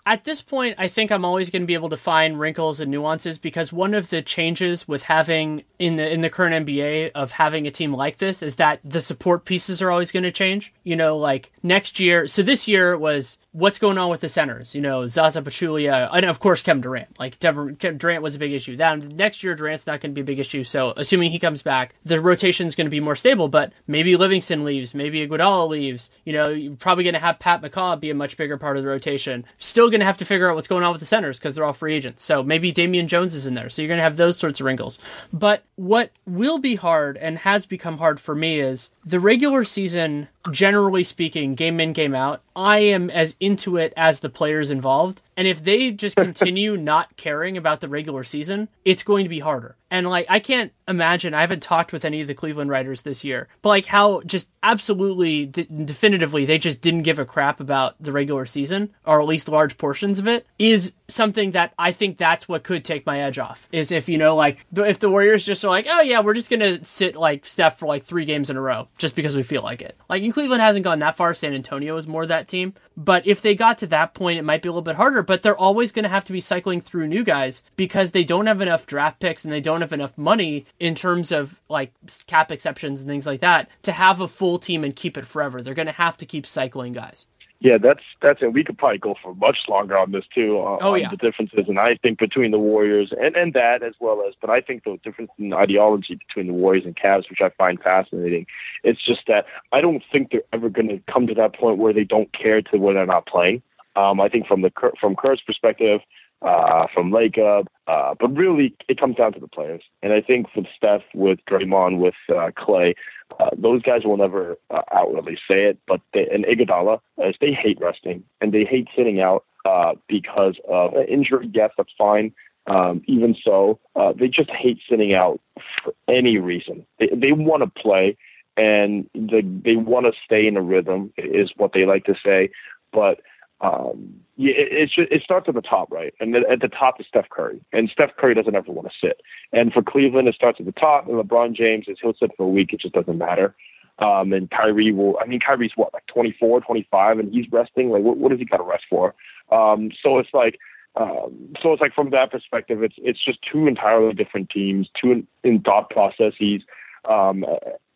At 0.07 0.23
this 0.23 0.41
point, 0.41 0.77
I 0.79 0.87
think 0.87 1.11
I'm 1.11 1.25
always 1.25 1.51
going 1.51 1.63
to 1.63 1.67
be 1.67 1.75
able 1.75 1.89
to 1.89 1.97
find 1.97 2.39
wrinkles 2.39 2.79
and 2.79 2.93
nuances 2.93 3.39
because 3.39 3.73
one 3.73 3.93
of 3.93 4.09
the 4.09 4.23
changes 4.23 4.87
with 4.87 5.03
having 5.03 5.65
in 5.81 5.97
the 5.97 6.09
in 6.09 6.21
the 6.21 6.31
current 6.31 6.65
NBA 6.65 7.11
of 7.17 7.33
having 7.33 7.67
a 7.67 7.73
team 7.73 7.93
like 7.93 8.19
this 8.19 8.41
is 8.41 8.55
that 8.57 8.79
the 8.85 9.01
support 9.01 9.45
pieces 9.45 9.83
are 9.83 9.91
always 9.91 10.13
going 10.13 10.23
to 10.23 10.31
change. 10.31 10.73
You 10.85 10.95
know, 10.95 11.19
like 11.19 11.51
next 11.65 11.99
year. 11.99 12.29
So 12.29 12.43
this 12.43 12.69
year 12.69 12.97
was 12.97 13.39
what's 13.57 13.79
going 13.79 13.97
on 13.97 14.11
with 14.11 14.21
the 14.21 14.29
centers. 14.29 14.75
You 14.75 14.83
know, 14.83 15.07
Zaza 15.07 15.41
Pachulia, 15.41 16.11
and 16.13 16.27
of 16.27 16.41
course 16.41 16.63
Kevin 16.63 16.83
Durant. 16.83 17.19
Like 17.19 17.39
Durant 17.39 18.23
was 18.23 18.35
a 18.35 18.39
big 18.39 18.53
issue. 18.53 18.77
That 18.77 18.99
next 18.99 19.43
year 19.43 19.55
Durant's 19.55 19.87
not 19.87 20.01
going 20.01 20.11
to 20.11 20.15
be 20.15 20.21
a 20.21 20.25
big 20.25 20.39
issue. 20.39 20.63
So 20.63 20.93
assuming 20.97 21.31
he 21.31 21.39
comes 21.39 21.63
back, 21.63 21.95
the 22.05 22.21
rotation 22.21 22.67
is 22.67 22.75
going 22.75 22.87
to 22.87 22.91
be 22.91 23.01
more 23.01 23.17
stable. 23.17 23.49
But 23.49 23.73
maybe 23.87 24.17
Livingston 24.17 24.65
leaves, 24.65 24.95
maybe 24.95 25.27
Iguodala 25.27 25.69
leaves. 25.69 26.11
You 26.25 26.35
know, 26.35 26.49
you're 26.49 26.77
probably 26.77 27.05
going 27.05 27.15
to 27.15 27.21
have 27.21 27.39
Pat 27.39 27.63
McCaw 27.63 27.99
be 27.99 28.11
a 28.11 28.15
much 28.15 28.37
bigger 28.37 28.59
part 28.59 28.77
of 28.77 28.83
the 28.83 28.89
rotation. 28.89 29.45
Still 29.59 29.89
going 29.89 30.01
to 30.01 30.07
have 30.07 30.19
to 30.19 30.27
figure 30.27 30.51
out 30.51 30.55
what's 30.55 30.69
going 30.69 30.85
on 30.85 30.93
with 30.93 31.01
the 31.01 31.07
centers 31.07 31.39
because 31.39 31.55
they're 31.55 31.65
all 31.65 31.73
free 31.73 31.95
agents. 31.95 32.23
So 32.23 32.43
maybe 32.43 32.73
Damian 32.73 33.09
Jones 33.09 33.35
is 33.35 33.47
in 33.47 33.55
there. 33.55 33.71
So 33.71 33.81
you're 33.81 33.89
going 33.89 33.99
to 33.99 34.05
have 34.05 34.19
those 34.19 34.37
sorts 34.37 34.61
of 34.61 34.67
wrinkles. 34.67 34.99
But 35.33 35.63
what 35.77 36.11
will 36.27 36.59
be 36.59 36.75
hard 36.75 37.17
and 37.17 37.39
has 37.39 37.65
become 37.65 37.99
hard 37.99 38.21
for 38.21 38.35
me 38.35 38.61
is 38.61 38.91
the 39.07 39.21
regular 39.21 39.63
season, 39.63 40.27
generally 40.51 41.05
speaking, 41.05 41.55
game 41.55 41.79
in, 41.79 41.93
game 41.93 42.15
out, 42.15 42.43
I 42.57 42.81
am 42.81 43.09
as 43.09 43.37
into 43.39 43.77
it 43.77 43.93
as 43.97 44.19
the 44.19 44.29
players 44.29 44.73
involved. 44.73 45.23
And 45.37 45.47
if 45.47 45.63
they 45.63 45.91
just 45.93 46.17
continue 46.17 46.77
not 46.77 47.17
caring 47.17 47.57
about 47.57 47.81
the 47.81 47.89
regular 47.89 48.25
season, 48.25 48.69
it's 48.85 49.03
going 49.03 49.25
to 49.25 49.29
be 49.29 49.41
harder. 49.41 49.77
And 49.91 50.09
like, 50.09 50.27
I 50.29 50.41
can't 50.41 50.73
imagine, 50.89 51.33
I 51.33 51.43
haven't 51.43 51.63
talked 51.63 51.93
with 51.93 52.05
any 52.05 52.21
of 52.21 52.27
the 52.27 52.35
Cleveland 52.35 52.71
writers 52.71 53.03
this 53.03 53.23
year, 53.23 53.49
but 53.63 53.69
like 53.69 53.87
how 53.87 54.21
just 54.23 54.51
absolutely 54.63 55.47
de- 55.47 55.65
definitively 55.65 56.45
they 56.45 56.59
just 56.59 56.81
didn't 56.81 57.03
give 57.03 57.21
a 57.21 57.25
crap 57.25 57.61
about 57.61 57.95
the 58.01 58.11
regular 58.11 58.47
season, 58.47 58.91
or 59.05 59.21
at 59.21 59.29
least 59.29 59.49
large 59.49 59.79
portions 59.79 60.19
of 60.19 60.27
it, 60.27 60.47
is 60.59 60.95
something 61.07 61.53
that 61.53 61.73
I 61.79 61.93
think 61.93 62.19
that's 62.19 62.49
what 62.49 62.65
could 62.65 62.85
take 62.85 63.07
my 63.07 63.21
edge 63.21 63.39
off. 63.39 63.69
Is 63.71 63.93
if, 63.93 64.09
you 64.09 64.19
know, 64.19 64.35
like, 64.35 64.67
if 64.75 64.99
the 64.99 65.11
Warriors 65.11 65.45
just 65.45 65.65
are 65.65 65.69
like, 65.69 65.87
oh 65.89 66.01
yeah, 66.01 66.21
we're 66.21 66.35
just 66.35 66.51
gonna 66.51 66.85
sit 66.85 67.15
like 67.15 67.47
Steph 67.47 67.79
for 67.79 67.87
like 67.87 68.05
three 68.05 68.25
games 68.25 68.51
in 68.51 68.57
a 68.57 68.61
row 68.61 68.89
just 68.99 69.15
because 69.15 69.37
we 69.37 69.45
feel 69.45 69.63
like 69.63 69.83
it. 69.83 69.97
Like, 70.09 70.23
in 70.25 70.33
Cleveland 70.33 70.63
hasn't 70.63 70.85
gone 70.85 70.99
that 70.99 71.17
far, 71.17 71.33
San 71.33 71.55
Antonio 71.55 71.97
is 71.97 72.09
more 72.09 72.27
that 72.27 72.49
team. 72.49 72.75
But 72.97 73.27
if 73.27 73.43
they 73.43 73.55
got 73.55 73.79
to 73.79 73.87
that 73.89 74.15
point, 74.15 74.39
it 74.39 74.43
might 74.43 74.63
be 74.63 74.69
a 74.69 74.73
little 74.73 74.83
bit 74.83 74.97
harder, 74.97 75.23
but 75.23 75.43
they're 75.43 75.57
always 75.57 75.93
gonna 75.93 76.09
have 76.09 76.25
to 76.25 76.33
be 76.33 76.41
cycling 76.41 76.81
through 76.81 77.09
new 77.09 77.25
guys 77.25 77.63
because 77.77 78.11
they 78.11 78.25
don't 78.25 78.47
have 78.47 78.61
enough 78.61 78.87
draft 78.87 79.21
picks 79.21 79.45
and 79.45 79.53
they 79.53 79.61
don't 79.61 79.83
have 79.83 79.93
enough 79.93 80.17
money 80.17 80.65
in 80.81 80.95
terms 80.95 81.31
of 81.31 81.61
like 81.69 81.93
cap 82.27 82.51
exceptions 82.51 83.01
and 83.01 83.09
things 83.09 83.27
like 83.27 83.41
that 83.41 83.69
to 83.83 83.93
have 83.93 84.21
a 84.21 84.29
full 84.29 84.59
team 84.59 84.83
and 84.83 84.97
keep 84.97 85.19
it 85.19 85.27
forever. 85.27 85.61
They're 85.61 85.75
going 85.75 85.87
to 85.87 85.93
have 85.93 86.17
to 86.19 86.27
keep 86.27 86.47
cycling 86.47 86.93
guys. 86.93 87.27
Yeah, 87.61 87.79
that's 87.79 88.03
that's 88.21 88.43
it. 88.43 88.53
We 88.53 88.65
could 88.65 88.77
probably 88.77 88.99
go 88.99 89.15
for 89.23 89.35
much 89.35 89.61
longer 89.67 89.97
on 89.97 90.13
this 90.13 90.25
too. 90.35 90.59
Uh, 90.59 90.79
oh 90.83 90.95
yeah, 90.95 91.09
the 91.09 91.17
differences, 91.17 91.65
and 91.69 91.79
I 91.79 91.97
think 91.97 92.19
between 92.19 92.51
the 92.51 92.59
Warriors 92.59 93.13
and 93.19 93.35
and 93.35 93.55
that 93.55 93.83
as 93.83 93.95
well 93.99 94.23
as, 94.29 94.35
but 94.41 94.51
I 94.51 94.61
think 94.61 94.85
the 94.85 94.99
difference 95.03 95.31
in 95.39 95.55
ideology 95.55 96.17
between 96.17 96.49
the 96.49 96.53
Warriors 96.53 96.85
and 96.85 96.95
Cavs, 96.95 97.31
which 97.31 97.41
I 97.41 97.49
find 97.57 97.81
fascinating, 97.81 98.47
it's 98.85 99.03
just 99.03 99.23
that 99.29 99.47
I 99.73 99.81
don't 99.81 100.03
think 100.13 100.33
they're 100.33 100.43
ever 100.53 100.69
going 100.69 100.89
to 100.89 101.01
come 101.11 101.27
to 101.29 101.35
that 101.35 101.55
point 101.55 101.79
where 101.79 101.95
they 101.95 102.05
don't 102.05 102.31
care 102.33 102.61
to 102.61 102.77
where 102.77 102.93
they're 102.93 103.07
not 103.07 103.27
playing. 103.27 103.63
Um, 103.97 104.21
I 104.21 104.29
think 104.29 104.47
from 104.47 104.61
the 104.61 104.71
from 105.01 105.17
Kerr's 105.17 105.41
perspective, 105.41 106.03
uh, 106.43 106.87
from 106.93 107.11
Lacob. 107.11 107.67
Uh, 107.87 108.15
but 108.19 108.35
really, 108.35 108.75
it 108.89 108.99
comes 108.99 109.17
down 109.17 109.33
to 109.33 109.41
the 109.41 109.49
players. 109.49 109.83
And 110.03 110.13
I 110.13 110.21
think 110.21 110.55
with 110.55 110.67
Steph, 110.77 111.03
with 111.15 111.39
Draymond, 111.49 111.99
with 111.99 112.15
uh, 112.29 112.51
Klay, 112.57 112.95
uh, 113.39 113.51
those 113.57 113.83
guys 113.83 114.05
will 114.05 114.17
never 114.17 114.57
uh, 114.71 114.83
outwardly 114.93 115.37
say 115.49 115.65
it. 115.65 115.79
But 115.87 116.01
they, 116.13 116.27
and 116.33 116.45
Iguodala, 116.45 117.01
uh, 117.23 117.33
they 117.41 117.53
hate 117.53 117.79
resting 117.81 118.25
and 118.41 118.53
they 118.53 118.65
hate 118.65 118.89
sitting 118.97 119.21
out 119.21 119.45
uh, 119.65 119.95
because 120.09 120.57
of 120.69 120.95
an 120.95 121.07
injury. 121.07 121.51
Yes, 121.53 121.71
that's 121.77 121.93
fine. 121.97 122.33
Um, 122.69 123.03
even 123.07 123.37
so, 123.45 123.79
uh, 123.95 124.13
they 124.19 124.27
just 124.27 124.51
hate 124.51 124.79
sitting 124.89 125.15
out 125.15 125.41
for 125.85 125.95
any 126.09 126.39
reason. 126.39 126.85
They, 126.99 127.09
they 127.15 127.31
want 127.31 127.63
to 127.63 127.81
play 127.81 128.17
and 128.57 129.09
the, 129.15 129.43
they 129.65 129.77
want 129.77 130.07
to 130.07 130.13
stay 130.25 130.47
in 130.47 130.57
a 130.57 130.63
rhythm, 130.63 131.13
is 131.17 131.51
what 131.57 131.73
they 131.73 131.85
like 131.85 132.05
to 132.07 132.15
say. 132.25 132.51
But 132.93 133.21
um, 133.61 134.21
yeah, 134.37 134.53
it, 134.55 134.91
it, 134.97 135.09
it 135.11 135.23
starts 135.23 135.49
at 135.49 135.55
the 135.55 135.63
top, 135.63 135.91
right? 135.91 136.15
And 136.21 136.37
at 136.37 136.61
the 136.61 136.69
top 136.69 137.01
is 137.01 137.07
Steph 137.07 137.29
Curry, 137.31 137.61
and 137.73 137.89
Steph 137.91 138.17
Curry 138.17 138.35
doesn't 138.35 138.55
ever 138.55 138.71
want 138.71 138.89
to 138.89 138.95
sit. 139.01 139.23
And 139.53 139.73
for 139.73 139.83
Cleveland, 139.83 140.29
it 140.29 140.35
starts 140.35 140.61
at 140.61 140.67
the 140.67 140.73
top, 140.73 141.09
and 141.09 141.17
LeBron 141.17 141.55
James 141.55 141.87
is 141.89 141.99
he'll 142.01 142.15
sit 142.15 142.33
for 142.37 142.45
a 142.45 142.49
week; 142.49 142.73
it 142.73 142.81
just 142.81 142.95
doesn't 142.95 143.17
matter. 143.17 143.55
Um, 143.99 144.35
and 144.35 144.51
Kyrie 144.51 144.93
will, 144.93 145.19
I 145.23 145.27
mean, 145.27 145.41
Kyrie's 145.41 145.73
what, 145.75 145.95
like 145.95 146.07
24, 146.07 146.61
25, 146.61 147.19
and 147.19 147.33
he's 147.33 147.51
resting. 147.51 147.89
Like, 147.89 148.03
what, 148.03 148.19
what 148.19 148.29
does 148.29 148.39
he 148.39 148.45
got 148.45 148.59
to 148.59 148.63
rest 148.63 148.85
for? 148.91 149.15
Um, 149.51 149.91
so 150.03 150.19
it's 150.19 150.29
like, 150.35 150.59
um, 150.97 151.55
so 151.63 151.73
it's 151.73 151.81
like 151.81 151.95
from 151.95 152.11
that 152.11 152.31
perspective, 152.31 152.83
it's 152.83 152.97
it's 152.99 153.23
just 153.25 153.39
two 153.51 153.67
entirely 153.67 154.13
different 154.15 154.51
teams, 154.51 154.89
two 155.01 155.13
in, 155.13 155.27
in 155.45 155.61
thought 155.61 155.91
processes 155.91 156.63
um, 157.09 157.45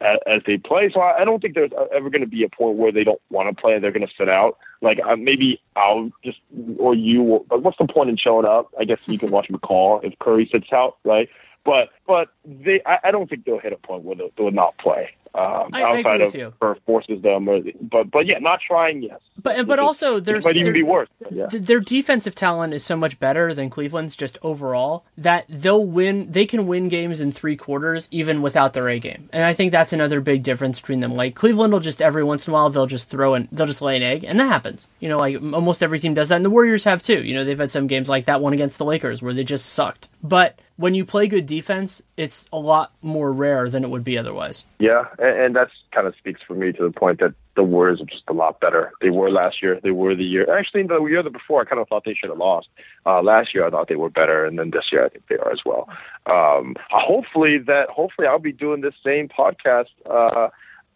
as, 0.01 0.19
as 0.27 0.43
they 0.47 0.59
play. 0.59 0.91
So 0.93 1.01
I, 1.01 1.25
don't 1.25 1.41
think 1.41 1.55
there's 1.55 1.73
ever 1.95 2.11
going 2.11 2.23
to 2.23 2.27
be 2.27 2.45
a 2.45 2.49
point 2.49 2.77
where 2.77 2.93
they 2.93 3.05
don't 3.05 3.21
want 3.31 3.55
to 3.55 3.61
play 3.61 3.79
they're 3.79 3.93
going 3.93 4.07
to 4.07 4.15
sit 4.17 4.29
out. 4.29 4.59
Like 4.81 4.99
uh, 5.05 5.17
maybe 5.17 5.61
I'll 5.77 6.11
just 6.25 6.39
or 6.79 6.95
you. 6.95 7.23
Will, 7.23 7.47
but 7.49 7.63
what's 7.63 7.79
the 7.79 7.87
point 7.87 8.11
in 8.11 8.17
showing 8.17 8.47
up? 8.47 8.73
I 8.79 8.85
guess 8.85 8.99
you 9.07 9.19
can 9.19 9.31
watch 9.31 9.49
McCaw 9.51 10.03
if 10.05 10.19
Curry 10.19 10.49
sits 10.51 10.73
out, 10.73 10.97
right? 11.05 11.29
But 11.65 11.91
but 12.07 12.29
they, 12.45 12.81
I, 12.87 12.99
I 13.05 13.11
don't 13.11 13.29
think 13.29 13.45
they'll 13.45 13.59
hit 13.59 13.73
a 13.73 13.77
point 13.77 14.05
where 14.05 14.17
they'll, 14.17 14.31
they'll 14.37 14.51
not 14.51 14.79
play 14.79 15.11
um, 15.35 15.71
I- 15.73 15.83
I 15.83 15.99
outside 15.99 15.99
agree 15.99 16.13
of 16.27 16.33
with 16.33 16.35
you. 16.35 16.53
or 16.61 16.77
forces 16.87 17.23
them. 17.23 17.49
Or, 17.49 17.61
but 17.83 18.11
but 18.11 18.27
yeah, 18.27 18.39
not 18.39 18.61
trying. 18.67 19.03
Yes, 19.03 19.21
But 19.41 19.67
but 19.67 19.79
also 19.79 20.19
there's 20.21 20.45
it 20.45 20.49
might 20.49 20.57
even 20.57 20.73
be 20.73 20.83
worse. 20.83 21.09
Yeah. 21.31 21.47
th- 21.47 21.63
their 21.63 21.81
defensive 21.81 22.35
talent 22.35 22.75
is 22.75 22.83
so 22.85 22.97
much 22.97 23.19
better 23.21 23.55
than 23.55 23.71
Cleveland's 23.71 24.17
just 24.17 24.39
overall 24.43 25.05
that 25.17 25.45
they'll 25.49 25.85
win. 25.85 26.31
They 26.33 26.47
can 26.47 26.67
win 26.67 26.89
games 26.89 27.21
in 27.21 27.31
three 27.33 27.57
quarters 27.57 28.09
even 28.11 28.43
without 28.43 28.73
their 28.73 28.89
A 28.89 28.99
game, 28.99 29.29
and 29.33 29.45
I 29.45 29.55
think 29.55 29.71
that's 29.73 29.93
another 29.93 30.21
big 30.21 30.43
difference 30.43 30.81
between 30.81 31.01
them. 31.01 31.15
Like 31.15 31.35
Cleveland 31.35 31.73
will 31.73 31.81
just 31.81 32.03
every 32.03 32.25
once 32.25 32.47
in 32.47 32.53
a 32.53 32.55
while 32.55 32.71
they'll 32.71 32.87
just 32.87 33.09
throw 33.09 33.35
in 33.35 33.47
they'll 33.53 33.67
just 33.67 33.83
lay 33.83 33.97
an 33.97 34.03
egg, 34.03 34.25
and 34.25 34.39
that 34.41 34.49
happens. 34.49 34.89
You 34.99 35.09
know, 35.09 35.19
like 35.19 35.37
almost 35.37 35.83
every 35.83 35.99
team 36.01 36.15
does 36.15 36.29
that, 36.31 36.37
and 36.37 36.45
the 36.45 36.51
Warriors 36.51 36.85
have 36.85 37.03
too. 37.03 37.23
You 37.23 37.35
know, 37.35 37.45
they've 37.45 37.59
had 37.59 37.71
some 37.71 37.87
games 37.87 38.09
like 38.09 38.25
that 38.25 38.41
one 38.41 38.53
against 38.53 38.79
the 38.79 38.85
Lakers 38.85 39.23
where 39.23 39.33
they 39.33 39.45
just 39.45 39.67
sucked. 39.67 40.09
But 40.23 40.59
when 40.81 40.95
you 40.95 41.05
play 41.05 41.29
good 41.29 41.45
defense, 41.45 42.01
it's 42.17 42.47
a 42.51 42.59
lot 42.59 42.95
more 43.03 43.35
rare 43.35 43.69
than 43.69 43.85
it 43.85 43.91
would 43.91 44.03
be 44.03 44.17
otherwise. 44.17 44.65
Yeah, 44.79 45.05
and, 45.19 45.39
and 45.39 45.57
that's 45.57 45.73
kind 45.93 46.07
of 46.07 46.15
speaks 46.17 46.41
for 46.47 46.55
me 46.55 46.73
to 46.73 46.83
the 46.83 46.91
point 46.91 47.21
that 47.21 47.35
the 47.55 47.63
Warriors 47.63 48.01
are 48.01 48.07
just 48.07 48.23
a 48.29 48.33
lot 48.33 48.61
better. 48.61 48.91
They 49.03 49.11
were 49.11 49.31
last 49.31 49.61
year. 49.63 49.79
They 49.83 49.91
were 49.91 50.15
the 50.15 50.25
year. 50.25 50.51
Actually, 50.51 50.85
the 50.85 51.05
year 51.05 51.23
before, 51.23 51.61
I 51.61 51.65
kind 51.67 51.83
of 51.83 51.89
thought 51.89 52.05
they 52.07 52.15
should 52.15 52.31
have 52.31 52.39
lost. 52.39 52.69
Uh, 53.05 53.21
last 53.21 53.53
year, 53.53 53.67
I 53.67 53.71
thought 53.71 53.89
they 53.89 53.97
were 53.97 54.09
better, 54.09 54.47
and 54.47 54.59
then 54.59 54.71
this 54.71 54.87
year, 54.91 55.05
I 55.05 55.11
think 55.11 55.25
they 55.29 55.37
are 55.37 55.53
as 55.53 55.61
well. 55.67 55.87
Um, 56.25 56.77
hopefully, 56.91 57.59
that 57.59 57.91
hopefully 57.91 58.27
I'll 58.27 58.39
be 58.39 58.53
doing 58.53 58.81
this 58.81 58.95
same 59.05 59.29
podcast 59.29 59.89
uh, 60.09 60.49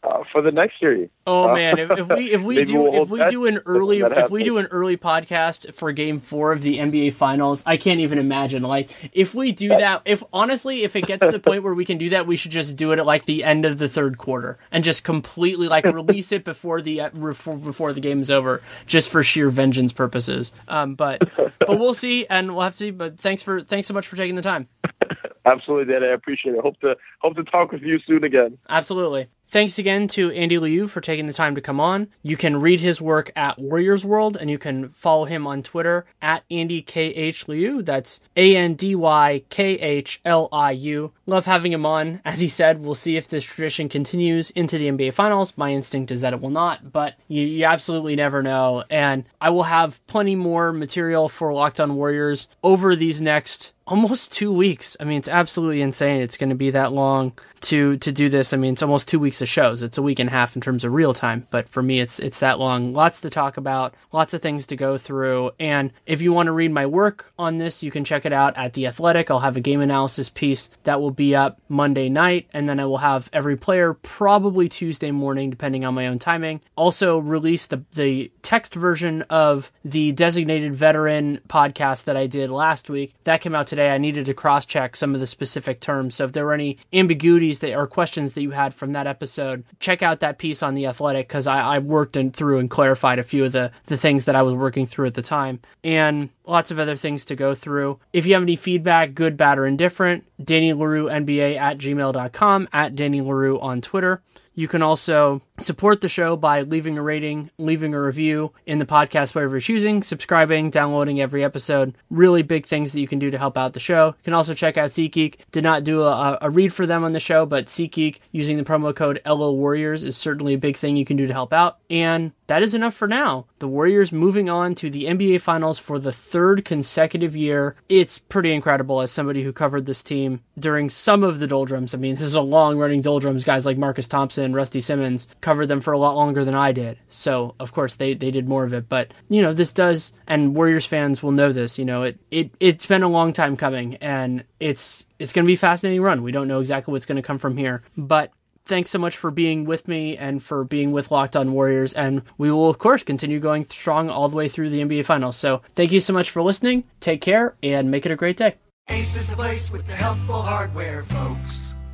uh, 0.05 0.23
for 0.31 0.43
the 0.43 0.51
next 0.53 0.79
series. 0.79 1.09
Oh 1.27 1.49
Uh, 1.49 1.55
man, 1.55 1.79
if, 1.79 1.91
if 1.91 2.09
we 2.09 2.33
if 2.33 2.43
we 2.45 2.65
do 2.65 2.83
we'll 2.83 3.03
if 3.03 3.09
we 3.09 3.25
do 3.27 3.47
an 3.47 3.59
early 3.67 4.01
if 4.01 4.31
we 4.31 4.45
do 4.45 4.59
an 4.59 4.67
early 4.67 4.97
podcast 4.97 5.73
for 5.75 5.91
Game 5.93 6.21
Four 6.21 6.53
of 6.53 6.63
the 6.63 6.79
NBA 6.79 7.15
Finals, 7.15 7.63
I 7.67 7.77
can't 7.77 8.01
even 8.01 8.19
imagine. 8.19 8.63
Like 8.63 8.91
if 9.13 9.35
we 9.35 9.53
do 9.53 9.69
that, 9.69 10.03
if 10.05 10.23
honestly, 10.33 10.83
if 10.83 10.95
it 10.97 11.07
gets 11.07 11.21
to 11.25 11.33
the 11.33 11.39
point 11.39 11.63
where 11.63 11.75
we 11.75 11.85
can 11.85 11.99
do 11.99 12.11
that, 12.11 12.27
we 12.27 12.37
should 12.37 12.51
just 12.51 12.77
do 12.77 12.93
it 12.93 12.99
at 12.99 13.07
like 13.07 13.25
the 13.25 13.43
end 13.45 13.65
of 13.65 13.79
the 13.79 13.89
third 13.89 14.19
quarter 14.19 14.59
and 14.71 14.85
just 14.85 15.05
completely 15.05 15.69
like 15.69 15.85
release 15.85 16.31
it 16.33 16.45
before 16.45 16.83
the 16.83 17.01
uh, 17.01 17.09
before, 17.11 17.57
before 17.57 17.93
the 17.93 18.01
game 18.01 18.21
is 18.21 18.31
over, 18.31 18.63
just 18.87 19.09
for 19.09 19.23
sheer 19.23 19.49
vengeance 19.51 19.93
purposes. 19.93 20.53
Um, 20.69 20.95
but 20.95 21.23
but 21.61 21.79
we'll 21.79 21.95
see, 21.95 22.27
and 22.27 22.53
we'll 22.55 22.65
have 22.65 22.73
to 22.73 22.79
see. 22.79 22.91
But 22.91 23.19
thanks 23.19 23.43
for 23.43 23.63
thanks 23.63 23.89
so 23.89 23.95
much 23.95 24.07
for 24.07 24.17
taking 24.17 24.37
the 24.37 24.43
time. 24.43 24.69
Absolutely, 25.47 25.93
Dan. 25.93 26.03
I 26.03 26.13
appreciate 26.15 26.55
it. 26.55 26.61
Hope 26.63 26.81
to 26.81 26.97
hope 27.21 27.37
to 27.37 27.45
talk 27.45 27.71
with 27.73 27.83
you 27.83 27.99
soon 28.07 28.25
again. 28.25 28.57
Absolutely. 28.69 29.29
Thanks 29.55 29.79
again 29.79 30.09
to 30.09 30.33
Andy 30.33 30.59
Liu 30.59 30.89
for 30.89 31.01
taking 31.01 31.27
the 31.27 31.33
time 31.33 31.55
to 31.55 31.61
come 31.61 31.79
on. 31.79 32.09
You 32.25 32.37
can 32.37 32.61
read 32.61 32.81
his 32.81 33.01
work 33.01 33.31
at 33.37 33.57
Warriors 33.57 34.05
World 34.05 34.37
and 34.37 34.51
you 34.51 34.59
can 34.59 34.89
follow 34.89 35.27
him 35.27 35.47
on 35.47 35.63
Twitter 35.63 36.07
at 36.21 36.43
Andy 36.51 36.83
KH 36.83 37.47
Liu. 37.47 37.81
That's 37.81 38.19
A 38.35 38.57
N 38.57 38.75
D 38.75 38.97
Y 38.97 39.45
K 39.51 39.75
H 39.75 40.21
L 40.25 40.49
I 40.51 40.73
U. 40.73 41.13
Love 41.27 41.47
having 41.47 41.73
him 41.73 41.87
on. 41.87 42.21
As 42.25 42.41
he 42.41 42.49
said, 42.49 42.81
we'll 42.81 42.97
see 42.97 43.17
if 43.17 43.29
this 43.29 43.45
tradition 43.45 43.89
continues 43.89 44.51
into 44.51 44.77
the 44.77 44.89
NBA 44.89 45.13
Finals. 45.13 45.53
My 45.57 45.73
instinct 45.73 46.11
is 46.11 46.21
that 46.23 46.33
it 46.33 46.41
will 46.41 46.51
not, 46.51 46.91
but 46.91 47.15
you, 47.29 47.45
you 47.45 47.65
absolutely 47.65 48.17
never 48.17 48.43
know. 48.43 48.83
And 48.91 49.23
I 49.41 49.51
will 49.51 49.63
have 49.63 50.05
plenty 50.09 50.35
more 50.35 50.73
material 50.73 51.29
for 51.29 51.53
Locked 51.53 51.79
On 51.79 51.95
Warriors 51.95 52.49
over 52.65 52.97
these 52.97 53.21
next 53.21 53.73
almost 53.87 54.33
two 54.33 54.53
weeks. 54.53 54.97
I 54.99 55.05
mean, 55.05 55.19
it's 55.19 55.29
absolutely 55.29 55.83
insane. 55.83 56.23
It's 56.23 56.37
going 56.37 56.51
to 56.51 56.55
be 56.55 56.71
that 56.71 56.93
long 56.93 57.33
to 57.63 57.97
to 57.99 58.13
do 58.13 58.29
this. 58.29 58.53
I 58.53 58.57
mean, 58.57 58.75
it's 58.75 58.83
almost 58.83 59.09
two 59.09 59.19
weeks 59.19 59.43
of 59.45 59.49
shows. 59.49 59.82
It's 59.82 59.97
a 59.97 60.03
week 60.03 60.18
and 60.18 60.28
a 60.28 60.32
half 60.32 60.57
in 60.57 60.61
terms 60.61 60.84
of 60.84 60.92
real 60.92 61.14
time, 61.14 61.47
but 61.51 61.68
for 61.68 61.82
me, 61.82 62.01
it's 62.01 62.18
it's 62.18 62.40
that 62.40 62.59
long. 62.59 62.92
Lots 62.92 63.20
to 63.20 63.30
talk 63.30 63.57
about, 63.57 63.95
lots 64.11 64.34
of 64.34 64.42
things 64.42 64.66
to 64.66 64.76
go 64.76 64.99
through. 64.99 65.53
And 65.61 65.92
if 66.07 66.20
you 66.20 66.32
want 66.32 66.49
to 66.49 66.53
read 66.53 66.72
my 66.72 66.86
work 66.86 67.32
on 67.38 67.59
this, 67.59 67.82
you 67.84 67.92
can 67.92 68.05
check 68.05 68.26
it 68.26 68.32
out 68.32 68.57
at 68.57 68.72
the 68.72 68.88
Athletic. 68.88 69.30
I'll 69.30 69.40
have 69.40 69.57
a 69.57 69.61
game 69.61 69.80
analysis 69.80 70.28
piece 70.28 70.70
that 70.82 71.01
will 71.01 71.12
be 71.12 71.36
up 71.36 71.61
Monday 71.68 72.09
night, 72.09 72.49
and 72.53 72.68
then 72.68 72.80
I 72.80 72.86
will 72.86 72.99
have 72.99 73.30
every 73.32 73.57
player 73.57 73.95
probably 73.95 74.68
Tuesday 74.68 75.12
morning, 75.12 75.51
depending 75.51 75.84
on 75.84 75.95
my 75.95 76.09
own 76.09 76.18
timing. 76.18 76.61
Also, 76.76 77.18
release 77.18 77.66
the 77.66 77.84
the 77.92 78.32
text 78.42 78.74
version 78.74 79.22
of 79.22 79.70
the 79.84 80.12
designated 80.12 80.74
veteran 80.74 81.40
podcast 81.49 82.05
that 82.05 82.16
I 82.16 82.26
did 82.26 82.51
last 82.51 82.90
week. 82.90 83.14
That 83.24 83.40
came 83.40 83.55
out 83.55 83.66
today. 83.66 83.95
I 83.95 83.99
needed 83.99 84.26
to 84.26 84.34
cross 84.34 84.66
check 84.66 84.97
some 84.97 85.14
of 85.14 85.20
the 85.20 85.26
specific 85.26 85.80
terms. 85.80 86.14
So 86.14 86.24
if 86.24 86.32
there 86.32 86.47
were 86.47 86.55
any 86.55 86.78
ambiguities 86.92 87.59
that 87.61 87.74
or 87.74 87.86
questions 87.86 88.32
that 88.32 88.42
you 88.42 88.51
had 88.51 88.74
from 88.74 88.92
that 88.92 89.07
episode, 89.07 89.34
check 89.80 90.03
out 90.03 90.20
that 90.20 90.39
piece 90.39 90.62
on 90.62 90.74
the 90.74 90.87
Athletic 90.87 91.28
because 91.28 91.47
I, 91.47 91.61
I 91.61 91.78
worked 91.78 92.16
in, 92.16 92.30
through 92.30 92.59
and 92.59 92.70
clarified 92.70 93.18
a 93.18 93.22
few 93.22 93.45
of 93.45 93.53
the 93.53 93.70
the 93.87 93.97
things 93.97 94.24
that 94.24 94.35
I 94.35 94.43
was 94.43 94.55
working 94.55 94.87
through 94.87 95.07
at 95.07 95.14
the 95.14 95.22
time, 95.22 95.61
and 95.82 96.30
lots 96.47 96.70
of 96.70 96.78
other 96.78 96.97
things 96.97 97.24
to 97.26 97.37
go 97.37 97.55
through. 97.55 97.99
If 98.12 98.26
you 98.26 98.35
have 98.35 98.43
any 98.43 98.57
feedback, 98.57 99.14
good, 99.14 99.37
bad, 99.37 99.59
or 99.59 99.66
indifferent, 99.66 100.24
Danny 100.43 100.72
Leroux 100.72 101.07
NBA 101.07 101.57
at 101.57 101.78
gmail.com, 101.78 102.68
at 102.72 102.95
Danny 102.95 103.20
Leroux 103.20 103.59
on 103.61 103.80
Twitter. 103.80 104.22
You 104.57 104.68
can 104.68 104.82
also 104.82 105.43
support 105.61 106.01
the 106.01 106.09
show 106.09 106.37
by 106.37 106.63
leaving 106.63 106.99
a 106.99 107.03
rating, 107.03 107.51
leaving 107.59 107.95
a 107.95 108.01
review 108.01 108.53
in 108.67 108.79
the 108.79 108.87
podcast 108.87 109.33
player 109.33 109.49
you're 109.49 109.61
choosing, 109.61 110.03
subscribing, 110.03 110.71
downloading 110.71 111.21
every 111.21 111.45
episode. 111.45 111.95
Really 112.11 112.43
big 112.43 112.67
things 112.67 112.93
that 112.93 113.01
you 113.01 113.07
can 113.07 113.19
do 113.19 113.31
to 113.31 113.39
help 113.39 113.57
out 113.57 113.73
the 113.73 113.81
show. 113.81 114.09
You 114.09 114.25
can 114.25 114.35
also 114.35 114.55
check 114.55 114.77
out 114.77 114.91
SeatGeek. 114.91 115.37
Did 115.53 115.63
not 115.63 115.85
do 115.85 116.03
a, 116.03 116.39
a 116.43 116.51
read 116.51 116.73
for 116.73 116.87
them 116.87 117.05
on 117.05 117.13
the 117.13 117.21
show, 117.21 117.47
but 117.47 117.67
SeatGeek 117.67 118.19
using 118.33 118.57
the 118.57 118.65
promo 118.65 118.95
code 118.95 119.21
LO 119.25 119.53
Warriors 119.53 120.05
is 120.05 120.17
certainly 120.17 120.55
a 120.55 120.59
big 120.59 120.77
thing 120.77 120.97
you 120.97 121.05
can 121.05 121.17
do 121.17 121.27
to 121.27 121.33
help 121.33 121.53
out. 121.53 121.79
And 121.89 122.33
that 122.47 122.63
is 122.63 122.75
enough 122.75 122.95
for 122.95 123.09
now. 123.09 123.47
The 123.59 123.69
Warriors 123.69 124.13
moving 124.13 124.51
on 124.51 124.75
to 124.77 124.91
the 124.91 125.05
NBA 125.05 125.41
Finals 125.41 125.79
for 125.79 125.99
the 125.99 126.13
third 126.13 126.65
consecutive 126.65 127.35
year. 127.35 127.77
It's 127.89 128.19
pretty 128.19 128.53
incredible 128.53 129.01
as 129.01 129.11
somebody 129.11 129.43
who 129.43 129.53
covered 129.53 129.87
this 129.87 130.03
team 130.03 130.41
during 130.59 130.91
some 130.91 131.23
of 131.23 131.39
the 131.39 131.47
doldrums. 131.47 131.95
I 131.95 131.99
mean, 131.99 132.17
this 132.17 132.25
is 132.25 132.35
a 132.35 132.43
long 132.43 132.77
running 132.79 133.01
doldrums. 133.01 133.45
Guys 133.45 133.65
like 133.65 133.79
Marcus 133.79 134.07
Thompson, 134.07 134.53
Rusty 134.53 134.81
Simmons 134.81 135.27
covered 135.45 135.66
them 135.66 135.82
for 135.82 135.92
a 135.92 135.99
lot 135.99 136.16
longer 136.16 136.42
than 136.42 136.55
I 136.55 136.72
did. 136.72 136.99
So, 137.11 137.55
of 137.61 137.70
course, 137.70 137.97
they, 137.97 138.14
they 138.14 138.30
did 138.30 138.49
more 138.49 138.64
of 138.64 138.72
it. 138.72 138.88
But, 138.88 139.12
you 139.28 139.42
know, 139.42 139.53
this 139.53 139.72
does, 139.72 140.14
and 140.26 140.57
Warriors 140.57 140.86
fans 140.86 141.22
will 141.22 141.32
know 141.32 141.53
this, 141.53 141.78
you 141.78 141.84
know, 141.84 142.03
it, 142.03 142.18
it, 142.30 142.51
it's 142.61 142.86
been 142.86 143.03
a 143.03 143.09
long 143.09 143.34
time 143.34 143.57
coming 143.57 143.97
and 143.97 144.45
it's, 144.59 145.05
it's 145.18 145.34
going 145.34 145.45
to 145.45 145.47
be 145.47 145.55
a 145.55 145.59
fascinating 145.59 146.01
run. 146.01 146.22
We 146.22 146.32
don't 146.32 146.49
know 146.49 146.61
exactly 146.61 146.92
what's 146.92 147.05
going 147.05 147.16
to 147.16 147.22
come 147.22 147.38
from 147.38 147.59
here, 147.59 147.82
but 147.95 148.32
thanks 148.64 148.88
so 148.88 148.99
much 148.99 149.18
for 149.18 149.30
being 149.30 149.66
with 149.66 149.86
me 149.86 150.16
and 150.16 150.42
for 150.42 150.64
being 150.64 150.92
with 150.92 151.11
Locked 151.11 151.36
On 151.36 151.53
Warriors. 151.53 151.92
And 151.92 152.22
we 152.38 152.51
will, 152.51 152.70
of 152.70 152.78
course, 152.78 153.03
continue 153.03 153.38
going 153.38 153.66
strong 153.66 154.09
all 154.09 154.30
the 154.30 154.36
way 154.36 154.49
through 154.49 154.70
the 154.70 154.80
NBA 154.80 155.05
Finals. 155.05 155.36
So 155.36 155.61
thank 155.74 155.92
you 155.92 156.01
so 156.01 156.14
much 156.14 156.30
for 156.30 156.40
listening. 156.40 156.84
Take 157.01 157.20
care 157.20 157.55
and 157.62 157.90
make 157.90 158.07
it 158.07 158.12
a 158.12 158.16
great 158.16 158.38
day. 158.38 158.55
Ace 158.88 159.16
is 159.18 159.28
the 159.28 159.36
place 159.36 159.70
with 159.70 159.86
the 159.86 159.95
helpful 159.95 160.40
hardware, 160.40 161.03
folks. 161.05 161.64